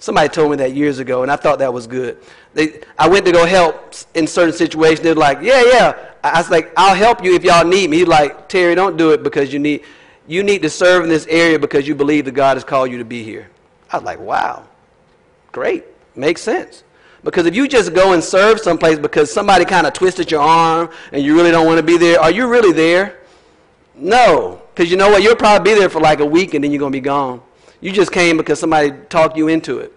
Somebody 0.04 0.28
told 0.28 0.52
me 0.52 0.58
that 0.58 0.74
years 0.74 1.00
ago, 1.00 1.24
and 1.24 1.32
I 1.32 1.38
thought 1.38 1.60
that 1.60 1.74
was 1.74 1.88
good. 1.88 2.18
They, 2.54 2.82
I 3.00 3.08
went 3.08 3.26
to 3.26 3.32
go 3.32 3.46
help 3.46 3.94
in 4.16 4.28
certain 4.28 4.54
situations. 4.54 5.00
They're 5.00 5.16
like, 5.16 5.38
yeah, 5.42 5.64
yeah. 5.64 6.10
I 6.22 6.42
was 6.42 6.50
like, 6.50 6.74
I'll 6.76 6.94
help 6.94 7.24
you 7.24 7.36
if 7.36 7.46
y'all 7.46 7.66
need 7.66 7.90
me. 7.90 8.00
He's 8.00 8.08
like, 8.08 8.50
Terry, 8.50 8.76
don't 8.76 8.98
do 8.98 9.12
it 9.12 9.24
because 9.24 9.54
you 9.54 9.60
need, 9.60 9.86
you 10.28 10.44
need 10.44 10.62
to 10.64 10.70
serve 10.70 11.06
in 11.06 11.10
this 11.10 11.26
area 11.28 11.58
because 11.58 11.88
you 11.88 11.96
believe 11.96 12.26
that 12.26 12.34
God 12.34 12.58
has 12.58 12.66
called 12.66 12.92
you 12.92 12.98
to 12.98 13.06
be 13.06 13.24
here. 13.24 13.50
I 13.92 13.96
was 13.96 14.04
like, 14.04 14.20
wow, 14.20 14.68
great, 15.54 15.86
makes 16.18 16.42
sense. 16.42 16.84
Because 17.24 17.46
if 17.46 17.56
you 17.56 17.66
just 17.70 17.94
go 17.94 18.12
and 18.12 18.22
serve 18.22 18.60
someplace 18.60 19.00
because 19.00 19.32
somebody 19.32 19.64
kind 19.64 19.88
of 19.88 19.94
twisted 19.94 20.30
your 20.30 20.42
arm 20.42 20.90
and 21.14 21.24
you 21.24 21.34
really 21.34 21.52
don't 21.52 21.66
want 21.66 21.78
to 21.78 21.84
be 21.84 21.98
there, 21.98 22.20
are 22.20 22.30
you 22.30 22.50
really 22.50 22.74
there? 22.74 23.20
No, 23.96 24.62
because 24.76 24.92
you 24.92 24.98
know 24.98 25.12
what? 25.12 25.24
You'll 25.24 25.38
probably 25.38 25.72
be 25.72 25.80
there 25.80 25.88
for 25.88 26.02
like 26.02 26.20
a 26.20 26.26
week 26.26 26.56
and 26.56 26.62
then 26.62 26.72
you're 26.72 26.80
going 26.80 26.92
to 26.92 26.98
be 26.98 27.00
gone. 27.02 27.42
You 27.84 27.92
just 27.92 28.12
came 28.12 28.38
because 28.38 28.60
somebody 28.60 28.94
talked 29.10 29.36
you 29.36 29.50
into 29.50 29.80
it. 29.80 29.92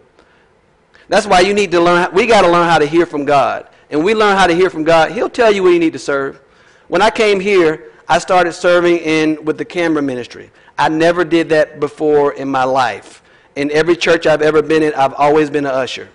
That's 1.09 1.25
why 1.27 1.41
you 1.41 1.55
need 1.55 1.71
to 1.71 1.81
learn. 1.81 2.13
We 2.13 2.27
got 2.27 2.43
to 2.43 2.51
learn 2.51 2.69
how 2.69 2.79
to 2.79 2.87
hear 2.87 3.07
from 3.07 3.25
God. 3.25 3.69
And 3.91 4.05
we 4.05 4.13
learn 4.13 4.37
how 4.37 4.49
to 4.49 4.55
hear 4.55 4.71
from 4.71 4.83
God. 4.83 5.13
He'll 5.13 5.31
tell 5.31 5.53
you 5.53 5.63
where 5.63 5.73
you 5.73 5.79
need 5.79 5.93
to 5.93 5.99
serve. 5.99 6.41
When 6.89 7.01
I 7.01 7.11
came 7.11 7.39
here, 7.39 7.93
I 8.09 8.19
started 8.19 8.55
serving 8.55 8.99
in 8.99 9.45
with 9.45 9.57
the 9.57 9.65
camera 9.65 10.03
ministry. 10.03 10.51
I 10.77 10.89
never 10.89 11.25
did 11.25 11.49
that 11.51 11.79
before 11.79 12.33
in 12.33 12.49
my 12.49 12.65
life 12.65 13.23
in 13.55 13.71
every 13.71 13.97
church 13.97 14.27
I've 14.27 14.43
ever 14.43 14.63
been 14.63 14.83
in, 14.83 14.93
I've 14.95 15.15
always 15.15 15.49
been 15.49 15.65
an 15.65 15.73
usher. 15.73 16.09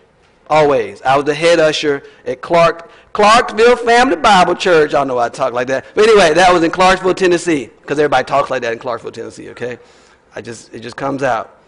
always. 0.49 1.01
I 1.03 1.15
was 1.15 1.23
the 1.23 1.33
head 1.33 1.59
usher 1.59 2.03
at 2.25 2.41
Clark, 2.41 2.91
Clarksville 3.13 3.77
Family 3.77 4.17
Bible 4.17 4.55
Church. 4.55 4.93
I 4.93 5.05
know 5.05 5.17
I 5.17 5.29
talk 5.29 5.53
like 5.53 5.67
that. 5.67 5.85
But 5.95 6.03
anyway, 6.09 6.33
that 6.33 6.51
was 6.53 6.63
in 6.63 6.71
Clarksville, 6.71 7.13
Tennessee, 7.13 7.69
because 7.79 7.97
everybody 7.97 8.25
talks 8.25 8.49
like 8.49 8.61
that 8.63 8.73
in 8.73 8.79
Clarksville, 8.79 9.13
Tennessee, 9.13 9.49
okay? 9.51 9.79
I 10.35 10.41
just, 10.41 10.73
it 10.73 10.81
just 10.81 10.97
comes 10.97 11.23
out. 11.23 11.60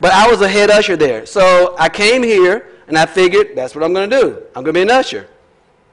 But 0.00 0.12
I 0.12 0.28
was 0.28 0.40
a 0.40 0.48
head 0.48 0.70
usher 0.70 0.96
there. 0.96 1.26
So 1.26 1.74
I 1.78 1.88
came 1.88 2.22
here, 2.22 2.68
and 2.88 2.98
I 2.98 3.06
figured 3.06 3.52
that's 3.54 3.74
what 3.74 3.82
I'm 3.82 3.92
going 3.92 4.10
to 4.10 4.20
do. 4.20 4.42
I'm 4.54 4.62
going 4.62 4.66
to 4.66 4.72
be 4.72 4.82
an 4.82 4.90
usher. 4.90 5.28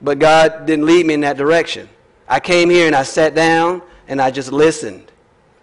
But 0.01 0.19
God 0.19 0.65
didn't 0.65 0.85
lead 0.85 1.05
me 1.05 1.13
in 1.13 1.21
that 1.21 1.37
direction. 1.37 1.87
I 2.27 2.39
came 2.39 2.69
here, 2.69 2.87
and 2.87 2.95
I 2.95 3.03
sat 3.03 3.33
down, 3.35 3.81
and 4.07 4.21
I 4.21 4.31
just 4.31 4.51
listened, 4.51 5.11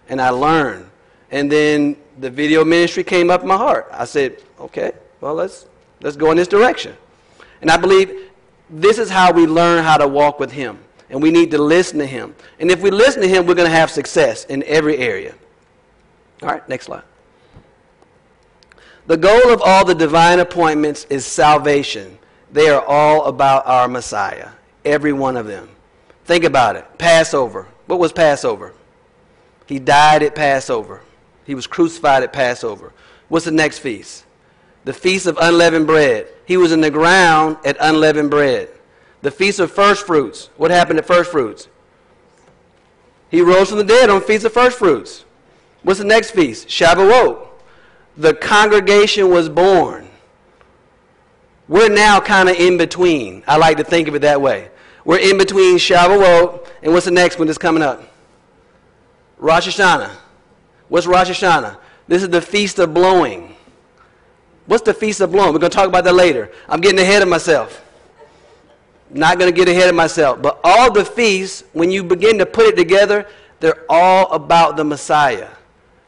and 0.09 0.21
I 0.21 0.29
learned. 0.29 0.89
And 1.29 1.51
then 1.51 1.95
the 2.19 2.29
video 2.29 2.65
ministry 2.65 3.03
came 3.03 3.29
up 3.29 3.41
in 3.41 3.47
my 3.47 3.57
heart. 3.57 3.87
I 3.91 4.05
said, 4.05 4.41
okay, 4.59 4.93
well, 5.21 5.35
let's, 5.35 5.67
let's 6.01 6.17
go 6.17 6.31
in 6.31 6.37
this 6.37 6.47
direction. 6.47 6.95
And 7.61 7.69
I 7.69 7.77
believe 7.77 8.29
this 8.69 8.97
is 8.97 9.09
how 9.09 9.31
we 9.31 9.45
learn 9.45 9.83
how 9.83 9.97
to 9.97 10.07
walk 10.07 10.39
with 10.39 10.51
Him. 10.51 10.79
And 11.09 11.21
we 11.21 11.29
need 11.29 11.51
to 11.51 11.57
listen 11.57 11.99
to 11.99 12.05
Him. 12.05 12.35
And 12.59 12.71
if 12.71 12.81
we 12.81 12.89
listen 12.89 13.21
to 13.21 13.27
Him, 13.27 13.45
we're 13.45 13.55
going 13.55 13.69
to 13.69 13.75
have 13.75 13.91
success 13.91 14.45
in 14.45 14.63
every 14.63 14.97
area. 14.97 15.35
All 16.41 16.49
right, 16.49 16.67
next 16.67 16.85
slide. 16.85 17.03
The 19.07 19.17
goal 19.17 19.51
of 19.51 19.61
all 19.63 19.83
the 19.83 19.95
divine 19.95 20.39
appointments 20.39 21.05
is 21.09 21.25
salvation. 21.25 22.17
They 22.51 22.69
are 22.69 22.83
all 22.85 23.25
about 23.25 23.65
our 23.65 23.87
Messiah, 23.87 24.49
every 24.85 25.13
one 25.13 25.37
of 25.37 25.47
them. 25.47 25.69
Think 26.25 26.43
about 26.43 26.75
it. 26.75 26.85
Passover. 26.97 27.67
What 27.87 27.99
was 27.99 28.11
Passover? 28.11 28.73
He 29.65 29.79
died 29.79 30.23
at 30.23 30.35
Passover. 30.35 31.01
He 31.45 31.55
was 31.55 31.67
crucified 31.67 32.23
at 32.23 32.33
Passover. 32.33 32.93
What's 33.29 33.45
the 33.45 33.51
next 33.51 33.79
feast? 33.79 34.25
The 34.83 34.93
Feast 34.93 35.25
of 35.27 35.37
Unleavened 35.41 35.87
Bread. 35.87 36.27
He 36.45 36.57
was 36.57 36.71
in 36.71 36.81
the 36.81 36.91
ground 36.91 37.57
at 37.65 37.77
unleavened 37.79 38.29
bread. 38.29 38.69
The 39.21 39.31
Feast 39.31 39.59
of 39.59 39.71
First 39.71 40.05
Fruits. 40.05 40.49
What 40.57 40.71
happened 40.71 40.99
at 40.99 41.05
First 41.05 41.31
Fruits? 41.31 41.67
He 43.29 43.41
rose 43.41 43.69
from 43.69 43.77
the 43.77 43.83
dead 43.83 44.09
on 44.09 44.21
Feast 44.21 44.45
of 44.45 44.53
First 44.53 44.77
Fruits. 44.77 45.23
What's 45.83 45.99
the 45.99 46.05
next 46.05 46.31
feast? 46.31 46.67
Shavuot. 46.67 47.47
The 48.21 48.35
congregation 48.35 49.31
was 49.31 49.49
born. 49.49 50.07
We're 51.67 51.89
now 51.89 52.19
kind 52.19 52.49
of 52.49 52.55
in 52.55 52.77
between. 52.77 53.43
I 53.47 53.57
like 53.57 53.77
to 53.77 53.83
think 53.83 54.07
of 54.07 54.13
it 54.13 54.19
that 54.19 54.39
way. 54.39 54.69
We're 55.03 55.17
in 55.17 55.39
between 55.39 55.77
Shavuot 55.77 56.67
and 56.83 56.93
what's 56.93 57.05
the 57.05 57.11
next 57.11 57.39
one 57.39 57.47
that's 57.47 57.57
coming 57.57 57.81
up? 57.81 58.03
Rosh 59.39 59.67
Hashanah. 59.67 60.11
What's 60.87 61.07
Rosh 61.07 61.31
Hashanah? 61.31 61.77
This 62.07 62.21
is 62.21 62.29
the 62.29 62.41
Feast 62.41 62.77
of 62.77 62.93
Blowing. 62.93 63.55
What's 64.67 64.83
the 64.83 64.93
Feast 64.93 65.19
of 65.21 65.31
Blowing? 65.31 65.51
We're 65.51 65.59
going 65.59 65.71
to 65.71 65.75
talk 65.75 65.87
about 65.87 66.03
that 66.03 66.13
later. 66.13 66.51
I'm 66.69 66.79
getting 66.79 66.99
ahead 66.99 67.23
of 67.23 67.27
myself. 67.27 67.83
Not 69.09 69.39
going 69.39 69.51
to 69.51 69.57
get 69.57 69.67
ahead 69.67 69.89
of 69.89 69.95
myself. 69.95 70.43
But 70.43 70.59
all 70.63 70.91
the 70.91 71.03
feasts, 71.03 71.63
when 71.73 71.89
you 71.89 72.03
begin 72.03 72.37
to 72.37 72.45
put 72.45 72.67
it 72.67 72.75
together, 72.75 73.25
they're 73.61 73.83
all 73.89 74.31
about 74.31 74.77
the 74.77 74.83
Messiah. 74.83 75.49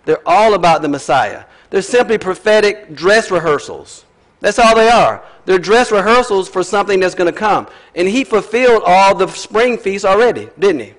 They're 0.05 0.22
all 0.28 0.53
about 0.53 0.84
the 0.84 0.89
Messiah. 0.89 1.45
They're 1.74 1.82
simply 1.82 2.20
prophetic 2.20 2.94
dress 2.94 3.32
rehearsals. 3.32 4.06
That's 4.42 4.60
all 4.60 4.76
they 4.76 4.90
are. 4.90 5.24
They're 5.46 5.58
dress 5.58 5.92
rehearsals 5.92 6.48
for 6.48 6.62
something 6.62 7.00
that's 7.00 7.16
going 7.16 7.34
to 7.34 7.36
come. 7.36 7.66
And 7.96 8.08
he 8.08 8.24
fulfilled 8.24 8.84
all 8.86 9.16
the 9.16 9.28
spring 9.30 9.80
feasts 9.80 10.06
already, 10.06 10.50
didn't 10.60 10.82
he? 10.82 10.94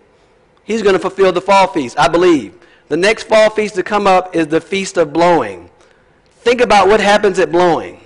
He's 0.64 0.82
going 0.82 0.94
to 0.94 0.98
fulfill 0.98 1.30
the 1.30 1.40
fall 1.40 1.68
feast, 1.68 1.96
I 1.96 2.08
believe. 2.08 2.58
The 2.88 2.96
next 2.96 3.28
fall 3.28 3.50
feast 3.50 3.76
to 3.76 3.84
come 3.84 4.08
up 4.08 4.34
is 4.34 4.48
the 4.48 4.60
Feast 4.60 4.96
of 4.96 5.12
Blowing. 5.12 5.70
Think 6.40 6.60
about 6.60 6.88
what 6.88 6.98
happens 6.98 7.38
at 7.38 7.52
blowing. 7.52 8.00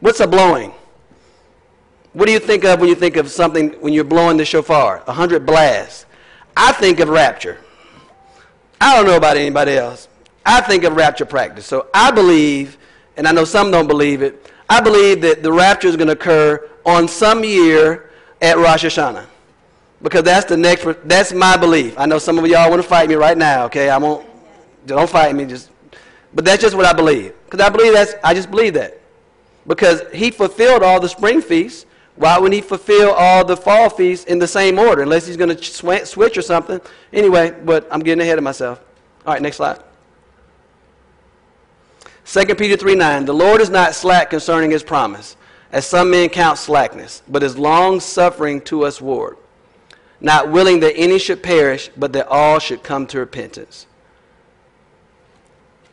What's 0.00 0.18
a 0.18 0.26
blowing? 0.26 0.72
What 2.12 2.26
do 2.26 2.32
you 2.32 2.40
think 2.40 2.64
of 2.64 2.80
when 2.80 2.88
you 2.88 2.96
think 2.96 3.18
of 3.18 3.30
something 3.30 3.74
when 3.74 3.92
you're 3.92 4.02
blowing 4.02 4.36
the 4.36 4.44
shofar? 4.44 5.04
A 5.06 5.12
hundred 5.12 5.46
blasts. 5.46 6.06
I 6.56 6.72
think 6.72 6.98
of 6.98 7.08
rapture. 7.08 7.58
I 8.80 8.96
don't 8.96 9.06
know 9.06 9.16
about 9.16 9.36
anybody 9.36 9.76
else. 9.76 10.08
I 10.44 10.60
think 10.60 10.84
of 10.84 10.94
rapture 10.94 11.26
practice. 11.26 11.66
So 11.66 11.88
I 11.92 12.10
believe, 12.10 12.78
and 13.16 13.26
I 13.26 13.32
know 13.32 13.44
some 13.44 13.70
don't 13.70 13.86
believe 13.86 14.22
it, 14.22 14.50
I 14.68 14.80
believe 14.80 15.20
that 15.22 15.42
the 15.42 15.52
rapture 15.52 15.88
is 15.88 15.96
going 15.96 16.06
to 16.06 16.14
occur 16.14 16.68
on 16.86 17.08
some 17.08 17.44
year 17.44 18.10
at 18.40 18.56
Rosh 18.56 18.84
Hashanah 18.84 19.26
because 20.02 20.22
that's 20.22 20.46
the 20.46 20.56
next. 20.56 20.86
That's 21.04 21.32
my 21.32 21.56
belief. 21.56 21.98
I 21.98 22.06
know 22.06 22.18
some 22.18 22.38
of 22.38 22.46
y'all 22.46 22.70
want 22.70 22.82
to 22.82 22.88
fight 22.88 23.08
me 23.08 23.14
right 23.14 23.36
now. 23.36 23.64
Okay, 23.66 23.90
I 23.90 23.98
won't. 23.98 24.26
Don't 24.86 25.10
fight 25.10 25.34
me. 25.34 25.44
Just, 25.44 25.70
but 26.34 26.44
that's 26.44 26.62
just 26.62 26.76
what 26.76 26.86
I 26.86 26.92
believe. 26.92 27.34
Because 27.44 27.60
I 27.60 27.68
believe 27.68 27.92
that's. 27.92 28.14
I 28.24 28.34
just 28.34 28.50
believe 28.50 28.74
that 28.74 29.00
because 29.66 30.02
he 30.12 30.30
fulfilled 30.30 30.82
all 30.82 31.00
the 31.00 31.08
spring 31.08 31.40
feasts. 31.40 31.86
Why 32.16 32.38
wouldn't 32.38 32.54
he 32.54 32.60
fulfill 32.60 33.12
all 33.12 33.44
the 33.44 33.56
fall 33.56 33.88
feasts 33.88 34.26
in 34.26 34.38
the 34.38 34.46
same 34.46 34.78
order? 34.78 35.02
Unless 35.02 35.26
he's 35.26 35.38
going 35.38 35.56
to 35.56 35.62
sw- 35.62 36.06
switch 36.06 36.36
or 36.36 36.42
something. 36.42 36.80
Anyway, 37.14 37.58
but 37.64 37.88
I'm 37.90 38.00
getting 38.00 38.20
ahead 38.20 38.36
of 38.36 38.44
myself. 38.44 38.80
All 39.24 39.32
right, 39.32 39.40
next 39.40 39.56
slide. 39.56 39.80
2 42.32 42.54
Peter 42.54 42.76
3 42.76 42.94
9. 42.94 43.24
The 43.24 43.34
Lord 43.34 43.60
is 43.60 43.70
not 43.70 43.94
slack 43.94 44.30
concerning 44.30 44.70
his 44.70 44.82
promise, 44.82 45.36
as 45.72 45.86
some 45.86 46.10
men 46.10 46.28
count 46.28 46.58
slackness, 46.58 47.22
but 47.28 47.42
is 47.42 47.58
long 47.58 48.00
suffering 48.00 48.60
to 48.62 48.84
us 48.84 49.00
ward 49.00 49.36
not 50.20 50.50
willing 50.50 50.80
that 50.80 50.96
any 50.96 51.18
should 51.18 51.42
perish, 51.42 51.90
but 51.96 52.12
that 52.12 52.28
all 52.28 52.58
should 52.58 52.82
come 52.82 53.06
to 53.06 53.18
repentance. 53.18 53.86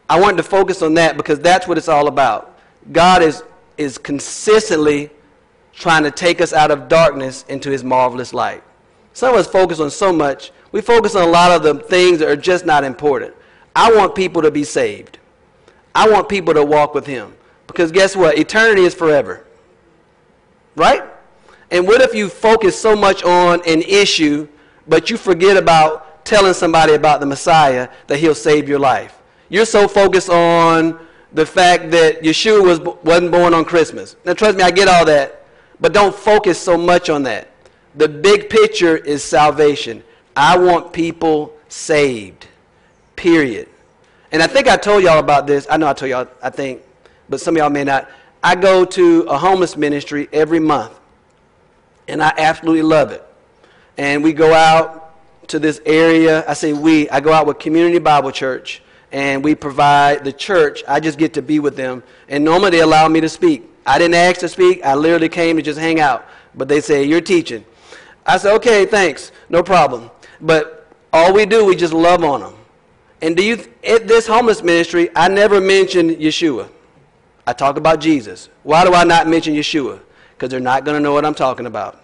I 0.09 0.19
wanted 0.19 0.37
to 0.37 0.43
focus 0.43 0.81
on 0.81 0.93
that 0.95 1.17
because 1.17 1.39
that's 1.39 1.67
what 1.67 1.77
it's 1.77 1.89
all 1.89 2.07
about. 2.07 2.57
God 2.91 3.21
is, 3.21 3.43
is 3.77 3.97
consistently 3.97 5.09
trying 5.73 6.03
to 6.03 6.11
take 6.11 6.41
us 6.41 6.53
out 6.53 6.71
of 6.71 6.87
darkness 6.87 7.45
into 7.49 7.69
his 7.69 7.83
marvelous 7.83 8.33
light. 8.33 8.63
Some 9.13 9.33
of 9.33 9.39
us 9.39 9.47
focus 9.47 9.79
on 9.79 9.89
so 9.91 10.13
much. 10.13 10.51
We 10.71 10.81
focus 10.81 11.15
on 11.15 11.23
a 11.23 11.31
lot 11.31 11.51
of 11.51 11.63
the 11.63 11.83
things 11.83 12.19
that 12.19 12.29
are 12.29 12.35
just 12.35 12.65
not 12.65 12.83
important. 12.83 13.33
I 13.75 13.91
want 13.93 14.15
people 14.15 14.41
to 14.41 14.51
be 14.51 14.63
saved. 14.63 15.19
I 15.97 16.07
want 16.07 16.29
people 16.29 16.53
to 16.53 16.63
walk 16.63 16.93
with 16.93 17.07
him. 17.07 17.33
Because 17.65 17.91
guess 17.91 18.15
what? 18.15 18.37
Eternity 18.37 18.83
is 18.83 18.93
forever. 18.93 19.43
Right? 20.75 21.01
And 21.71 21.87
what 21.87 22.01
if 22.01 22.13
you 22.13 22.29
focus 22.29 22.79
so 22.79 22.95
much 22.95 23.23
on 23.23 23.61
an 23.67 23.81
issue, 23.81 24.47
but 24.87 25.09
you 25.09 25.17
forget 25.17 25.57
about 25.57 26.23
telling 26.23 26.53
somebody 26.53 26.93
about 26.93 27.19
the 27.19 27.25
Messiah 27.25 27.89
that 28.05 28.19
he'll 28.19 28.35
save 28.35 28.69
your 28.69 28.77
life? 28.77 29.19
You're 29.49 29.65
so 29.65 29.87
focused 29.87 30.29
on 30.29 30.99
the 31.33 31.47
fact 31.47 31.89
that 31.91 32.21
Yeshua 32.21 32.63
was, 32.63 32.79
wasn't 32.79 33.31
born 33.31 33.55
on 33.55 33.65
Christmas. 33.65 34.15
Now, 34.23 34.33
trust 34.33 34.55
me, 34.55 34.63
I 34.63 34.69
get 34.69 34.87
all 34.87 35.05
that, 35.05 35.47
but 35.79 35.93
don't 35.93 36.13
focus 36.15 36.59
so 36.59 36.77
much 36.77 37.09
on 37.09 37.23
that. 37.23 37.47
The 37.95 38.07
big 38.07 38.51
picture 38.51 38.97
is 38.97 39.23
salvation. 39.23 40.03
I 40.35 40.59
want 40.59 40.93
people 40.93 41.57
saved, 41.69 42.45
period. 43.15 43.67
And 44.31 44.43
I 44.43 44.47
think 44.47 44.67
I 44.67 44.77
told 44.77 45.03
y'all 45.03 45.19
about 45.19 45.47
this. 45.47 45.67
I 45.69 45.77
know 45.77 45.87
I 45.87 45.93
told 45.93 46.09
y'all, 46.09 46.27
I 46.41 46.49
think, 46.49 46.81
but 47.29 47.39
some 47.39 47.55
of 47.55 47.59
y'all 47.59 47.69
may 47.69 47.83
not. 47.83 48.09
I 48.43 48.55
go 48.55 48.85
to 48.85 49.21
a 49.23 49.37
homeless 49.37 49.75
ministry 49.77 50.29
every 50.31 50.59
month 50.59 50.97
and 52.07 52.21
I 52.21 52.33
absolutely 52.37 52.83
love 52.83 53.11
it. 53.11 53.23
And 53.97 54.23
we 54.23 54.33
go 54.33 54.53
out 54.53 55.15
to 55.49 55.59
this 55.59 55.81
area. 55.85 56.47
I 56.47 56.53
say 56.53 56.73
we, 56.73 57.09
I 57.09 57.19
go 57.19 57.33
out 57.33 57.47
with 57.47 57.59
Community 57.59 57.99
Bible 57.99 58.31
Church, 58.31 58.81
and 59.11 59.43
we 59.43 59.55
provide 59.55 60.23
the 60.23 60.31
church. 60.31 60.83
I 60.87 60.99
just 60.99 61.17
get 61.17 61.33
to 61.35 61.41
be 61.41 61.59
with 61.59 61.75
them. 61.75 62.03
And 62.29 62.43
normally 62.43 62.71
they 62.71 62.81
allow 62.81 63.07
me 63.07 63.21
to 63.21 63.29
speak. 63.29 63.69
I 63.85 63.97
didn't 63.97 64.15
ask 64.15 64.41
to 64.41 64.49
speak, 64.49 64.83
I 64.83 64.95
literally 64.95 65.29
came 65.29 65.55
to 65.55 65.61
just 65.61 65.79
hang 65.79 65.99
out. 65.99 66.25
But 66.55 66.67
they 66.67 66.81
say, 66.81 67.03
You're 67.03 67.21
teaching. 67.21 67.65
I 68.25 68.37
said, 68.37 68.53
Okay, 68.55 68.85
thanks, 68.85 69.31
no 69.49 69.63
problem. 69.63 70.11
But 70.41 70.87
all 71.13 71.33
we 71.33 71.45
do, 71.45 71.65
we 71.65 71.75
just 71.75 71.93
love 71.93 72.23
on 72.23 72.41
them. 72.41 72.53
And 73.21 73.35
do 73.35 73.43
you, 73.43 73.65
at 73.83 74.07
this 74.07 74.27
homeless 74.27 74.61
ministry, 74.61 75.09
I 75.15 75.27
never 75.27 75.59
mention 75.59 76.15
Yeshua. 76.15 76.69
I 77.45 77.53
talk 77.53 77.77
about 77.77 77.99
Jesus. 77.99 78.49
Why 78.63 78.85
do 78.85 78.93
I 78.93 79.03
not 79.03 79.27
mention 79.27 79.53
Yeshua? 79.53 80.01
because 80.37 80.51
they're 80.51 80.59
not 80.59 80.85
going 80.85 80.95
to 80.95 81.01
know 81.01 81.13
what 81.13 81.25
I'm 81.25 81.33
talking 81.33 81.65
about. 81.65 82.03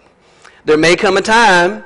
There 0.64 0.76
may 0.76 0.96
come 0.96 1.16
a 1.16 1.22
time 1.22 1.84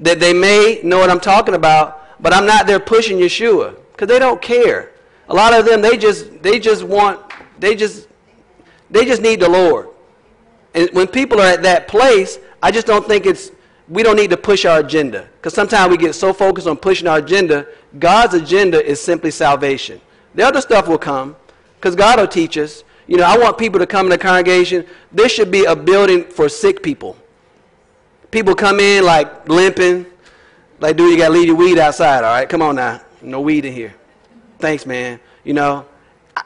that 0.00 0.18
they 0.18 0.32
may 0.32 0.80
know 0.82 0.98
what 0.98 1.08
I'm 1.08 1.20
talking 1.20 1.54
about, 1.54 2.20
but 2.20 2.34
I'm 2.34 2.46
not 2.46 2.66
there 2.66 2.80
pushing 2.80 3.18
Yeshua 3.18 3.76
because 3.92 4.08
they 4.08 4.18
don't 4.18 4.42
care. 4.42 4.90
A 5.28 5.34
lot 5.34 5.52
of 5.52 5.66
them, 5.66 5.82
they 5.82 5.96
just, 5.96 6.42
they 6.42 6.58
just 6.58 6.82
want, 6.82 7.20
they 7.60 7.76
just, 7.76 8.08
they 8.90 9.04
just 9.04 9.22
need 9.22 9.38
the 9.38 9.48
Lord. 9.48 9.88
And 10.74 10.90
when 10.92 11.06
people 11.06 11.40
are 11.40 11.46
at 11.46 11.62
that 11.62 11.86
place, 11.86 12.38
I 12.60 12.72
just 12.72 12.86
don't 12.86 13.06
think 13.06 13.24
it's, 13.24 13.52
we 13.88 14.02
don't 14.02 14.16
need 14.16 14.30
to 14.30 14.36
push 14.36 14.64
our 14.64 14.80
agenda. 14.80 15.28
Because 15.36 15.54
sometimes 15.54 15.90
we 15.90 15.96
get 15.96 16.14
so 16.14 16.32
focused 16.32 16.66
on 16.66 16.76
pushing 16.76 17.08
our 17.08 17.18
agenda, 17.18 17.66
God's 17.98 18.34
agenda 18.34 18.84
is 18.84 19.00
simply 19.00 19.30
salvation. 19.30 20.00
The 20.34 20.44
other 20.44 20.60
stuff 20.60 20.88
will 20.88 20.98
come 20.98 21.36
because 21.76 21.96
God 21.96 22.18
will 22.18 22.28
teach 22.28 22.58
us. 22.58 22.84
You 23.06 23.16
know, 23.16 23.24
I 23.24 23.38
want 23.38 23.56
people 23.56 23.80
to 23.80 23.86
come 23.86 24.06
in 24.06 24.10
the 24.10 24.18
congregation. 24.18 24.84
This 25.10 25.32
should 25.32 25.50
be 25.50 25.64
a 25.64 25.74
building 25.74 26.24
for 26.24 26.48
sick 26.48 26.82
people. 26.82 27.16
People 28.30 28.54
come 28.54 28.80
in 28.80 29.04
like 29.04 29.48
limping. 29.48 30.04
Like, 30.80 30.96
dude, 30.96 31.12
you 31.12 31.16
got 31.16 31.28
to 31.28 31.32
leave 31.32 31.46
your 31.46 31.56
weed 31.56 31.78
outside, 31.78 32.22
all 32.22 32.34
right? 32.34 32.48
Come 32.48 32.60
on 32.60 32.76
now. 32.76 33.00
No 33.22 33.40
weed 33.40 33.64
in 33.64 33.72
here. 33.72 33.94
Thanks, 34.58 34.84
man. 34.84 35.18
You 35.44 35.54
know, 35.54 35.86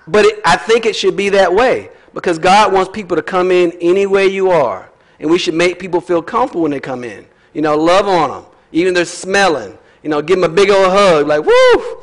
but 0.06 0.24
it, 0.24 0.40
I 0.44 0.56
think 0.56 0.86
it 0.86 0.94
should 0.94 1.16
be 1.16 1.28
that 1.30 1.52
way 1.52 1.90
Because 2.14 2.38
God 2.38 2.72
wants 2.72 2.90
people 2.92 3.16
to 3.16 3.22
come 3.22 3.50
in 3.50 3.72
any 3.80 4.06
way 4.06 4.28
you 4.28 4.50
are. 4.50 4.90
And 5.18 5.30
we 5.30 5.38
should 5.38 5.54
make 5.54 5.78
people 5.78 6.00
feel 6.00 6.22
comfortable 6.22 6.62
when 6.62 6.70
they 6.70 6.80
come 6.80 7.04
in. 7.04 7.26
You 7.52 7.62
know, 7.62 7.76
love 7.76 8.08
on 8.08 8.30
them. 8.30 8.50
Even 8.72 8.88
if 8.88 8.94
they're 8.94 9.04
smelling. 9.04 9.76
You 10.02 10.10
know, 10.10 10.22
give 10.22 10.40
them 10.40 10.50
a 10.50 10.54
big 10.54 10.70
old 10.70 10.90
hug. 10.90 11.26
Like, 11.26 11.44
woo! 11.44 12.02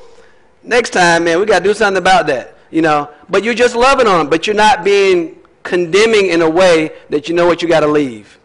Next 0.63 0.91
time, 0.91 1.23
man, 1.23 1.39
we 1.39 1.45
got 1.45 1.59
to 1.59 1.65
do 1.65 1.73
something 1.73 1.97
about 1.97 2.27
that. 2.27 2.55
You 2.71 2.81
know, 2.81 3.09
but 3.29 3.43
you're 3.43 3.53
just 3.53 3.75
loving 3.75 4.07
on 4.07 4.19
them. 4.19 4.29
But 4.29 4.47
you're 4.47 4.55
not 4.55 4.83
being 4.83 5.39
condemning 5.63 6.27
in 6.27 6.41
a 6.41 6.49
way 6.49 6.91
that 7.09 7.27
you 7.27 7.35
know 7.35 7.45
what 7.45 7.61
you 7.61 7.67
got 7.67 7.81
to 7.81 7.87
leave. 7.87 8.39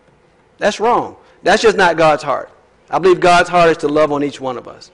That's 0.58 0.80
wrong. 0.80 1.16
That's 1.42 1.62
just 1.62 1.76
not 1.76 1.96
God's 1.96 2.22
heart. 2.22 2.50
I 2.90 2.98
believe 2.98 3.20
God's 3.20 3.48
heart 3.48 3.70
is 3.70 3.76
to 3.78 3.88
love 3.88 4.12
on 4.12 4.22
each 4.22 4.40
one 4.40 4.56
of 4.56 4.68
us. 4.68 4.90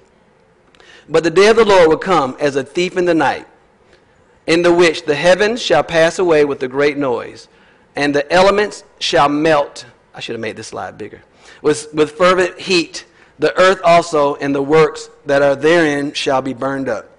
But 1.08 1.24
the 1.24 1.30
day 1.30 1.48
of 1.48 1.56
the 1.56 1.64
Lord 1.64 1.88
will 1.88 1.98
come 1.98 2.36
as 2.40 2.56
a 2.56 2.62
thief 2.62 2.96
in 2.96 3.04
the 3.04 3.14
night, 3.14 3.46
in 4.46 4.62
the 4.62 4.72
which 4.72 5.04
the 5.04 5.14
heavens 5.14 5.61
shall 5.61 5.82
pass 5.82 6.18
away 6.18 6.44
with 6.44 6.62
a 6.62 6.68
great 6.68 6.96
noise, 6.96 7.48
and 7.96 8.14
the 8.14 8.30
elements 8.32 8.84
shall 9.00 9.28
melt. 9.28 9.86
I 10.14 10.20
should 10.20 10.34
have 10.34 10.40
made 10.40 10.56
this 10.56 10.68
slide 10.68 10.96
bigger. 10.96 11.22
With, 11.62 11.92
with 11.92 12.12
fervent 12.12 12.58
heat, 12.58 13.04
the 13.38 13.58
earth 13.58 13.80
also 13.84 14.36
and 14.36 14.54
the 14.54 14.62
works 14.62 15.11
that 15.26 15.42
are 15.42 15.56
therein 15.56 16.12
shall 16.12 16.42
be 16.42 16.54
burned 16.54 16.88
up. 16.88 17.11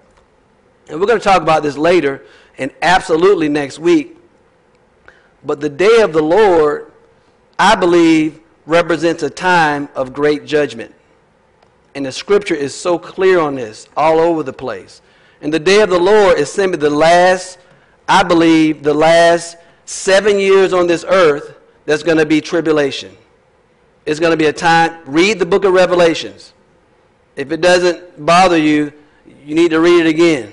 And 0.88 1.00
we're 1.00 1.06
going 1.06 1.18
to 1.18 1.24
talk 1.24 1.42
about 1.42 1.62
this 1.62 1.76
later 1.76 2.24
and 2.58 2.70
absolutely 2.82 3.48
next 3.48 3.78
week. 3.78 4.16
But 5.44 5.60
the 5.60 5.68
day 5.68 6.00
of 6.02 6.12
the 6.12 6.22
Lord, 6.22 6.92
I 7.58 7.74
believe, 7.74 8.40
represents 8.66 9.22
a 9.22 9.30
time 9.30 9.88
of 9.94 10.12
great 10.12 10.44
judgment. 10.44 10.94
And 11.94 12.06
the 12.06 12.12
scripture 12.12 12.54
is 12.54 12.74
so 12.74 12.98
clear 12.98 13.40
on 13.40 13.54
this 13.54 13.88
all 13.96 14.18
over 14.18 14.42
the 14.42 14.52
place. 14.52 15.02
And 15.40 15.52
the 15.52 15.58
day 15.58 15.82
of 15.82 15.90
the 15.90 15.98
Lord 15.98 16.38
is 16.38 16.50
simply 16.50 16.78
the 16.78 16.90
last, 16.90 17.58
I 18.08 18.22
believe, 18.22 18.82
the 18.82 18.94
last 18.94 19.56
seven 19.84 20.38
years 20.38 20.72
on 20.72 20.86
this 20.86 21.04
earth 21.08 21.56
that's 21.84 22.02
going 22.02 22.18
to 22.18 22.26
be 22.26 22.40
tribulation. 22.40 23.16
It's 24.04 24.20
going 24.20 24.32
to 24.32 24.36
be 24.36 24.46
a 24.46 24.52
time, 24.52 25.00
read 25.06 25.38
the 25.38 25.46
book 25.46 25.64
of 25.64 25.72
Revelations. 25.72 26.52
If 27.36 27.52
it 27.52 27.60
doesn't 27.60 28.24
bother 28.24 28.56
you, 28.58 28.92
you 29.44 29.54
need 29.54 29.70
to 29.70 29.80
read 29.80 30.06
it 30.06 30.08
again. 30.08 30.52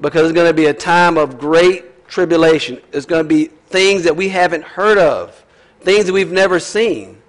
Because 0.00 0.24
it's 0.24 0.34
going 0.34 0.48
to 0.48 0.54
be 0.54 0.66
a 0.66 0.74
time 0.74 1.16
of 1.16 1.38
great 1.38 2.08
tribulation. 2.08 2.80
It's 2.92 3.06
going 3.06 3.22
to 3.22 3.28
be 3.28 3.46
things 3.68 4.04
that 4.04 4.16
we 4.16 4.28
haven't 4.28 4.64
heard 4.64 4.98
of, 4.98 5.44
things 5.80 6.06
that 6.06 6.12
we've 6.12 6.32
never 6.32 6.58
seen. 6.58 7.20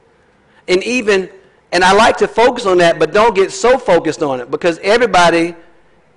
And 0.68 0.84
even 0.84 1.30
and 1.72 1.84
I 1.84 1.94
like 1.94 2.18
to 2.18 2.28
focus 2.28 2.66
on 2.66 2.78
that, 2.78 2.98
but 2.98 3.12
don't 3.12 3.36
get 3.36 3.52
so 3.52 3.78
focused 3.78 4.24
on 4.24 4.40
it 4.40 4.50
because 4.50 4.80
everybody, 4.80 5.56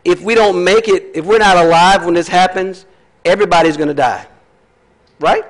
if 0.05 0.23
we 0.23 0.35
don't 0.35 0.63
make 0.63 0.89
it, 0.89 1.11
if 1.15 1.25
we're 1.25 1.39
not 1.39 1.57
alive 1.57 2.05
when 2.05 2.15
this 2.15 2.29
happens, 2.29 2.87
everybody's 3.25 3.77
going 3.77 3.89
to 3.89 3.95
die. 3.95 4.27
Right? 5.19 5.45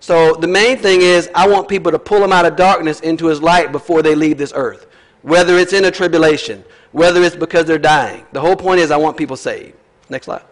So 0.00 0.34
the 0.34 0.46
main 0.46 0.78
thing 0.78 1.02
is, 1.02 1.28
I 1.34 1.48
want 1.48 1.68
people 1.68 1.92
to 1.92 1.98
pull 1.98 2.20
them 2.20 2.32
out 2.32 2.46
of 2.46 2.56
darkness 2.56 3.00
into 3.00 3.26
his 3.26 3.42
light 3.42 3.72
before 3.72 4.02
they 4.02 4.14
leave 4.14 4.38
this 4.38 4.52
earth. 4.54 4.86
Whether 5.22 5.58
it's 5.58 5.72
in 5.72 5.84
a 5.84 5.90
tribulation, 5.90 6.64
whether 6.92 7.22
it's 7.22 7.36
because 7.36 7.66
they're 7.66 7.78
dying. 7.78 8.24
The 8.32 8.40
whole 8.40 8.56
point 8.56 8.80
is, 8.80 8.90
I 8.90 8.96
want 8.96 9.16
people 9.16 9.36
saved. 9.36 9.74
Next 10.08 10.26
slide. 10.26 10.42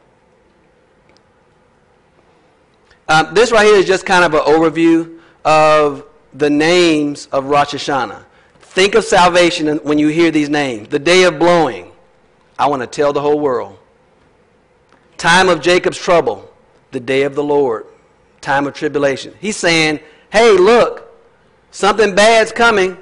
Um, 3.08 3.32
this 3.34 3.52
right 3.52 3.64
here 3.64 3.76
is 3.76 3.86
just 3.86 4.04
kind 4.04 4.24
of 4.24 4.34
an 4.34 4.40
overview 4.40 5.20
of 5.44 6.04
the 6.34 6.50
names 6.50 7.26
of 7.26 7.46
Rosh 7.46 7.74
Hashanah. 7.74 8.24
Think 8.60 8.94
of 8.94 9.04
salvation 9.04 9.78
when 9.78 9.98
you 9.98 10.08
hear 10.08 10.30
these 10.30 10.50
names. 10.50 10.88
The 10.88 10.98
day 10.98 11.22
of 11.22 11.38
blowing. 11.38 11.92
I 12.58 12.66
want 12.66 12.82
to 12.82 12.86
tell 12.86 13.12
the 13.12 13.20
whole 13.20 13.38
world. 13.38 13.78
Time 15.16 15.48
of 15.48 15.60
Jacob's 15.60 15.98
trouble. 15.98 16.52
The 16.90 17.00
day 17.00 17.22
of 17.22 17.34
the 17.34 17.44
Lord. 17.44 17.86
Time 18.46 18.68
of 18.68 18.74
tribulation. 18.74 19.34
He's 19.40 19.56
saying, 19.56 19.98
hey, 20.30 20.56
look, 20.56 21.12
something 21.72 22.14
bad's 22.14 22.52
coming. 22.52 22.96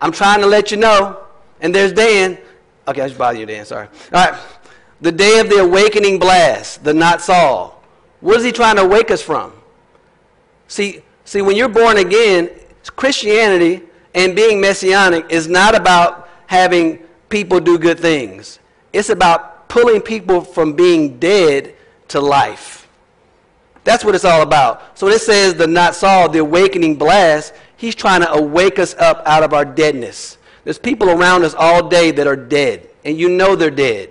I'm 0.00 0.10
trying 0.10 0.40
to 0.40 0.46
let 0.48 0.72
you 0.72 0.76
know. 0.76 1.20
And 1.60 1.72
there's 1.72 1.92
Dan. 1.92 2.36
Okay, 2.88 3.02
I 3.02 3.06
should 3.06 3.16
bother 3.16 3.38
you, 3.38 3.46
Dan. 3.46 3.64
Sorry. 3.64 3.86
All 4.12 4.28
right. 4.28 4.40
The 5.00 5.12
day 5.12 5.38
of 5.38 5.48
the 5.50 5.58
awakening 5.58 6.18
blast, 6.18 6.82
the 6.82 6.92
not 6.92 7.20
Saul. 7.20 7.80
What 8.18 8.38
is 8.38 8.44
he 8.44 8.50
trying 8.50 8.74
to 8.74 8.84
wake 8.84 9.12
us 9.12 9.22
from? 9.22 9.52
See, 10.66 11.02
see, 11.24 11.42
when 11.42 11.54
you're 11.54 11.68
born 11.68 11.98
again, 11.98 12.50
Christianity 12.96 13.84
and 14.16 14.34
being 14.34 14.60
messianic 14.60 15.26
is 15.30 15.46
not 15.46 15.76
about 15.76 16.28
having 16.48 17.06
people 17.28 17.60
do 17.60 17.78
good 17.78 18.00
things. 18.00 18.58
It's 18.92 19.10
about 19.10 19.68
pulling 19.68 20.00
people 20.00 20.40
from 20.40 20.72
being 20.72 21.20
dead 21.20 21.76
to 22.08 22.20
life. 22.20 22.87
That's 23.88 24.04
what 24.04 24.14
it's 24.14 24.26
all 24.26 24.42
about. 24.42 24.98
So 24.98 25.06
when 25.06 25.14
it 25.14 25.22
says 25.22 25.54
the 25.54 25.66
not 25.66 25.94
Saul, 25.94 26.28
the 26.28 26.40
awakening 26.40 26.96
blast, 26.96 27.54
he's 27.78 27.94
trying 27.94 28.20
to 28.20 28.30
awake 28.30 28.78
us 28.78 28.94
up 28.96 29.22
out 29.24 29.42
of 29.42 29.54
our 29.54 29.64
deadness. 29.64 30.36
There's 30.64 30.78
people 30.78 31.08
around 31.08 31.42
us 31.42 31.54
all 31.54 31.88
day 31.88 32.10
that 32.10 32.26
are 32.26 32.36
dead, 32.36 32.86
and 33.06 33.18
you 33.18 33.30
know 33.30 33.56
they're 33.56 33.70
dead. 33.70 34.10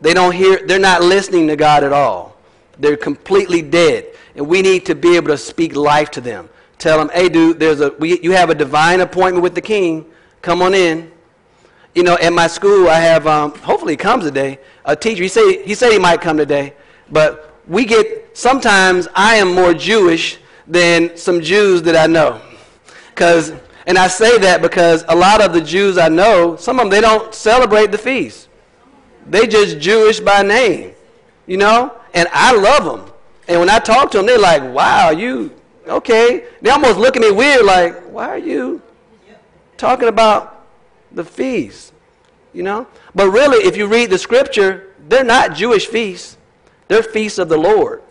They 0.00 0.14
don't 0.14 0.32
hear, 0.32 0.66
they're 0.66 0.78
not 0.78 1.02
listening 1.02 1.48
to 1.48 1.54
God 1.54 1.84
at 1.84 1.92
all. 1.92 2.38
They're 2.78 2.96
completely 2.96 3.60
dead. 3.60 4.06
And 4.36 4.48
we 4.48 4.62
need 4.62 4.86
to 4.86 4.94
be 4.94 5.16
able 5.16 5.28
to 5.28 5.36
speak 5.36 5.76
life 5.76 6.10
to 6.12 6.22
them. 6.22 6.48
Tell 6.78 6.96
them, 6.96 7.10
hey, 7.12 7.28
dude, 7.28 7.60
there's 7.60 7.82
a, 7.82 7.90
we, 7.98 8.18
you 8.22 8.30
have 8.32 8.48
a 8.48 8.54
divine 8.54 9.02
appointment 9.02 9.42
with 9.42 9.54
the 9.54 9.60
king. 9.60 10.06
Come 10.40 10.62
on 10.62 10.72
in. 10.72 11.12
You 11.94 12.04
know, 12.04 12.16
at 12.22 12.32
my 12.32 12.46
school, 12.46 12.88
I 12.88 13.00
have, 13.00 13.26
um, 13.26 13.54
hopefully 13.56 13.92
he 13.92 13.96
comes 13.98 14.24
today, 14.24 14.60
a 14.86 14.96
teacher. 14.96 15.24
He, 15.24 15.28
say, 15.28 15.62
he 15.62 15.74
said 15.74 15.92
he 15.92 15.98
might 15.98 16.22
come 16.22 16.38
today. 16.38 16.72
But 17.10 17.53
we 17.66 17.84
get, 17.84 18.36
sometimes 18.36 19.08
I 19.14 19.36
am 19.36 19.54
more 19.54 19.74
Jewish 19.74 20.38
than 20.66 21.16
some 21.16 21.40
Jews 21.40 21.82
that 21.82 21.96
I 21.96 22.06
know. 22.06 22.40
Because, 23.10 23.52
and 23.86 23.96
I 23.96 24.08
say 24.08 24.38
that 24.38 24.62
because 24.62 25.04
a 25.08 25.14
lot 25.14 25.40
of 25.40 25.52
the 25.52 25.60
Jews 25.60 25.98
I 25.98 26.08
know, 26.08 26.56
some 26.56 26.78
of 26.78 26.84
them, 26.84 26.90
they 26.90 27.00
don't 27.00 27.34
celebrate 27.34 27.90
the 27.90 27.98
feast. 27.98 28.48
They 29.26 29.46
just 29.46 29.78
Jewish 29.78 30.20
by 30.20 30.42
name, 30.42 30.92
you 31.46 31.56
know? 31.56 31.96
And 32.12 32.28
I 32.32 32.54
love 32.54 32.84
them. 32.84 33.12
And 33.48 33.60
when 33.60 33.70
I 33.70 33.78
talk 33.78 34.10
to 34.12 34.18
them, 34.18 34.26
they're 34.26 34.38
like, 34.38 34.62
wow, 34.74 35.10
you, 35.10 35.54
okay. 35.86 36.44
They 36.60 36.70
almost 36.70 36.98
look 36.98 37.16
at 37.16 37.22
me 37.22 37.30
weird, 37.30 37.64
like, 37.64 38.02
why 38.10 38.28
are 38.28 38.38
you 38.38 38.82
talking 39.76 40.08
about 40.08 40.66
the 41.12 41.24
feast? 41.24 41.92
You 42.52 42.62
know? 42.62 42.86
But 43.14 43.30
really, 43.30 43.66
if 43.66 43.76
you 43.76 43.86
read 43.86 44.10
the 44.10 44.18
scripture, 44.18 44.92
they're 45.08 45.24
not 45.24 45.54
Jewish 45.54 45.86
feasts. 45.86 46.36
They're 46.88 47.02
feasts 47.02 47.38
of 47.38 47.48
the 47.48 47.56
Lord. 47.56 48.02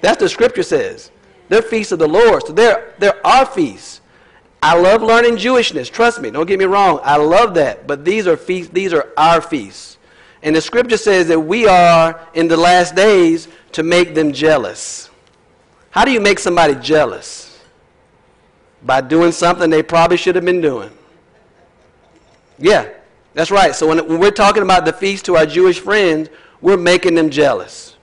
That's 0.00 0.18
the 0.18 0.28
scripture 0.28 0.62
says. 0.62 1.10
They're 1.48 1.62
feasts 1.62 1.92
of 1.92 1.98
the 1.98 2.08
Lord. 2.08 2.46
So 2.46 2.52
they're, 2.52 2.94
they're 2.98 3.26
our 3.26 3.46
feasts. 3.46 4.00
I 4.62 4.78
love 4.78 5.02
learning 5.02 5.36
Jewishness. 5.36 5.90
Trust 5.90 6.20
me. 6.20 6.30
Don't 6.30 6.46
get 6.46 6.58
me 6.58 6.64
wrong. 6.64 7.00
I 7.02 7.16
love 7.16 7.54
that. 7.54 7.86
But 7.86 8.04
these 8.04 8.26
are 8.26 8.36
feasts. 8.36 8.72
These 8.72 8.92
are 8.92 9.12
our 9.16 9.40
feasts. 9.40 9.98
And 10.42 10.54
the 10.54 10.60
scripture 10.60 10.96
says 10.96 11.28
that 11.28 11.40
we 11.40 11.66
are 11.66 12.20
in 12.34 12.48
the 12.48 12.56
last 12.56 12.94
days 12.94 13.48
to 13.72 13.82
make 13.82 14.14
them 14.14 14.32
jealous. 14.32 15.10
How 15.90 16.04
do 16.04 16.12
you 16.12 16.20
make 16.20 16.38
somebody 16.38 16.74
jealous? 16.76 17.60
By 18.84 19.00
doing 19.00 19.32
something 19.32 19.70
they 19.70 19.82
probably 19.82 20.16
should 20.16 20.36
have 20.36 20.44
been 20.44 20.60
doing. 20.60 20.90
Yeah, 22.58 22.88
that's 23.34 23.50
right. 23.50 23.74
So 23.74 23.88
when, 23.88 24.06
when 24.08 24.20
we're 24.20 24.30
talking 24.30 24.62
about 24.62 24.84
the 24.84 24.92
feast 24.92 25.24
to 25.26 25.36
our 25.36 25.46
Jewish 25.46 25.80
friends, 25.80 26.28
we're 26.60 26.76
making 26.76 27.14
them 27.14 27.30
jealous. 27.30 27.96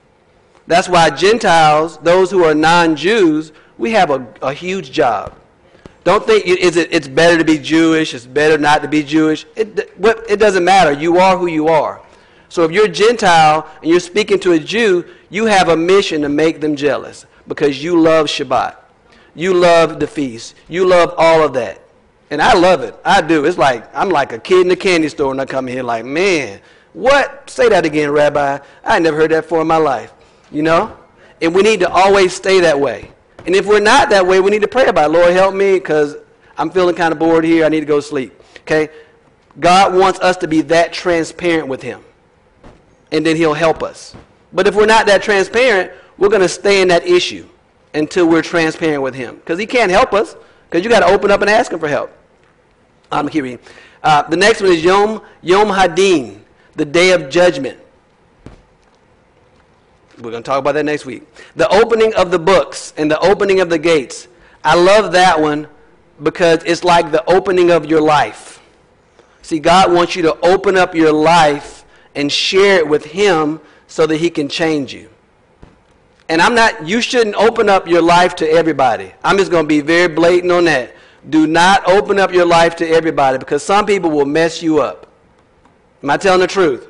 That's 0.66 0.88
why 0.88 1.10
Gentiles, 1.10 1.98
those 1.98 2.30
who 2.30 2.44
are 2.44 2.54
non 2.54 2.96
Jews, 2.96 3.52
we 3.78 3.92
have 3.92 4.10
a, 4.10 4.26
a 4.42 4.52
huge 4.52 4.90
job. 4.90 5.34
Don't 6.04 6.24
think 6.24 6.46
is 6.46 6.76
it, 6.76 6.92
it's 6.92 7.08
better 7.08 7.36
to 7.36 7.44
be 7.44 7.58
Jewish, 7.58 8.14
it's 8.14 8.26
better 8.26 8.58
not 8.58 8.82
to 8.82 8.88
be 8.88 9.02
Jewish. 9.02 9.44
It, 9.56 9.92
it 10.28 10.36
doesn't 10.38 10.64
matter. 10.64 10.92
You 10.92 11.18
are 11.18 11.36
who 11.36 11.46
you 11.46 11.68
are. 11.68 12.00
So 12.48 12.62
if 12.64 12.70
you're 12.70 12.86
a 12.86 12.88
Gentile 12.88 13.68
and 13.82 13.90
you're 13.90 14.00
speaking 14.00 14.38
to 14.40 14.52
a 14.52 14.58
Jew, 14.58 15.04
you 15.30 15.46
have 15.46 15.68
a 15.68 15.76
mission 15.76 16.22
to 16.22 16.28
make 16.28 16.60
them 16.60 16.76
jealous 16.76 17.26
because 17.48 17.82
you 17.82 18.00
love 18.00 18.26
Shabbat. 18.26 18.76
You 19.34 19.52
love 19.52 20.00
the 20.00 20.06
feast. 20.06 20.54
You 20.68 20.86
love 20.86 21.12
all 21.18 21.44
of 21.44 21.52
that. 21.54 21.82
And 22.30 22.40
I 22.40 22.54
love 22.54 22.82
it. 22.82 22.94
I 23.04 23.20
do. 23.20 23.44
It's 23.44 23.58
like 23.58 23.88
I'm 23.94 24.08
like 24.08 24.32
a 24.32 24.38
kid 24.38 24.62
in 24.62 24.68
the 24.68 24.76
candy 24.76 25.08
store 25.08 25.32
and 25.32 25.40
I 25.40 25.44
come 25.46 25.66
here 25.66 25.82
like, 25.82 26.04
man, 26.04 26.60
what? 26.92 27.48
Say 27.50 27.68
that 27.68 27.84
again, 27.84 28.10
Rabbi. 28.10 28.58
I 28.84 28.98
never 28.98 29.16
heard 29.16 29.30
that 29.32 29.42
before 29.42 29.60
in 29.60 29.66
my 29.66 29.76
life. 29.76 30.12
You 30.50 30.62
know? 30.62 30.96
And 31.40 31.54
we 31.54 31.62
need 31.62 31.80
to 31.80 31.90
always 31.90 32.34
stay 32.34 32.60
that 32.60 32.78
way. 32.78 33.10
And 33.44 33.54
if 33.54 33.66
we're 33.66 33.80
not 33.80 34.10
that 34.10 34.26
way, 34.26 34.40
we 34.40 34.50
need 34.50 34.62
to 34.62 34.68
pray 34.68 34.86
about 34.86 35.10
it. 35.10 35.12
Lord, 35.12 35.32
help 35.32 35.54
me 35.54 35.74
because 35.74 36.16
I'm 36.56 36.70
feeling 36.70 36.94
kind 36.94 37.12
of 37.12 37.18
bored 37.18 37.44
here. 37.44 37.64
I 37.64 37.68
need 37.68 37.80
to 37.80 37.86
go 37.86 38.00
sleep. 38.00 38.40
Okay? 38.60 38.88
God 39.60 39.94
wants 39.94 40.18
us 40.20 40.36
to 40.38 40.48
be 40.48 40.62
that 40.62 40.92
transparent 40.92 41.68
with 41.68 41.82
Him. 41.82 42.02
And 43.12 43.24
then 43.24 43.36
He'll 43.36 43.54
help 43.54 43.82
us. 43.82 44.16
But 44.52 44.66
if 44.66 44.74
we're 44.74 44.86
not 44.86 45.06
that 45.06 45.22
transparent, 45.22 45.92
we're 46.18 46.28
going 46.28 46.42
to 46.42 46.48
stay 46.48 46.80
in 46.80 46.88
that 46.88 47.06
issue 47.06 47.46
until 47.94 48.26
we're 48.26 48.42
transparent 48.42 49.02
with 49.02 49.14
him. 49.14 49.36
Because 49.36 49.58
he 49.58 49.66
can't 49.66 49.90
help 49.90 50.12
us, 50.12 50.36
because 50.68 50.84
you 50.84 50.90
got 50.90 51.00
to 51.00 51.06
open 51.06 51.30
up 51.30 51.40
and 51.40 51.50
ask 51.50 51.72
him 51.72 51.78
for 51.78 51.88
help. 51.88 52.10
I'm 53.10 53.28
keep 53.28 53.44
reading. 53.44 53.58
Uh, 54.02 54.22
the 54.22 54.36
next 54.36 54.60
one 54.60 54.70
is 54.72 54.84
Yom, 54.84 55.22
Yom 55.42 55.68
Hadin, 55.68 56.40
the 56.74 56.84
day 56.84 57.12
of 57.12 57.28
judgment. 57.30 57.78
We're 60.18 60.30
going 60.30 60.42
to 60.42 60.48
talk 60.48 60.58
about 60.58 60.72
that 60.72 60.84
next 60.84 61.04
week. 61.04 61.24
The 61.56 61.68
opening 61.68 62.14
of 62.14 62.30
the 62.30 62.38
books 62.38 62.94
and 62.96 63.10
the 63.10 63.18
opening 63.20 63.60
of 63.60 63.68
the 63.68 63.78
gates. 63.78 64.28
I 64.64 64.74
love 64.74 65.12
that 65.12 65.40
one 65.40 65.68
because 66.22 66.62
it's 66.64 66.84
like 66.84 67.12
the 67.12 67.24
opening 67.30 67.70
of 67.70 67.86
your 67.86 68.00
life. 68.00 68.62
See, 69.42 69.58
God 69.58 69.92
wants 69.92 70.16
you 70.16 70.22
to 70.22 70.36
open 70.40 70.76
up 70.76 70.94
your 70.94 71.12
life 71.12 71.84
and 72.14 72.32
share 72.32 72.78
it 72.78 72.88
with 72.88 73.04
Him 73.04 73.60
so 73.86 74.06
that 74.06 74.16
He 74.16 74.30
can 74.30 74.48
change 74.48 74.92
you. 74.92 75.10
And 76.28 76.40
I'm 76.42 76.54
not, 76.54 76.86
you 76.88 77.00
shouldn't 77.00 77.36
open 77.36 77.68
up 77.68 77.86
your 77.86 78.02
life 78.02 78.34
to 78.36 78.50
everybody. 78.50 79.12
I'm 79.22 79.36
just 79.36 79.50
going 79.50 79.64
to 79.64 79.68
be 79.68 79.80
very 79.80 80.12
blatant 80.12 80.50
on 80.50 80.64
that. 80.64 80.96
Do 81.28 81.46
not 81.46 81.88
open 81.88 82.18
up 82.18 82.32
your 82.32 82.46
life 82.46 82.76
to 82.76 82.88
everybody 82.88 83.38
because 83.38 83.62
some 83.62 83.86
people 83.86 84.10
will 84.10 84.26
mess 84.26 84.62
you 84.62 84.80
up. 84.80 85.06
Am 86.02 86.10
I 86.10 86.16
telling 86.16 86.40
the 86.40 86.46
truth? 86.46 86.88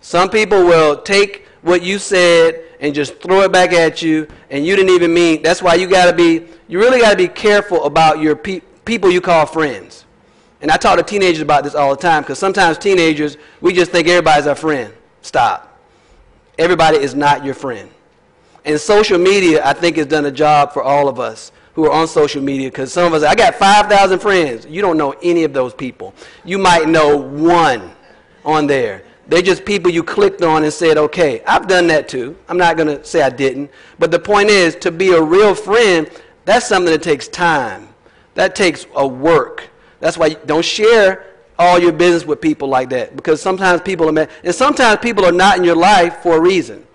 Some 0.00 0.28
people 0.28 0.64
will 0.64 1.00
take 1.00 1.41
what 1.62 1.82
you 1.82 1.98
said 1.98 2.62
and 2.80 2.94
just 2.94 3.20
throw 3.20 3.42
it 3.42 3.52
back 3.52 3.72
at 3.72 4.02
you, 4.02 4.26
and 4.50 4.66
you 4.66 4.76
didn't 4.76 4.94
even 4.94 5.14
mean. 5.14 5.42
That's 5.42 5.62
why 5.62 5.74
you 5.74 5.88
got 5.88 6.10
to 6.10 6.12
be, 6.12 6.46
you 6.68 6.78
really 6.78 7.00
got 7.00 7.12
to 7.12 7.16
be 7.16 7.28
careful 7.28 7.84
about 7.84 8.20
your 8.20 8.36
pe- 8.36 8.60
people 8.84 9.10
you 9.10 9.20
call 9.20 9.46
friends. 9.46 10.04
And 10.60 10.70
I 10.70 10.76
talk 10.76 10.96
to 10.98 11.02
teenagers 11.02 11.40
about 11.40 11.64
this 11.64 11.74
all 11.74 11.90
the 11.90 12.00
time 12.00 12.22
because 12.22 12.38
sometimes 12.38 12.78
teenagers, 12.78 13.36
we 13.60 13.72
just 13.72 13.90
think 13.90 14.08
everybody's 14.08 14.46
our 14.46 14.54
friend. 14.54 14.92
Stop. 15.22 15.80
Everybody 16.58 16.98
is 16.98 17.14
not 17.14 17.44
your 17.44 17.54
friend. 17.54 17.88
And 18.64 18.80
social 18.80 19.18
media, 19.18 19.64
I 19.64 19.72
think, 19.72 19.96
has 19.96 20.06
done 20.06 20.26
a 20.26 20.30
job 20.30 20.72
for 20.72 20.82
all 20.82 21.08
of 21.08 21.18
us 21.18 21.50
who 21.74 21.86
are 21.86 21.90
on 21.92 22.06
social 22.06 22.42
media 22.42 22.68
because 22.68 22.92
some 22.92 23.06
of 23.06 23.14
us, 23.14 23.22
I 23.22 23.34
got 23.34 23.54
5,000 23.54 24.18
friends. 24.18 24.66
You 24.66 24.82
don't 24.82 24.96
know 24.96 25.14
any 25.22 25.44
of 25.44 25.52
those 25.52 25.74
people. 25.74 26.14
You 26.44 26.58
might 26.58 26.88
know 26.88 27.16
one 27.16 27.92
on 28.44 28.66
there. 28.66 29.04
They're 29.32 29.40
just 29.40 29.64
people 29.64 29.90
you 29.90 30.02
clicked 30.02 30.42
on 30.42 30.62
and 30.62 30.70
said, 30.70 30.98
okay, 30.98 31.42
I've 31.46 31.66
done 31.66 31.86
that 31.86 32.06
too. 32.06 32.36
I'm 32.50 32.58
not 32.58 32.76
going 32.76 32.88
to 32.88 33.02
say 33.02 33.22
I 33.22 33.30
didn't. 33.30 33.70
But 33.98 34.10
the 34.10 34.18
point 34.18 34.50
is, 34.50 34.76
to 34.76 34.92
be 34.92 35.12
a 35.12 35.22
real 35.22 35.54
friend, 35.54 36.06
that's 36.44 36.66
something 36.66 36.92
that 36.92 37.02
takes 37.02 37.28
time. 37.28 37.88
That 38.34 38.54
takes 38.54 38.86
a 38.94 39.08
work. 39.08 39.70
That's 40.00 40.18
why 40.18 40.34
don't 40.34 40.62
share 40.62 41.24
all 41.58 41.78
your 41.78 41.92
business 41.92 42.26
with 42.26 42.42
people 42.42 42.68
like 42.68 42.90
that 42.90 43.16
because 43.16 43.40
sometimes 43.40 43.80
people 43.80 44.06
are 44.06 44.12
mad. 44.12 44.28
And 44.44 44.54
sometimes 44.54 45.00
people 45.00 45.24
are 45.24 45.32
not 45.32 45.56
in 45.56 45.64
your 45.64 45.76
life 45.76 46.18
for 46.18 46.36
a 46.36 46.40
reason. 46.40 46.86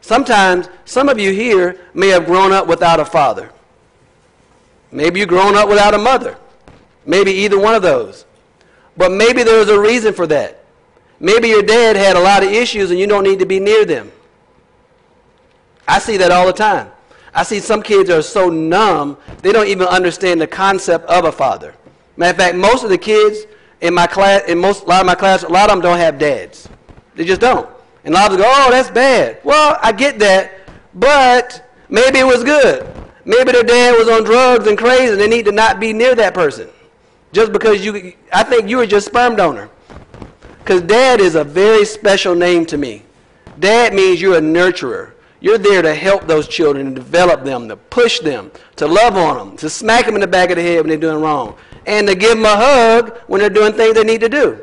Sometimes 0.00 0.70
some 0.86 1.10
of 1.10 1.18
you 1.18 1.30
here 1.30 1.78
may 1.92 2.08
have 2.08 2.24
grown 2.24 2.52
up 2.52 2.66
without 2.66 3.00
a 3.00 3.04
father. 3.04 3.52
Maybe 4.90 5.20
you've 5.20 5.28
grown 5.28 5.54
up 5.54 5.68
without 5.68 5.92
a 5.92 5.98
mother. 5.98 6.38
Maybe 7.04 7.32
either 7.32 7.58
one 7.58 7.74
of 7.74 7.82
those. 7.82 8.24
But 8.96 9.12
maybe 9.12 9.42
there 9.42 9.58
was 9.58 9.68
a 9.68 9.78
reason 9.78 10.14
for 10.14 10.26
that. 10.28 10.62
Maybe 11.18 11.48
your 11.48 11.62
dad 11.62 11.96
had 11.96 12.16
a 12.16 12.20
lot 12.20 12.42
of 12.42 12.50
issues 12.50 12.90
and 12.90 12.98
you 13.00 13.06
don't 13.06 13.24
need 13.24 13.38
to 13.38 13.46
be 13.46 13.58
near 13.60 13.84
them. 13.84 14.12
I 15.88 15.98
see 15.98 16.16
that 16.16 16.30
all 16.30 16.46
the 16.46 16.52
time. 16.52 16.90
I 17.34 17.42
see 17.42 17.60
some 17.60 17.82
kids 17.82 18.08
are 18.10 18.22
so 18.22 18.48
numb, 18.48 19.18
they 19.42 19.52
don't 19.52 19.68
even 19.68 19.86
understand 19.86 20.40
the 20.40 20.46
concept 20.46 21.04
of 21.06 21.26
a 21.26 21.32
father. 21.32 21.74
Matter 22.16 22.30
of 22.30 22.36
fact, 22.36 22.56
most 22.56 22.82
of 22.82 22.90
the 22.90 22.98
kids 22.98 23.40
in 23.82 23.94
my 23.94 24.06
class, 24.06 24.42
in 24.48 24.58
most, 24.58 24.84
a 24.84 24.86
lot 24.86 25.00
of 25.00 25.06
my 25.06 25.14
class, 25.14 25.42
a 25.42 25.48
lot 25.48 25.68
of 25.68 25.76
them 25.76 25.82
don't 25.82 25.98
have 25.98 26.18
dads. 26.18 26.68
They 27.14 27.24
just 27.24 27.40
don't. 27.40 27.68
And 28.04 28.14
a 28.14 28.16
lot 28.16 28.32
of 28.32 28.38
them 28.38 28.46
go, 28.46 28.52
oh, 28.54 28.70
that's 28.70 28.90
bad. 28.90 29.40
Well, 29.44 29.78
I 29.82 29.92
get 29.92 30.18
that, 30.20 30.68
but 30.94 31.70
maybe 31.90 32.20
it 32.20 32.26
was 32.26 32.42
good. 32.42 32.86
Maybe 33.26 33.52
their 33.52 33.64
dad 33.64 33.98
was 33.98 34.08
on 34.08 34.24
drugs 34.24 34.66
and 34.66 34.78
crazy 34.78 35.12
and 35.12 35.20
they 35.20 35.28
need 35.28 35.44
to 35.46 35.52
not 35.52 35.78
be 35.78 35.92
near 35.92 36.14
that 36.14 36.32
person. 36.32 36.68
Just 37.32 37.52
because 37.52 37.84
you, 37.84 38.14
I 38.32 38.44
think 38.44 38.68
you 38.68 38.78
were 38.78 38.86
just 38.86 39.08
sperm 39.08 39.36
donor. 39.36 39.68
Because 40.66 40.82
dad 40.82 41.20
is 41.20 41.36
a 41.36 41.44
very 41.44 41.84
special 41.84 42.34
name 42.34 42.66
to 42.66 42.76
me. 42.76 43.04
Dad 43.60 43.94
means 43.94 44.20
you're 44.20 44.38
a 44.38 44.40
nurturer. 44.40 45.12
You're 45.38 45.58
there 45.58 45.80
to 45.80 45.94
help 45.94 46.26
those 46.26 46.48
children 46.48 46.88
and 46.88 46.96
develop 46.96 47.44
them, 47.44 47.68
to 47.68 47.76
push 47.76 48.18
them, 48.18 48.50
to 48.74 48.88
love 48.88 49.16
on 49.16 49.36
them, 49.36 49.56
to 49.58 49.70
smack 49.70 50.06
them 50.06 50.16
in 50.16 50.20
the 50.20 50.26
back 50.26 50.50
of 50.50 50.56
the 50.56 50.62
head 50.62 50.78
when 50.78 50.88
they're 50.88 50.96
doing 50.96 51.22
wrong, 51.22 51.56
and 51.86 52.08
to 52.08 52.16
give 52.16 52.30
them 52.30 52.44
a 52.44 52.56
hug 52.56 53.16
when 53.28 53.38
they're 53.38 53.48
doing 53.48 53.74
things 53.74 53.94
they 53.94 54.02
need 54.02 54.22
to 54.22 54.28
do. 54.28 54.60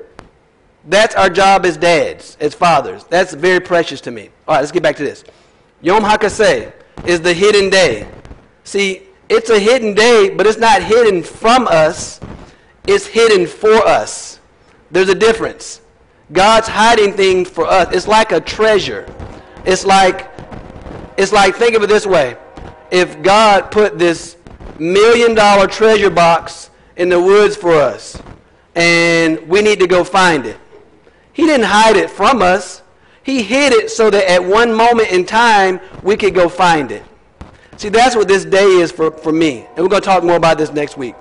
That's 0.89 1.15
our 1.15 1.29
job 1.29 1.65
as 1.65 1.77
dads, 1.77 2.35
as 2.41 2.53
fathers. 2.53 3.05
That's 3.05 3.33
very 3.33 3.61
precious 3.61 4.01
to 4.01 4.11
me. 4.11 4.29
All 4.45 4.55
right, 4.55 4.59
let's 4.59 4.73
get 4.73 4.83
back 4.83 4.97
to 4.97 5.03
this. 5.03 5.23
Yom 5.81 6.03
HaKaseh 6.03 6.73
is 7.05 7.21
the 7.21 7.33
hidden 7.33 7.69
day. 7.69 8.09
See, 8.65 9.03
it's 9.29 9.49
a 9.49 9.57
hidden 9.57 9.93
day, 9.93 10.31
but 10.35 10.47
it's 10.47 10.59
not 10.59 10.83
hidden 10.83 11.23
from 11.23 11.65
us. 11.65 12.19
It's 12.85 13.05
hidden 13.05 13.47
for 13.47 13.75
us. 13.87 14.41
There's 14.91 15.07
a 15.07 15.15
difference. 15.15 15.79
God's 16.31 16.67
hiding 16.67 17.13
things 17.13 17.49
for 17.49 17.65
us. 17.65 17.93
It's 17.93 18.07
like 18.07 18.31
a 18.31 18.39
treasure. 18.39 19.05
It's 19.65 19.85
like, 19.85 20.31
it's 21.17 21.31
like, 21.31 21.55
think 21.55 21.75
of 21.75 21.83
it 21.83 21.87
this 21.87 22.05
way. 22.05 22.37
If 22.91 23.21
God 23.21 23.71
put 23.71 23.99
this 23.99 24.37
million 24.79 25.35
dollar 25.35 25.67
treasure 25.67 26.09
box 26.09 26.69
in 26.95 27.09
the 27.09 27.21
woods 27.21 27.55
for 27.55 27.73
us, 27.73 28.21
and 28.75 29.47
we 29.47 29.61
need 29.61 29.79
to 29.79 29.87
go 29.87 30.03
find 30.03 30.45
it. 30.45 30.57
He 31.33 31.45
didn't 31.45 31.65
hide 31.65 31.97
it 31.97 32.09
from 32.09 32.41
us. 32.41 32.81
He 33.23 33.41
hid 33.41 33.73
it 33.73 33.89
so 33.89 34.09
that 34.09 34.29
at 34.29 34.43
one 34.43 34.73
moment 34.73 35.11
in 35.11 35.25
time 35.25 35.79
we 36.01 36.17
could 36.17 36.35
go 36.35 36.49
find 36.49 36.91
it. 36.91 37.03
See, 37.77 37.89
that's 37.89 38.15
what 38.15 38.27
this 38.27 38.45
day 38.45 38.65
is 38.65 38.91
for, 38.91 39.11
for 39.11 39.31
me. 39.31 39.65
And 39.75 39.77
we're 39.79 39.89
going 39.89 40.01
to 40.01 40.05
talk 40.05 40.23
more 40.23 40.35
about 40.35 40.57
this 40.57 40.71
next 40.71 40.97
week. 40.97 41.15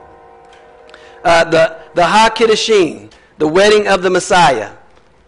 Uh, 1.25 1.45
the, 1.45 1.81
the 1.95 2.05
Ha 2.05 2.31
Kiddushin, 2.35 3.11
the 3.39 3.49
wedding 3.49 3.87
of 3.87 4.03
the 4.03 4.11
Messiah. 4.11 4.73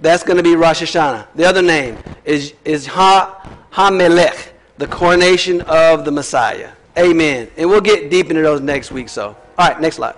That's 0.01 0.23
going 0.23 0.37
to 0.37 0.43
be 0.43 0.57
Rosh 0.57 0.83
Hashanah. 0.83 1.29
The 1.35 1.45
other 1.45 1.63
name 1.63 1.99
is, 2.25 2.55
is 2.65 2.87
Ha 2.87 3.59
HaMelech, 3.73 4.51
the 4.79 4.87
coronation 4.87 5.61
of 5.63 6.05
the 6.05 6.11
Messiah. 6.11 6.71
Amen. 6.99 7.51
And 7.57 7.69
we'll 7.69 7.81
get 7.81 8.11
deep 8.11 8.31
into 8.31 8.43
those 8.43 8.61
next 8.61 8.93
week. 8.93 9.09
So, 9.09 9.37
all 9.59 9.69
right, 9.69 9.81
next 9.81 9.97
slide. 9.97 10.17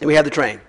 And 0.00 0.08
we 0.08 0.14
have 0.14 0.24
the 0.24 0.30
train. 0.30 0.60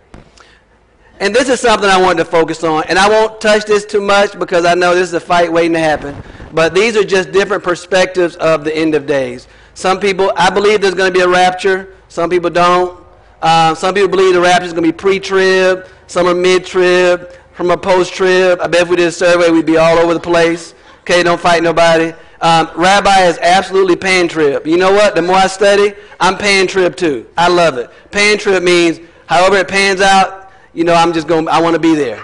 And 1.19 1.33
this 1.33 1.49
is 1.49 1.59
something 1.59 1.89
I 1.89 2.01
wanted 2.01 2.19
to 2.19 2.25
focus 2.25 2.63
on. 2.63 2.83
And 2.89 2.97
I 2.97 3.07
won't 3.07 3.39
touch 3.39 3.65
this 3.65 3.85
too 3.85 4.01
much 4.01 4.37
because 4.37 4.65
I 4.65 4.73
know 4.73 4.95
this 4.95 5.07
is 5.07 5.13
a 5.13 5.19
fight 5.19 5.51
waiting 5.51 5.73
to 5.73 5.79
happen. 5.79 6.15
But 6.51 6.73
these 6.73 6.95
are 6.97 7.03
just 7.03 7.31
different 7.31 7.63
perspectives 7.63 8.35
of 8.35 8.63
the 8.63 8.75
end 8.75 8.95
of 8.95 9.05
days. 9.05 9.47
Some 9.73 9.99
people, 9.99 10.31
I 10.35 10.49
believe 10.49 10.81
there's 10.81 10.93
going 10.93 11.11
to 11.11 11.17
be 11.17 11.23
a 11.23 11.29
rapture. 11.29 11.95
Some 12.09 12.29
people 12.29 12.49
don't. 12.49 13.03
Uh, 13.41 13.75
some 13.75 13.93
people 13.93 14.09
believe 14.09 14.33
the 14.33 14.41
rapture 14.41 14.65
is 14.65 14.73
going 14.73 14.83
to 14.83 14.91
be 14.91 14.97
pre-trib. 14.97 15.87
Some 16.13 16.27
are 16.27 16.35
mid-trib. 16.35 17.31
From 17.53 17.71
a 17.71 17.77
post-trib. 17.77 18.61
I 18.61 18.67
bet 18.67 18.81
if 18.81 18.89
we 18.89 18.97
did 18.97 19.07
a 19.07 19.11
survey, 19.11 19.49
we'd 19.49 19.65
be 19.65 19.77
all 19.77 19.97
over 19.97 20.13
the 20.13 20.19
place. 20.19 20.75
Okay, 20.99 21.23
don't 21.23 21.41
fight 21.41 21.63
nobody. 21.63 22.13
Um, 22.39 22.69
Rabbi 22.75 23.21
is 23.23 23.39
absolutely 23.39 23.95
pan 23.95 24.27
trib. 24.27 24.67
You 24.67 24.77
know 24.77 24.91
what? 24.91 25.15
The 25.15 25.23
more 25.23 25.37
I 25.37 25.47
study, 25.47 25.93
I'm 26.19 26.37
pan 26.37 26.67
trib 26.67 26.95
too. 26.95 27.25
I 27.35 27.47
love 27.47 27.79
it. 27.79 27.89
Pan 28.11 28.37
trib 28.37 28.61
means 28.61 28.99
however 29.25 29.57
it 29.57 29.67
pans 29.67 30.01
out, 30.01 30.51
you 30.75 30.83
know, 30.83 30.93
I'm 30.93 31.13
just 31.13 31.27
going, 31.27 31.47
I 31.47 31.59
want 31.59 31.73
to 31.73 31.79
be 31.79 31.95
there. 31.95 32.23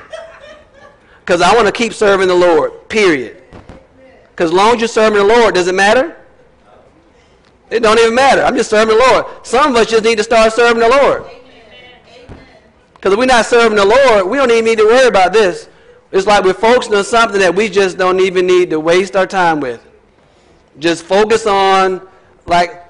Because 1.21 1.41
I 1.41 1.55
want 1.55 1.65
to 1.65 1.73
keep 1.73 1.91
serving 1.91 2.27
the 2.27 2.35
Lord, 2.35 2.89
period. 2.89 3.41
Because 4.29 4.51
as 4.51 4.53
long 4.53 4.75
as 4.75 4.81
you're 4.81 4.87
serving 4.87 5.17
the 5.17 5.25
Lord, 5.25 5.55
does 5.55 5.67
it 5.67 5.73
matter? 5.73 6.15
It 7.71 7.79
don't 7.79 7.97
even 7.97 8.13
matter. 8.13 8.43
I'm 8.43 8.55
just 8.55 8.69
serving 8.69 8.95
the 8.95 9.03
Lord. 9.09 9.25
Some 9.47 9.71
of 9.71 9.75
us 9.77 9.87
just 9.87 10.03
need 10.03 10.19
to 10.19 10.23
start 10.23 10.53
serving 10.53 10.79
the 10.79 10.89
Lord. 10.89 11.25
Because 12.99 13.13
if 13.13 13.19
we're 13.19 13.27
not 13.27 13.45
serving 13.45 13.77
the 13.77 13.85
Lord, 13.85 14.27
we 14.27 14.35
don't 14.35 14.51
even 14.51 14.65
need 14.65 14.77
to 14.79 14.83
worry 14.83 15.07
about 15.07 15.31
this. 15.31 15.69
It's 16.11 16.27
like 16.27 16.43
we're 16.43 16.53
focusing 16.53 16.95
on 16.95 17.05
something 17.05 17.39
that 17.39 17.55
we 17.55 17.69
just 17.69 17.97
don't 17.97 18.19
even 18.19 18.45
need 18.45 18.69
to 18.71 18.79
waste 18.79 19.15
our 19.15 19.25
time 19.25 19.61
with. 19.61 19.81
Just 20.79 21.05
focus 21.05 21.47
on, 21.47 22.05
like, 22.45 22.83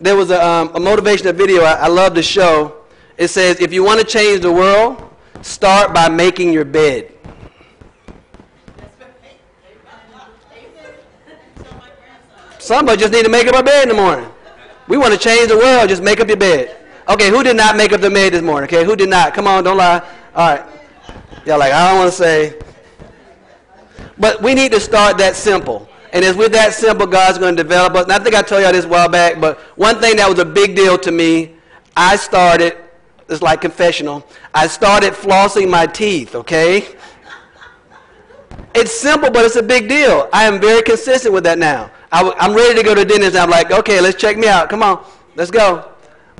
there 0.00 0.16
was 0.16 0.30
a, 0.30 0.42
um, 0.42 0.68
a 0.68 0.78
motivational 0.78 1.34
video. 1.34 1.62
I, 1.62 1.72
I 1.74 1.88
love 1.88 2.14
the 2.14 2.22
show. 2.22 2.84
It 3.18 3.28
says, 3.28 3.60
if 3.60 3.70
you 3.70 3.84
want 3.84 4.00
to 4.00 4.06
change 4.06 4.40
the 4.40 4.50
world, 4.50 5.14
start 5.42 5.92
by 5.92 6.08
making 6.08 6.54
your 6.54 6.64
bed. 6.64 7.12
Somebody 12.58 12.98
just 12.98 13.12
need 13.12 13.24
to 13.24 13.30
make 13.30 13.46
up 13.46 13.56
a 13.56 13.62
bed 13.62 13.82
in 13.82 13.88
the 13.90 14.00
morning. 14.00 14.30
We 14.88 14.96
want 14.96 15.12
to 15.12 15.18
change 15.18 15.48
the 15.48 15.58
world, 15.58 15.90
just 15.90 16.02
make 16.02 16.18
up 16.18 16.28
your 16.28 16.38
bed. 16.38 16.79
Okay, 17.10 17.28
who 17.28 17.42
did 17.42 17.56
not 17.56 17.76
make 17.76 17.92
up 17.92 18.00
the 18.00 18.08
maid 18.08 18.34
this 18.34 18.42
morning? 18.42 18.68
Okay, 18.68 18.84
who 18.84 18.94
did 18.94 19.10
not? 19.10 19.34
Come 19.34 19.48
on, 19.48 19.64
don't 19.64 19.76
lie. 19.76 19.98
All 20.32 20.54
right. 20.54 20.64
Y'all 21.44 21.58
like, 21.58 21.72
I 21.72 21.88
don't 21.88 21.98
want 21.98 22.12
to 22.12 22.16
say. 22.16 22.56
But 24.16 24.40
we 24.40 24.54
need 24.54 24.70
to 24.70 24.78
start 24.78 25.18
that 25.18 25.34
simple. 25.34 25.88
And 26.12 26.24
as 26.24 26.36
with 26.36 26.52
that 26.52 26.72
simple, 26.72 27.08
God's 27.08 27.38
going 27.38 27.56
to 27.56 27.62
develop 27.62 27.94
us. 27.94 28.04
And 28.04 28.12
I 28.12 28.20
think 28.20 28.36
I 28.36 28.42
told 28.42 28.62
y'all 28.62 28.70
this 28.70 28.84
a 28.84 28.88
while 28.88 29.08
back, 29.08 29.40
but 29.40 29.58
one 29.76 29.96
thing 29.96 30.16
that 30.16 30.28
was 30.28 30.38
a 30.38 30.44
big 30.44 30.76
deal 30.76 30.96
to 30.98 31.10
me, 31.10 31.56
I 31.96 32.14
started, 32.14 32.76
it's 33.28 33.42
like 33.42 33.60
confessional, 33.60 34.24
I 34.54 34.68
started 34.68 35.12
flossing 35.14 35.68
my 35.68 35.86
teeth, 35.86 36.36
okay? 36.36 36.94
It's 38.72 38.92
simple, 38.92 39.32
but 39.32 39.44
it's 39.44 39.56
a 39.56 39.64
big 39.64 39.88
deal. 39.88 40.28
I 40.32 40.44
am 40.44 40.60
very 40.60 40.82
consistent 40.82 41.34
with 41.34 41.42
that 41.42 41.58
now. 41.58 41.90
I, 42.12 42.22
am 42.38 42.54
ready 42.54 42.76
to 42.76 42.84
go 42.84 42.94
to 42.94 43.04
dentist, 43.04 43.34
and 43.34 43.38
I'm 43.38 43.50
like, 43.50 43.72
okay, 43.72 44.00
let's 44.00 44.16
check 44.16 44.38
me 44.38 44.46
out. 44.46 44.70
Come 44.70 44.84
on, 44.84 45.04
let's 45.34 45.50
go. 45.50 45.90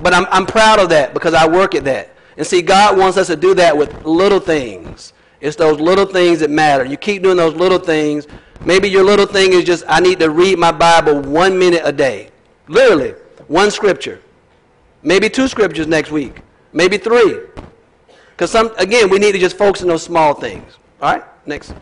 But 0.00 0.14
I'm, 0.14 0.26
I'm 0.30 0.46
proud 0.46 0.78
of 0.78 0.88
that 0.90 1.14
because 1.14 1.34
I 1.34 1.46
work 1.46 1.74
at 1.74 1.84
that. 1.84 2.14
And 2.36 2.46
see, 2.46 2.62
God 2.62 2.96
wants 2.96 3.18
us 3.18 3.26
to 3.26 3.36
do 3.36 3.54
that 3.54 3.76
with 3.76 4.04
little 4.04 4.40
things. 4.40 5.12
It's 5.40 5.56
those 5.56 5.80
little 5.80 6.06
things 6.06 6.40
that 6.40 6.50
matter. 6.50 6.84
You 6.84 6.96
keep 6.96 7.22
doing 7.22 7.36
those 7.36 7.54
little 7.54 7.78
things, 7.78 8.26
Maybe 8.64 8.88
your 8.88 9.04
little 9.04 9.26
thing 9.26 9.52
is 9.54 9.64
just, 9.64 9.84
I 9.88 10.00
need 10.00 10.18
to 10.20 10.30
read 10.30 10.58
my 10.58 10.70
Bible 10.70 11.22
one 11.22 11.58
minute 11.58 11.80
a 11.84 11.92
day. 11.92 12.30
Literally, 12.68 13.12
one 13.48 13.70
scripture. 13.70 14.20
Maybe 15.02 15.30
two 15.30 15.48
scriptures 15.48 15.86
next 15.86 16.10
week. 16.10 16.42
Maybe 16.72 16.98
three. 16.98 17.40
Because 18.30 18.50
some, 18.50 18.74
again, 18.76 19.08
we 19.08 19.18
need 19.18 19.32
to 19.32 19.38
just 19.38 19.56
focus 19.56 19.82
on 19.82 19.88
those 19.88 20.02
small 20.02 20.34
things. 20.34 20.76
All 21.00 21.14
right, 21.14 21.24
next. 21.46 21.74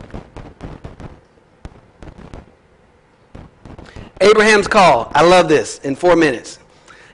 Abraham's 4.21 4.69
call. 4.69 5.11
I 5.14 5.25
love 5.25 5.49
this 5.49 5.79
in 5.81 5.97
four 5.97 6.14
minutes. 6.14 6.58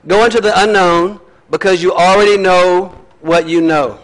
Go 0.07 0.25
into 0.25 0.39
the 0.41 0.53
unknown 0.61 1.19
because 1.49 1.81
you 1.81 1.93
already 1.93 2.37
know 2.37 2.95
what 3.21 3.47
you 3.47 3.61
know. 3.61 3.99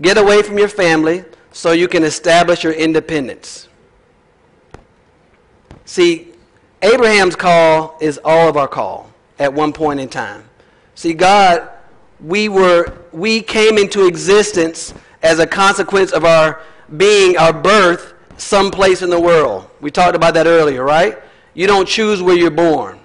Get 0.00 0.18
away 0.18 0.42
from 0.42 0.58
your 0.58 0.68
family 0.68 1.24
so 1.52 1.72
you 1.72 1.88
can 1.88 2.02
establish 2.02 2.64
your 2.64 2.72
independence. 2.72 3.68
See, 5.84 6.32
Abraham's 6.82 7.36
call 7.36 7.96
is 8.00 8.18
all 8.24 8.48
of 8.48 8.56
our 8.56 8.68
call 8.68 9.10
at 9.38 9.52
one 9.52 9.72
point 9.72 10.00
in 10.00 10.08
time. 10.08 10.44
See, 10.94 11.14
God, 11.14 11.68
we 12.20 12.48
were 12.48 12.98
we 13.12 13.42
came 13.42 13.78
into 13.78 14.06
existence 14.06 14.94
as 15.22 15.38
a 15.38 15.46
consequence 15.46 16.12
of 16.12 16.24
our 16.24 16.62
being, 16.96 17.36
our 17.36 17.52
birth, 17.52 18.14
someplace 18.36 19.02
in 19.02 19.10
the 19.10 19.20
world. 19.20 19.68
We 19.80 19.90
talked 19.90 20.16
about 20.16 20.34
that 20.34 20.46
earlier, 20.46 20.84
right? 20.84 21.18
You 21.54 21.66
don't 21.66 21.86
choose 21.86 22.22
where 22.22 22.36
you're 22.36 22.50
born. 22.50 23.01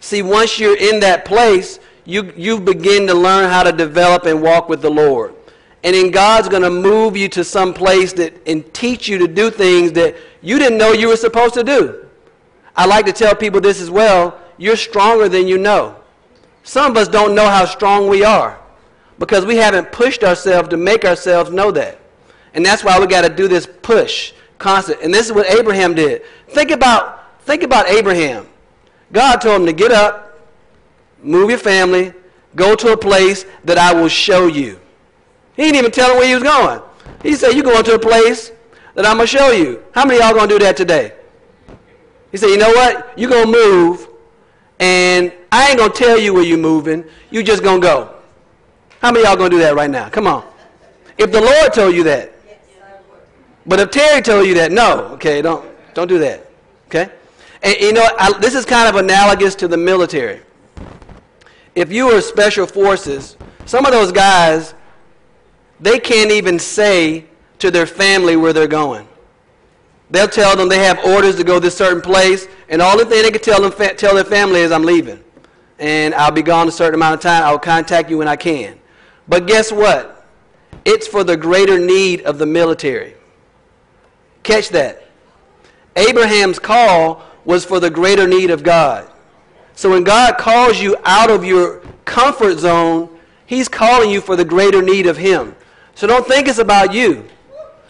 See, 0.00 0.22
once 0.22 0.58
you're 0.58 0.76
in 0.76 1.00
that 1.00 1.24
place, 1.24 1.78
you, 2.04 2.32
you 2.36 2.60
begin 2.60 3.06
to 3.08 3.14
learn 3.14 3.50
how 3.50 3.62
to 3.62 3.72
develop 3.72 4.24
and 4.24 4.40
walk 4.40 4.68
with 4.68 4.82
the 4.82 4.90
Lord. 4.90 5.34
And 5.82 5.94
then 5.94 6.10
God's 6.10 6.48
going 6.48 6.62
to 6.62 6.70
move 6.70 7.16
you 7.16 7.28
to 7.30 7.44
some 7.44 7.72
place 7.74 8.12
that, 8.14 8.34
and 8.46 8.72
teach 8.74 9.08
you 9.08 9.18
to 9.18 9.28
do 9.28 9.50
things 9.50 9.92
that 9.92 10.16
you 10.42 10.58
didn't 10.58 10.78
know 10.78 10.92
you 10.92 11.08
were 11.08 11.16
supposed 11.16 11.54
to 11.54 11.64
do. 11.64 12.06
I 12.76 12.86
like 12.86 13.06
to 13.06 13.12
tell 13.12 13.34
people 13.34 13.60
this 13.60 13.80
as 13.80 13.90
well. 13.90 14.38
You're 14.58 14.76
stronger 14.76 15.28
than 15.28 15.46
you 15.46 15.58
know. 15.58 15.96
Some 16.62 16.90
of 16.90 16.96
us 16.96 17.08
don't 17.08 17.34
know 17.34 17.48
how 17.48 17.64
strong 17.64 18.08
we 18.08 18.24
are 18.24 18.58
because 19.18 19.46
we 19.46 19.56
haven't 19.56 19.92
pushed 19.92 20.24
ourselves 20.24 20.68
to 20.70 20.76
make 20.76 21.04
ourselves 21.04 21.50
know 21.50 21.70
that. 21.72 22.00
And 22.54 22.64
that's 22.64 22.82
why 22.82 22.98
we 22.98 23.06
got 23.06 23.22
to 23.22 23.28
do 23.28 23.48
this 23.48 23.68
push 23.82 24.32
constant. 24.58 25.00
And 25.02 25.12
this 25.12 25.26
is 25.26 25.32
what 25.32 25.48
Abraham 25.50 25.94
did. 25.94 26.22
Think 26.48 26.70
about, 26.70 27.40
think 27.44 27.62
about 27.62 27.88
Abraham. 27.88 28.46
God 29.12 29.36
told 29.36 29.60
him 29.60 29.66
to 29.66 29.72
get 29.72 29.92
up, 29.92 30.40
move 31.22 31.50
your 31.50 31.58
family, 31.58 32.12
go 32.54 32.74
to 32.74 32.92
a 32.92 32.96
place 32.96 33.44
that 33.64 33.78
I 33.78 33.94
will 33.94 34.08
show 34.08 34.46
you. 34.46 34.80
He 35.54 35.62
didn't 35.62 35.76
even 35.76 35.90
tell 35.90 36.10
him 36.10 36.18
where 36.18 36.28
he 36.28 36.34
was 36.34 36.42
going. 36.42 36.80
He 37.22 37.34
said, 37.34 37.52
You're 37.52 37.64
going 37.64 37.84
to 37.84 37.94
a 37.94 37.98
place 37.98 38.52
that 38.94 39.06
I'm 39.06 39.16
going 39.16 39.26
to 39.28 39.36
show 39.38 39.50
you. 39.50 39.82
How 39.92 40.04
many 40.04 40.20
y'all 40.20 40.34
going 40.34 40.48
to 40.48 40.54
do 40.54 40.64
that 40.64 40.76
today? 40.76 41.12
He 42.30 42.36
said, 42.36 42.48
You 42.48 42.58
know 42.58 42.70
what? 42.70 43.12
You're 43.16 43.30
going 43.30 43.50
to 43.50 43.52
move, 43.52 44.08
and 44.78 45.32
I 45.50 45.68
ain't 45.68 45.78
going 45.78 45.92
to 45.92 45.96
tell 45.96 46.18
you 46.18 46.34
where 46.34 46.42
you're 46.42 46.58
moving. 46.58 47.04
you 47.30 47.42
just 47.42 47.62
going 47.62 47.80
to 47.80 47.86
go. 47.86 48.14
How 49.00 49.12
many 49.12 49.24
y'all 49.24 49.36
going 49.36 49.50
to 49.50 49.56
do 49.56 49.62
that 49.62 49.74
right 49.74 49.90
now? 49.90 50.08
Come 50.08 50.26
on. 50.26 50.44
If 51.18 51.32
the 51.32 51.40
Lord 51.40 51.72
told 51.72 51.94
you 51.94 52.02
that. 52.04 52.32
But 53.66 53.80
if 53.80 53.90
Terry 53.90 54.22
told 54.22 54.46
you 54.46 54.54
that, 54.54 54.70
no. 54.70 55.06
Okay, 55.14 55.42
don't, 55.42 55.66
don't 55.94 56.06
do 56.06 56.18
that. 56.20 56.46
Okay? 56.86 57.10
And 57.62 57.76
you 57.80 57.92
know, 57.92 58.08
I, 58.18 58.36
this 58.38 58.54
is 58.54 58.64
kind 58.64 58.88
of 58.88 58.96
analogous 58.96 59.54
to 59.56 59.68
the 59.68 59.76
military. 59.76 60.40
If 61.74 61.92
you 61.92 62.06
were 62.06 62.20
special 62.20 62.66
forces, 62.66 63.36
some 63.66 63.84
of 63.84 63.92
those 63.92 64.12
guys, 64.12 64.74
they 65.80 65.98
can't 65.98 66.30
even 66.30 66.58
say 66.58 67.26
to 67.58 67.70
their 67.70 67.86
family 67.86 68.36
where 68.36 68.52
they're 68.52 68.66
going. 68.66 69.06
They'll 70.10 70.28
tell 70.28 70.56
them 70.56 70.68
they 70.68 70.84
have 70.84 71.04
orders 71.04 71.36
to 71.36 71.44
go 71.44 71.54
to 71.54 71.60
this 71.60 71.76
certain 71.76 72.00
place, 72.00 72.46
and 72.68 72.80
all 72.80 72.96
the 72.96 73.04
thing 73.04 73.22
they 73.22 73.30
can 73.30 73.42
tell 73.42 73.60
them 73.60 73.72
fa- 73.72 73.94
tell 73.94 74.14
their 74.14 74.24
family 74.24 74.60
is, 74.60 74.70
"I'm 74.70 74.84
leaving, 74.84 75.22
and 75.78 76.14
I'll 76.14 76.30
be 76.30 76.42
gone 76.42 76.68
a 76.68 76.72
certain 76.72 76.94
amount 76.94 77.14
of 77.14 77.20
time. 77.20 77.42
I'll 77.42 77.58
contact 77.58 78.08
you 78.08 78.18
when 78.18 78.28
I 78.28 78.36
can." 78.36 78.78
But 79.28 79.46
guess 79.46 79.72
what? 79.72 80.24
It's 80.84 81.08
for 81.08 81.24
the 81.24 81.36
greater 81.36 81.78
need 81.78 82.22
of 82.22 82.38
the 82.38 82.46
military. 82.46 83.14
Catch 84.44 84.68
that. 84.68 85.04
Abraham's 85.96 86.60
call 86.60 87.22
was 87.46 87.64
for 87.64 87.80
the 87.80 87.88
greater 87.88 88.26
need 88.26 88.50
of 88.50 88.62
God. 88.62 89.10
So 89.74 89.90
when 89.90 90.04
God 90.04 90.36
calls 90.36 90.78
you 90.80 90.96
out 91.04 91.30
of 91.30 91.44
your 91.44 91.80
comfort 92.04 92.58
zone, 92.58 93.08
He's 93.46 93.68
calling 93.68 94.10
you 94.10 94.20
for 94.20 94.36
the 94.36 94.44
greater 94.44 94.82
need 94.82 95.06
of 95.06 95.16
Him. 95.16 95.54
So 95.94 96.06
don't 96.06 96.26
think 96.26 96.48
it's 96.48 96.58
about 96.58 96.92
you. 96.92 97.24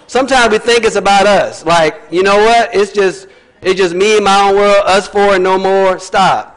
Sometimes 0.07 0.53
we 0.53 0.59
think 0.59 0.85
it's 0.85 0.97
about 0.97 1.27
us. 1.27 1.65
Like, 1.65 2.01
you 2.11 2.23
know 2.23 2.37
what? 2.37 2.75
It's 2.75 2.93
just 2.93 3.27
it's 3.63 3.81
just 3.81 3.95
me 3.95 4.17
and 4.17 4.25
my 4.25 4.49
own 4.49 4.57
world, 4.57 4.85
us 4.87 5.09
four 5.09 5.35
and 5.35 5.43
no 5.43 5.59
more. 5.59 5.99
Stop. 5.99 6.53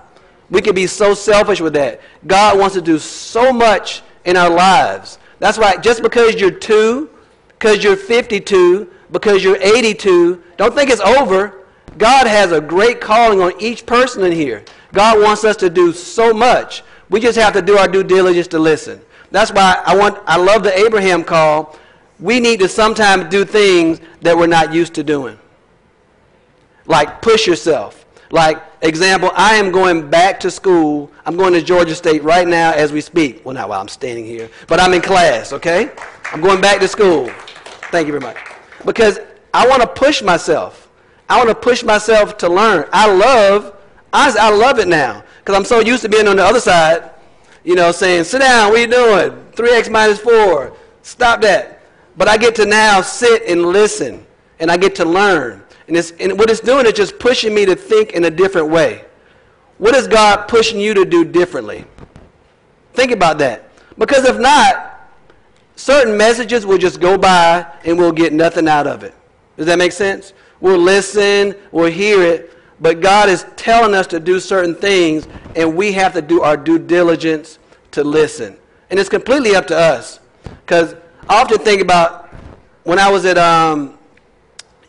We 0.50 0.62
can 0.62 0.76
be 0.76 0.86
so 0.86 1.14
selfish 1.14 1.62
with 1.62 1.74
that. 1.74 2.02
God 2.28 2.60
wants 2.60 2.76
to 2.76 2.82
do 2.82 3.00
so 3.00 3.54
much 3.54 4.02
in 4.26 4.36
our 4.36 4.50
lives. 4.50 5.18
That's 5.40 5.58
why 5.58 5.78
just 5.78 6.04
because 6.04 6.36
you're 6.36 6.52
two, 6.52 7.10
because 7.48 7.84
you're 7.84 7.96
52, 7.96 8.92
because 9.12 9.44
you're 9.44 9.58
82, 9.58 10.44
don't 10.58 10.76
think 10.76 10.90
it's 10.90 11.02
over. 11.02 11.59
God 12.00 12.28
has 12.28 12.54
a 12.54 12.62
great 12.62 13.02
calling 13.02 13.42
on 13.42 13.52
each 13.62 13.86
person 13.86 14.24
in 14.24 14.32
here. 14.32 14.64
God 14.94 15.22
wants 15.22 15.44
us 15.44 15.58
to 15.58 15.70
do 15.70 15.92
so 15.92 16.34
much. 16.34 16.82
We 17.10 17.20
just 17.20 17.38
have 17.38 17.54
to 17.54 17.62
do 17.62 17.78
our 17.78 17.88
due 17.88 18.04
diligence 18.04 18.48
to 18.48 18.60
listen. 18.60 19.02
That's 19.32 19.52
why 19.52 19.84
I 19.86 19.96
want 19.96 20.18
I 20.26 20.38
love 20.38 20.64
the 20.64 20.76
Abraham 20.78 21.24
call. 21.24 21.78
We 22.20 22.40
need 22.40 22.62
to 22.62 22.70
sometimes 22.70 23.30
do 23.30 23.44
things 23.46 24.00
that 24.22 24.36
we're 24.36 24.48
not 24.48 24.74
used 24.74 24.94
to 24.96 25.04
doing. 25.04 25.38
Like 26.86 27.22
push 27.22 27.46
yourself. 27.46 28.06
Like 28.32 28.62
example, 28.82 29.32
I 29.36 29.56
am 29.56 29.72
going 29.72 30.10
back 30.10 30.40
to 30.42 30.52
school. 30.52 31.12
I'm 31.26 31.36
going 31.36 31.54
to 31.54 31.62
Georgia 31.62 31.96
State 31.96 32.24
right 32.24 32.48
now 32.48 32.72
as 32.72 32.94
we 32.94 33.02
speak. 33.02 33.46
Well, 33.46 33.56
not 33.56 33.68
while 33.68 33.82
I'm 33.82 33.90
standing 33.90 34.26
here, 34.26 34.50
but 34.68 34.80
I'm 34.80 34.94
in 34.94 35.02
class, 35.02 35.52
okay? 35.52 35.92
I'm 36.32 36.40
going 36.40 36.62
back 36.62 36.80
to 36.80 36.88
school. 36.88 37.30
Thank 37.92 38.08
you 38.08 38.14
very 38.14 38.22
much. 38.22 38.38
Because 38.86 39.20
I 39.54 39.68
want 39.68 39.82
to 39.82 39.88
push 39.88 40.22
myself. 40.22 40.89
I 41.30 41.38
want 41.38 41.50
to 41.50 41.56
push 41.56 41.84
myself 41.84 42.38
to 42.40 42.50
learn. 42.50 42.90
I 42.92 43.12
love, 43.12 43.76
I, 44.12 44.36
I 44.38 44.50
love 44.50 44.80
it 44.80 44.88
now 44.88 45.24
because 45.40 45.56
I'm 45.56 45.66
so 45.66 45.80
used 45.80 46.02
to 46.02 46.10
being 46.10 46.28
on 46.28 46.38
the 46.38 46.44
other 46.44 46.60
side, 46.60 47.12
you 47.64 47.76
know, 47.76 47.92
saying, 47.92 48.24
sit 48.24 48.40
down, 48.40 48.72
what 48.72 48.80
are 48.80 48.82
you 48.82 48.88
doing? 48.88 49.46
3x 49.54 49.92
minus 49.92 50.20
4, 50.20 50.76
stop 51.04 51.42
that. 51.42 51.82
But 52.18 52.28
I 52.28 52.38
get 52.38 52.56
to 52.56 52.66
now 52.66 53.02
sit 53.02 53.44
and 53.44 53.68
listen, 53.68 54.26
and 54.60 54.72
I 54.72 54.78
get 54.78 54.96
to 54.96 55.06
learn. 55.06 55.64
And, 55.88 55.96
it's, 55.96 56.12
and 56.20 56.38
what 56.38 56.50
it's 56.50 56.60
doing 56.60 56.86
is 56.86 56.94
just 56.94 57.20
pushing 57.20 57.54
me 57.54 57.66
to 57.66 57.76
think 57.76 58.12
in 58.12 58.26
a 58.26 58.30
different 58.30 58.70
way. 58.70 59.06
What 59.78 59.96
is 59.96 60.08
God 60.08 60.48
pushing 60.48 60.80
you 60.80 60.94
to 60.94 61.06
do 61.06 61.24
differently? 61.24 61.86
Think 62.94 63.12
about 63.12 63.38
that. 63.38 63.70
Because 63.98 64.26
if 64.26 64.38
not, 64.38 65.10
certain 65.76 66.18
messages 66.18 66.66
will 66.66 66.78
just 66.78 67.00
go 67.00 67.18
by 67.18 67.66
and 67.86 67.98
we'll 67.98 68.12
get 68.12 68.34
nothing 68.34 68.68
out 68.68 68.88
of 68.88 69.04
it. 69.04 69.14
Does 69.58 69.68
that 69.68 69.78
make 69.78 69.92
sense? 69.92 70.34
We'll 70.62 70.78
listen, 70.78 71.56
we'll 71.72 71.92
hear 71.92 72.22
it, 72.22 72.54
but 72.80 73.02
God 73.02 73.30
is 73.30 73.46
telling 73.56 73.94
us 73.94 74.08
to 74.08 74.20
do 74.20 74.40
certain 74.40 74.76
things, 74.76 75.28
and 75.56 75.76
we 75.76 75.92
have 75.94 76.14
to 76.14 76.22
do 76.22 76.42
our 76.42 76.58
due 76.58 76.80
diligence 76.80 77.60
to 77.92 78.04
listen. 78.04 78.58
And 78.90 79.00
it's 79.00 79.10
completely 79.10 79.56
up 79.56 79.68
to 79.68 79.78
us. 79.78 80.20
Because 80.44 80.96
I 81.28 81.42
often 81.42 81.60
think 81.60 81.82
about 81.82 82.28
when 82.84 83.00
I 83.00 83.10
was 83.10 83.26
at, 83.26 83.38
um, 83.38 83.98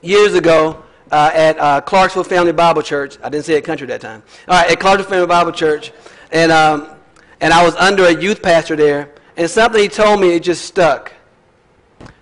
years 0.03 0.35
ago, 0.35 0.83
uh, 1.11 1.31
at 1.35 1.59
uh, 1.59 1.81
Clarksville 1.81 2.25
Family 2.25 2.53
Bible 2.53 2.83
Church. 2.83 3.19
I 3.23 3.29
didn't 3.29 3.45
say 3.45 3.55
it 3.55 3.63
country 3.63 3.87
that 3.89 4.01
time. 4.01 4.23
All 4.49 4.61
right, 4.61 4.71
at 4.71 4.81
Clarksville 4.81 5.11
Family 5.11 5.27
Bible 5.27 5.53
Church. 5.53 5.93
And, 6.33 6.53
um, 6.53 6.89
and 7.41 7.53
I 7.53 7.65
was 7.65 7.75
under 7.77 8.05
a 8.05 8.15
youth 8.15 8.43
pastor 8.43 8.77
there. 8.77 9.13
And 9.37 9.51
something 9.51 9.81
he 9.81 9.89
told 9.89 10.21
me, 10.21 10.35
it 10.35 10.43
just 10.43 10.65
stuck. 10.65 11.13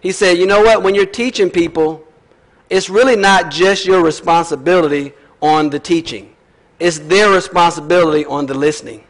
He 0.01 0.13
said, 0.13 0.39
You 0.39 0.47
know 0.47 0.63
what? 0.63 0.83
When 0.83 0.95
you're 0.95 1.07
teaching 1.07 1.51
people, 1.51 2.07
it's 2.71 2.91
really 2.91 3.17
not 3.17 3.51
just 3.51 3.87
your 3.87 4.03
responsibility 4.03 5.13
on 5.41 5.71
the 5.71 5.79
teaching, 5.79 6.35
it's 6.79 6.99
their 7.01 7.31
responsibility 7.31 8.25
on 8.27 8.47
the 8.47 8.55
listening. 8.55 9.05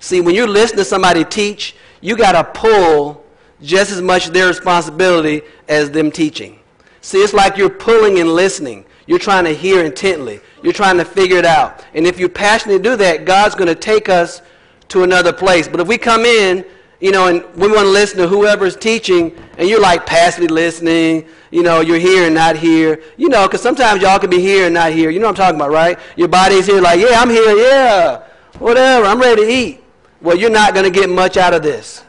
See, 0.00 0.20
when 0.20 0.34
you're 0.34 0.48
listening 0.48 0.78
to 0.78 0.84
somebody 0.84 1.24
teach, 1.24 1.74
you 2.00 2.16
got 2.16 2.32
to 2.32 2.44
pull 2.58 3.24
just 3.60 3.90
as 3.90 4.00
much 4.00 4.28
their 4.28 4.46
responsibility 4.46 5.42
as 5.68 5.90
them 5.90 6.10
teaching. 6.10 6.60
See, 7.00 7.18
it's 7.18 7.32
like 7.32 7.56
you're 7.56 7.70
pulling 7.70 8.20
and 8.20 8.30
listening. 8.30 8.84
You're 9.06 9.18
trying 9.18 9.44
to 9.44 9.54
hear 9.54 9.84
intently. 9.84 10.40
You're 10.62 10.72
trying 10.72 10.98
to 10.98 11.04
figure 11.04 11.38
it 11.38 11.44
out. 11.44 11.84
And 11.94 12.06
if 12.06 12.18
you're 12.18 12.28
passionate 12.28 12.78
to 12.78 12.82
do 12.82 12.96
that, 12.96 13.24
God's 13.24 13.54
going 13.54 13.68
to 13.68 13.74
take 13.74 14.08
us 14.08 14.42
to 14.88 15.02
another 15.02 15.32
place. 15.32 15.66
But 15.66 15.80
if 15.80 15.88
we 15.88 15.98
come 15.98 16.24
in 16.24 16.64
you 17.00 17.12
know, 17.12 17.28
and 17.28 17.42
we 17.54 17.68
want 17.68 17.80
to 17.80 17.90
listen 17.90 18.18
to 18.18 18.28
whoever's 18.28 18.76
teaching, 18.76 19.36
and 19.56 19.68
you're 19.68 19.80
like 19.80 20.04
passively 20.06 20.48
listening, 20.48 21.26
you 21.50 21.62
know, 21.62 21.80
you're 21.80 21.98
here 21.98 22.26
and 22.26 22.34
not 22.34 22.56
here, 22.56 23.02
you 23.16 23.28
know, 23.28 23.46
because 23.46 23.62
sometimes 23.62 24.02
y'all 24.02 24.18
can 24.18 24.30
be 24.30 24.40
here 24.40 24.66
and 24.66 24.74
not 24.74 24.92
here. 24.92 25.10
You 25.10 25.20
know 25.20 25.26
what 25.26 25.40
I'm 25.40 25.46
talking 25.46 25.60
about, 25.60 25.70
right? 25.70 25.98
Your 26.16 26.28
body's 26.28 26.66
here, 26.66 26.80
like, 26.80 27.00
yeah, 27.00 27.20
I'm 27.20 27.30
here, 27.30 27.56
yeah, 27.56 28.24
whatever, 28.58 29.06
I'm 29.06 29.20
ready 29.20 29.42
to 29.42 29.50
eat. 29.50 29.84
Well, 30.20 30.36
you're 30.36 30.50
not 30.50 30.74
going 30.74 30.84
to 30.84 30.90
get 30.90 31.08
much 31.08 31.36
out 31.36 31.54
of 31.54 31.62
this. 31.62 32.02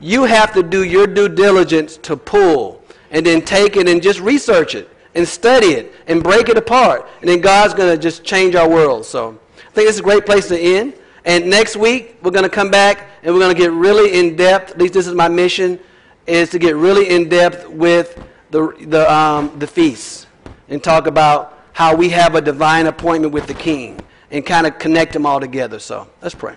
You 0.00 0.24
have 0.24 0.52
to 0.54 0.62
do 0.62 0.84
your 0.84 1.08
due 1.08 1.28
diligence 1.28 1.96
to 1.98 2.16
pull, 2.16 2.78
and 3.10 3.24
then 3.24 3.42
take 3.42 3.76
it 3.76 3.88
and 3.88 4.02
just 4.02 4.20
research 4.20 4.74
it 4.74 4.88
and 5.14 5.26
study 5.26 5.68
it 5.68 5.92
and 6.06 6.22
break 6.22 6.48
it 6.48 6.56
apart. 6.56 7.08
And 7.20 7.28
then 7.28 7.40
God's 7.40 7.74
going 7.74 7.90
to 7.94 8.00
just 8.00 8.22
change 8.22 8.54
our 8.54 8.68
world. 8.68 9.04
So 9.04 9.38
I 9.56 9.70
think 9.72 9.88
this 9.88 9.94
is 9.94 10.00
a 10.00 10.04
great 10.04 10.26
place 10.26 10.48
to 10.48 10.58
end. 10.58 10.94
And 11.28 11.50
next 11.50 11.76
week, 11.76 12.16
we're 12.22 12.30
going 12.30 12.44
to 12.44 12.48
come 12.48 12.70
back 12.70 13.06
and 13.22 13.34
we're 13.34 13.40
going 13.40 13.54
to 13.54 13.62
get 13.62 13.70
really 13.70 14.18
in 14.18 14.34
depth. 14.34 14.70
At 14.70 14.78
least 14.78 14.94
this 14.94 15.06
is 15.06 15.12
my 15.12 15.28
mission, 15.28 15.78
is 16.26 16.48
to 16.48 16.58
get 16.58 16.74
really 16.74 17.10
in 17.10 17.28
depth 17.28 17.68
with 17.68 18.18
the, 18.50 18.74
the, 18.80 19.12
um, 19.12 19.58
the 19.58 19.66
feasts 19.66 20.26
and 20.70 20.82
talk 20.82 21.06
about 21.06 21.58
how 21.74 21.94
we 21.94 22.08
have 22.08 22.34
a 22.34 22.40
divine 22.40 22.86
appointment 22.86 23.34
with 23.34 23.46
the 23.46 23.52
King 23.52 24.00
and 24.30 24.46
kind 24.46 24.66
of 24.66 24.78
connect 24.78 25.12
them 25.12 25.26
all 25.26 25.38
together. 25.38 25.78
So 25.78 26.08
let's 26.22 26.34
pray. 26.34 26.56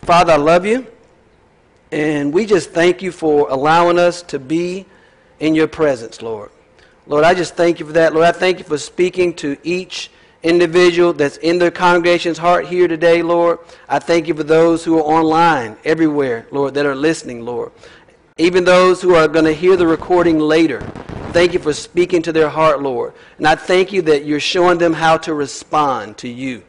Father, 0.00 0.32
I 0.32 0.36
love 0.36 0.64
you. 0.64 0.86
And 1.92 2.32
we 2.32 2.46
just 2.46 2.70
thank 2.70 3.02
you 3.02 3.12
for 3.12 3.50
allowing 3.50 3.98
us 3.98 4.22
to 4.22 4.38
be 4.38 4.86
in 5.40 5.54
your 5.54 5.68
presence, 5.68 6.22
Lord. 6.22 6.50
Lord, 7.06 7.24
I 7.24 7.34
just 7.34 7.54
thank 7.54 7.80
you 7.80 7.86
for 7.86 7.92
that. 7.92 8.14
Lord, 8.14 8.24
I 8.24 8.32
thank 8.32 8.60
you 8.60 8.64
for 8.64 8.78
speaking 8.78 9.34
to 9.34 9.58
each 9.62 10.10
individual 10.46 11.12
that's 11.12 11.36
in 11.38 11.58
their 11.58 11.72
congregation's 11.72 12.38
heart 12.38 12.66
here 12.66 12.86
today, 12.86 13.20
Lord. 13.20 13.58
I 13.88 13.98
thank 13.98 14.28
you 14.28 14.34
for 14.34 14.44
those 14.44 14.84
who 14.84 14.98
are 14.98 15.02
online 15.02 15.76
everywhere, 15.84 16.46
Lord, 16.52 16.74
that 16.74 16.86
are 16.86 16.94
listening, 16.94 17.44
Lord. 17.44 17.72
Even 18.38 18.64
those 18.64 19.02
who 19.02 19.14
are 19.14 19.26
going 19.26 19.44
to 19.44 19.52
hear 19.52 19.76
the 19.76 19.86
recording 19.86 20.38
later. 20.38 20.80
Thank 21.32 21.52
you 21.52 21.58
for 21.58 21.72
speaking 21.72 22.22
to 22.22 22.32
their 22.32 22.48
heart, 22.48 22.80
Lord. 22.80 23.12
And 23.38 23.46
I 23.46 23.56
thank 23.56 23.92
you 23.92 24.02
that 24.02 24.24
you're 24.24 24.40
showing 24.40 24.78
them 24.78 24.92
how 24.92 25.16
to 25.18 25.34
respond 25.34 26.16
to 26.18 26.28
you. 26.28 26.62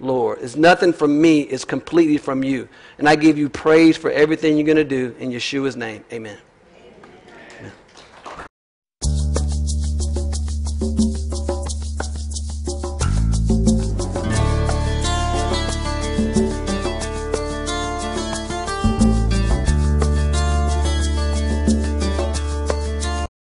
Lord. 0.00 0.38
It's 0.40 0.56
nothing 0.56 0.92
from 0.92 1.20
me, 1.20 1.40
it's 1.40 1.64
completely 1.64 2.18
from 2.18 2.44
you. 2.44 2.68
And 2.98 3.08
I 3.08 3.16
give 3.16 3.36
you 3.36 3.48
praise 3.48 3.96
for 3.96 4.10
everything 4.10 4.56
you're 4.56 4.66
going 4.66 4.76
to 4.76 4.84
do 4.84 5.14
in 5.18 5.30
Yeshua's 5.30 5.76
name. 5.76 6.04
Amen. 6.12 6.38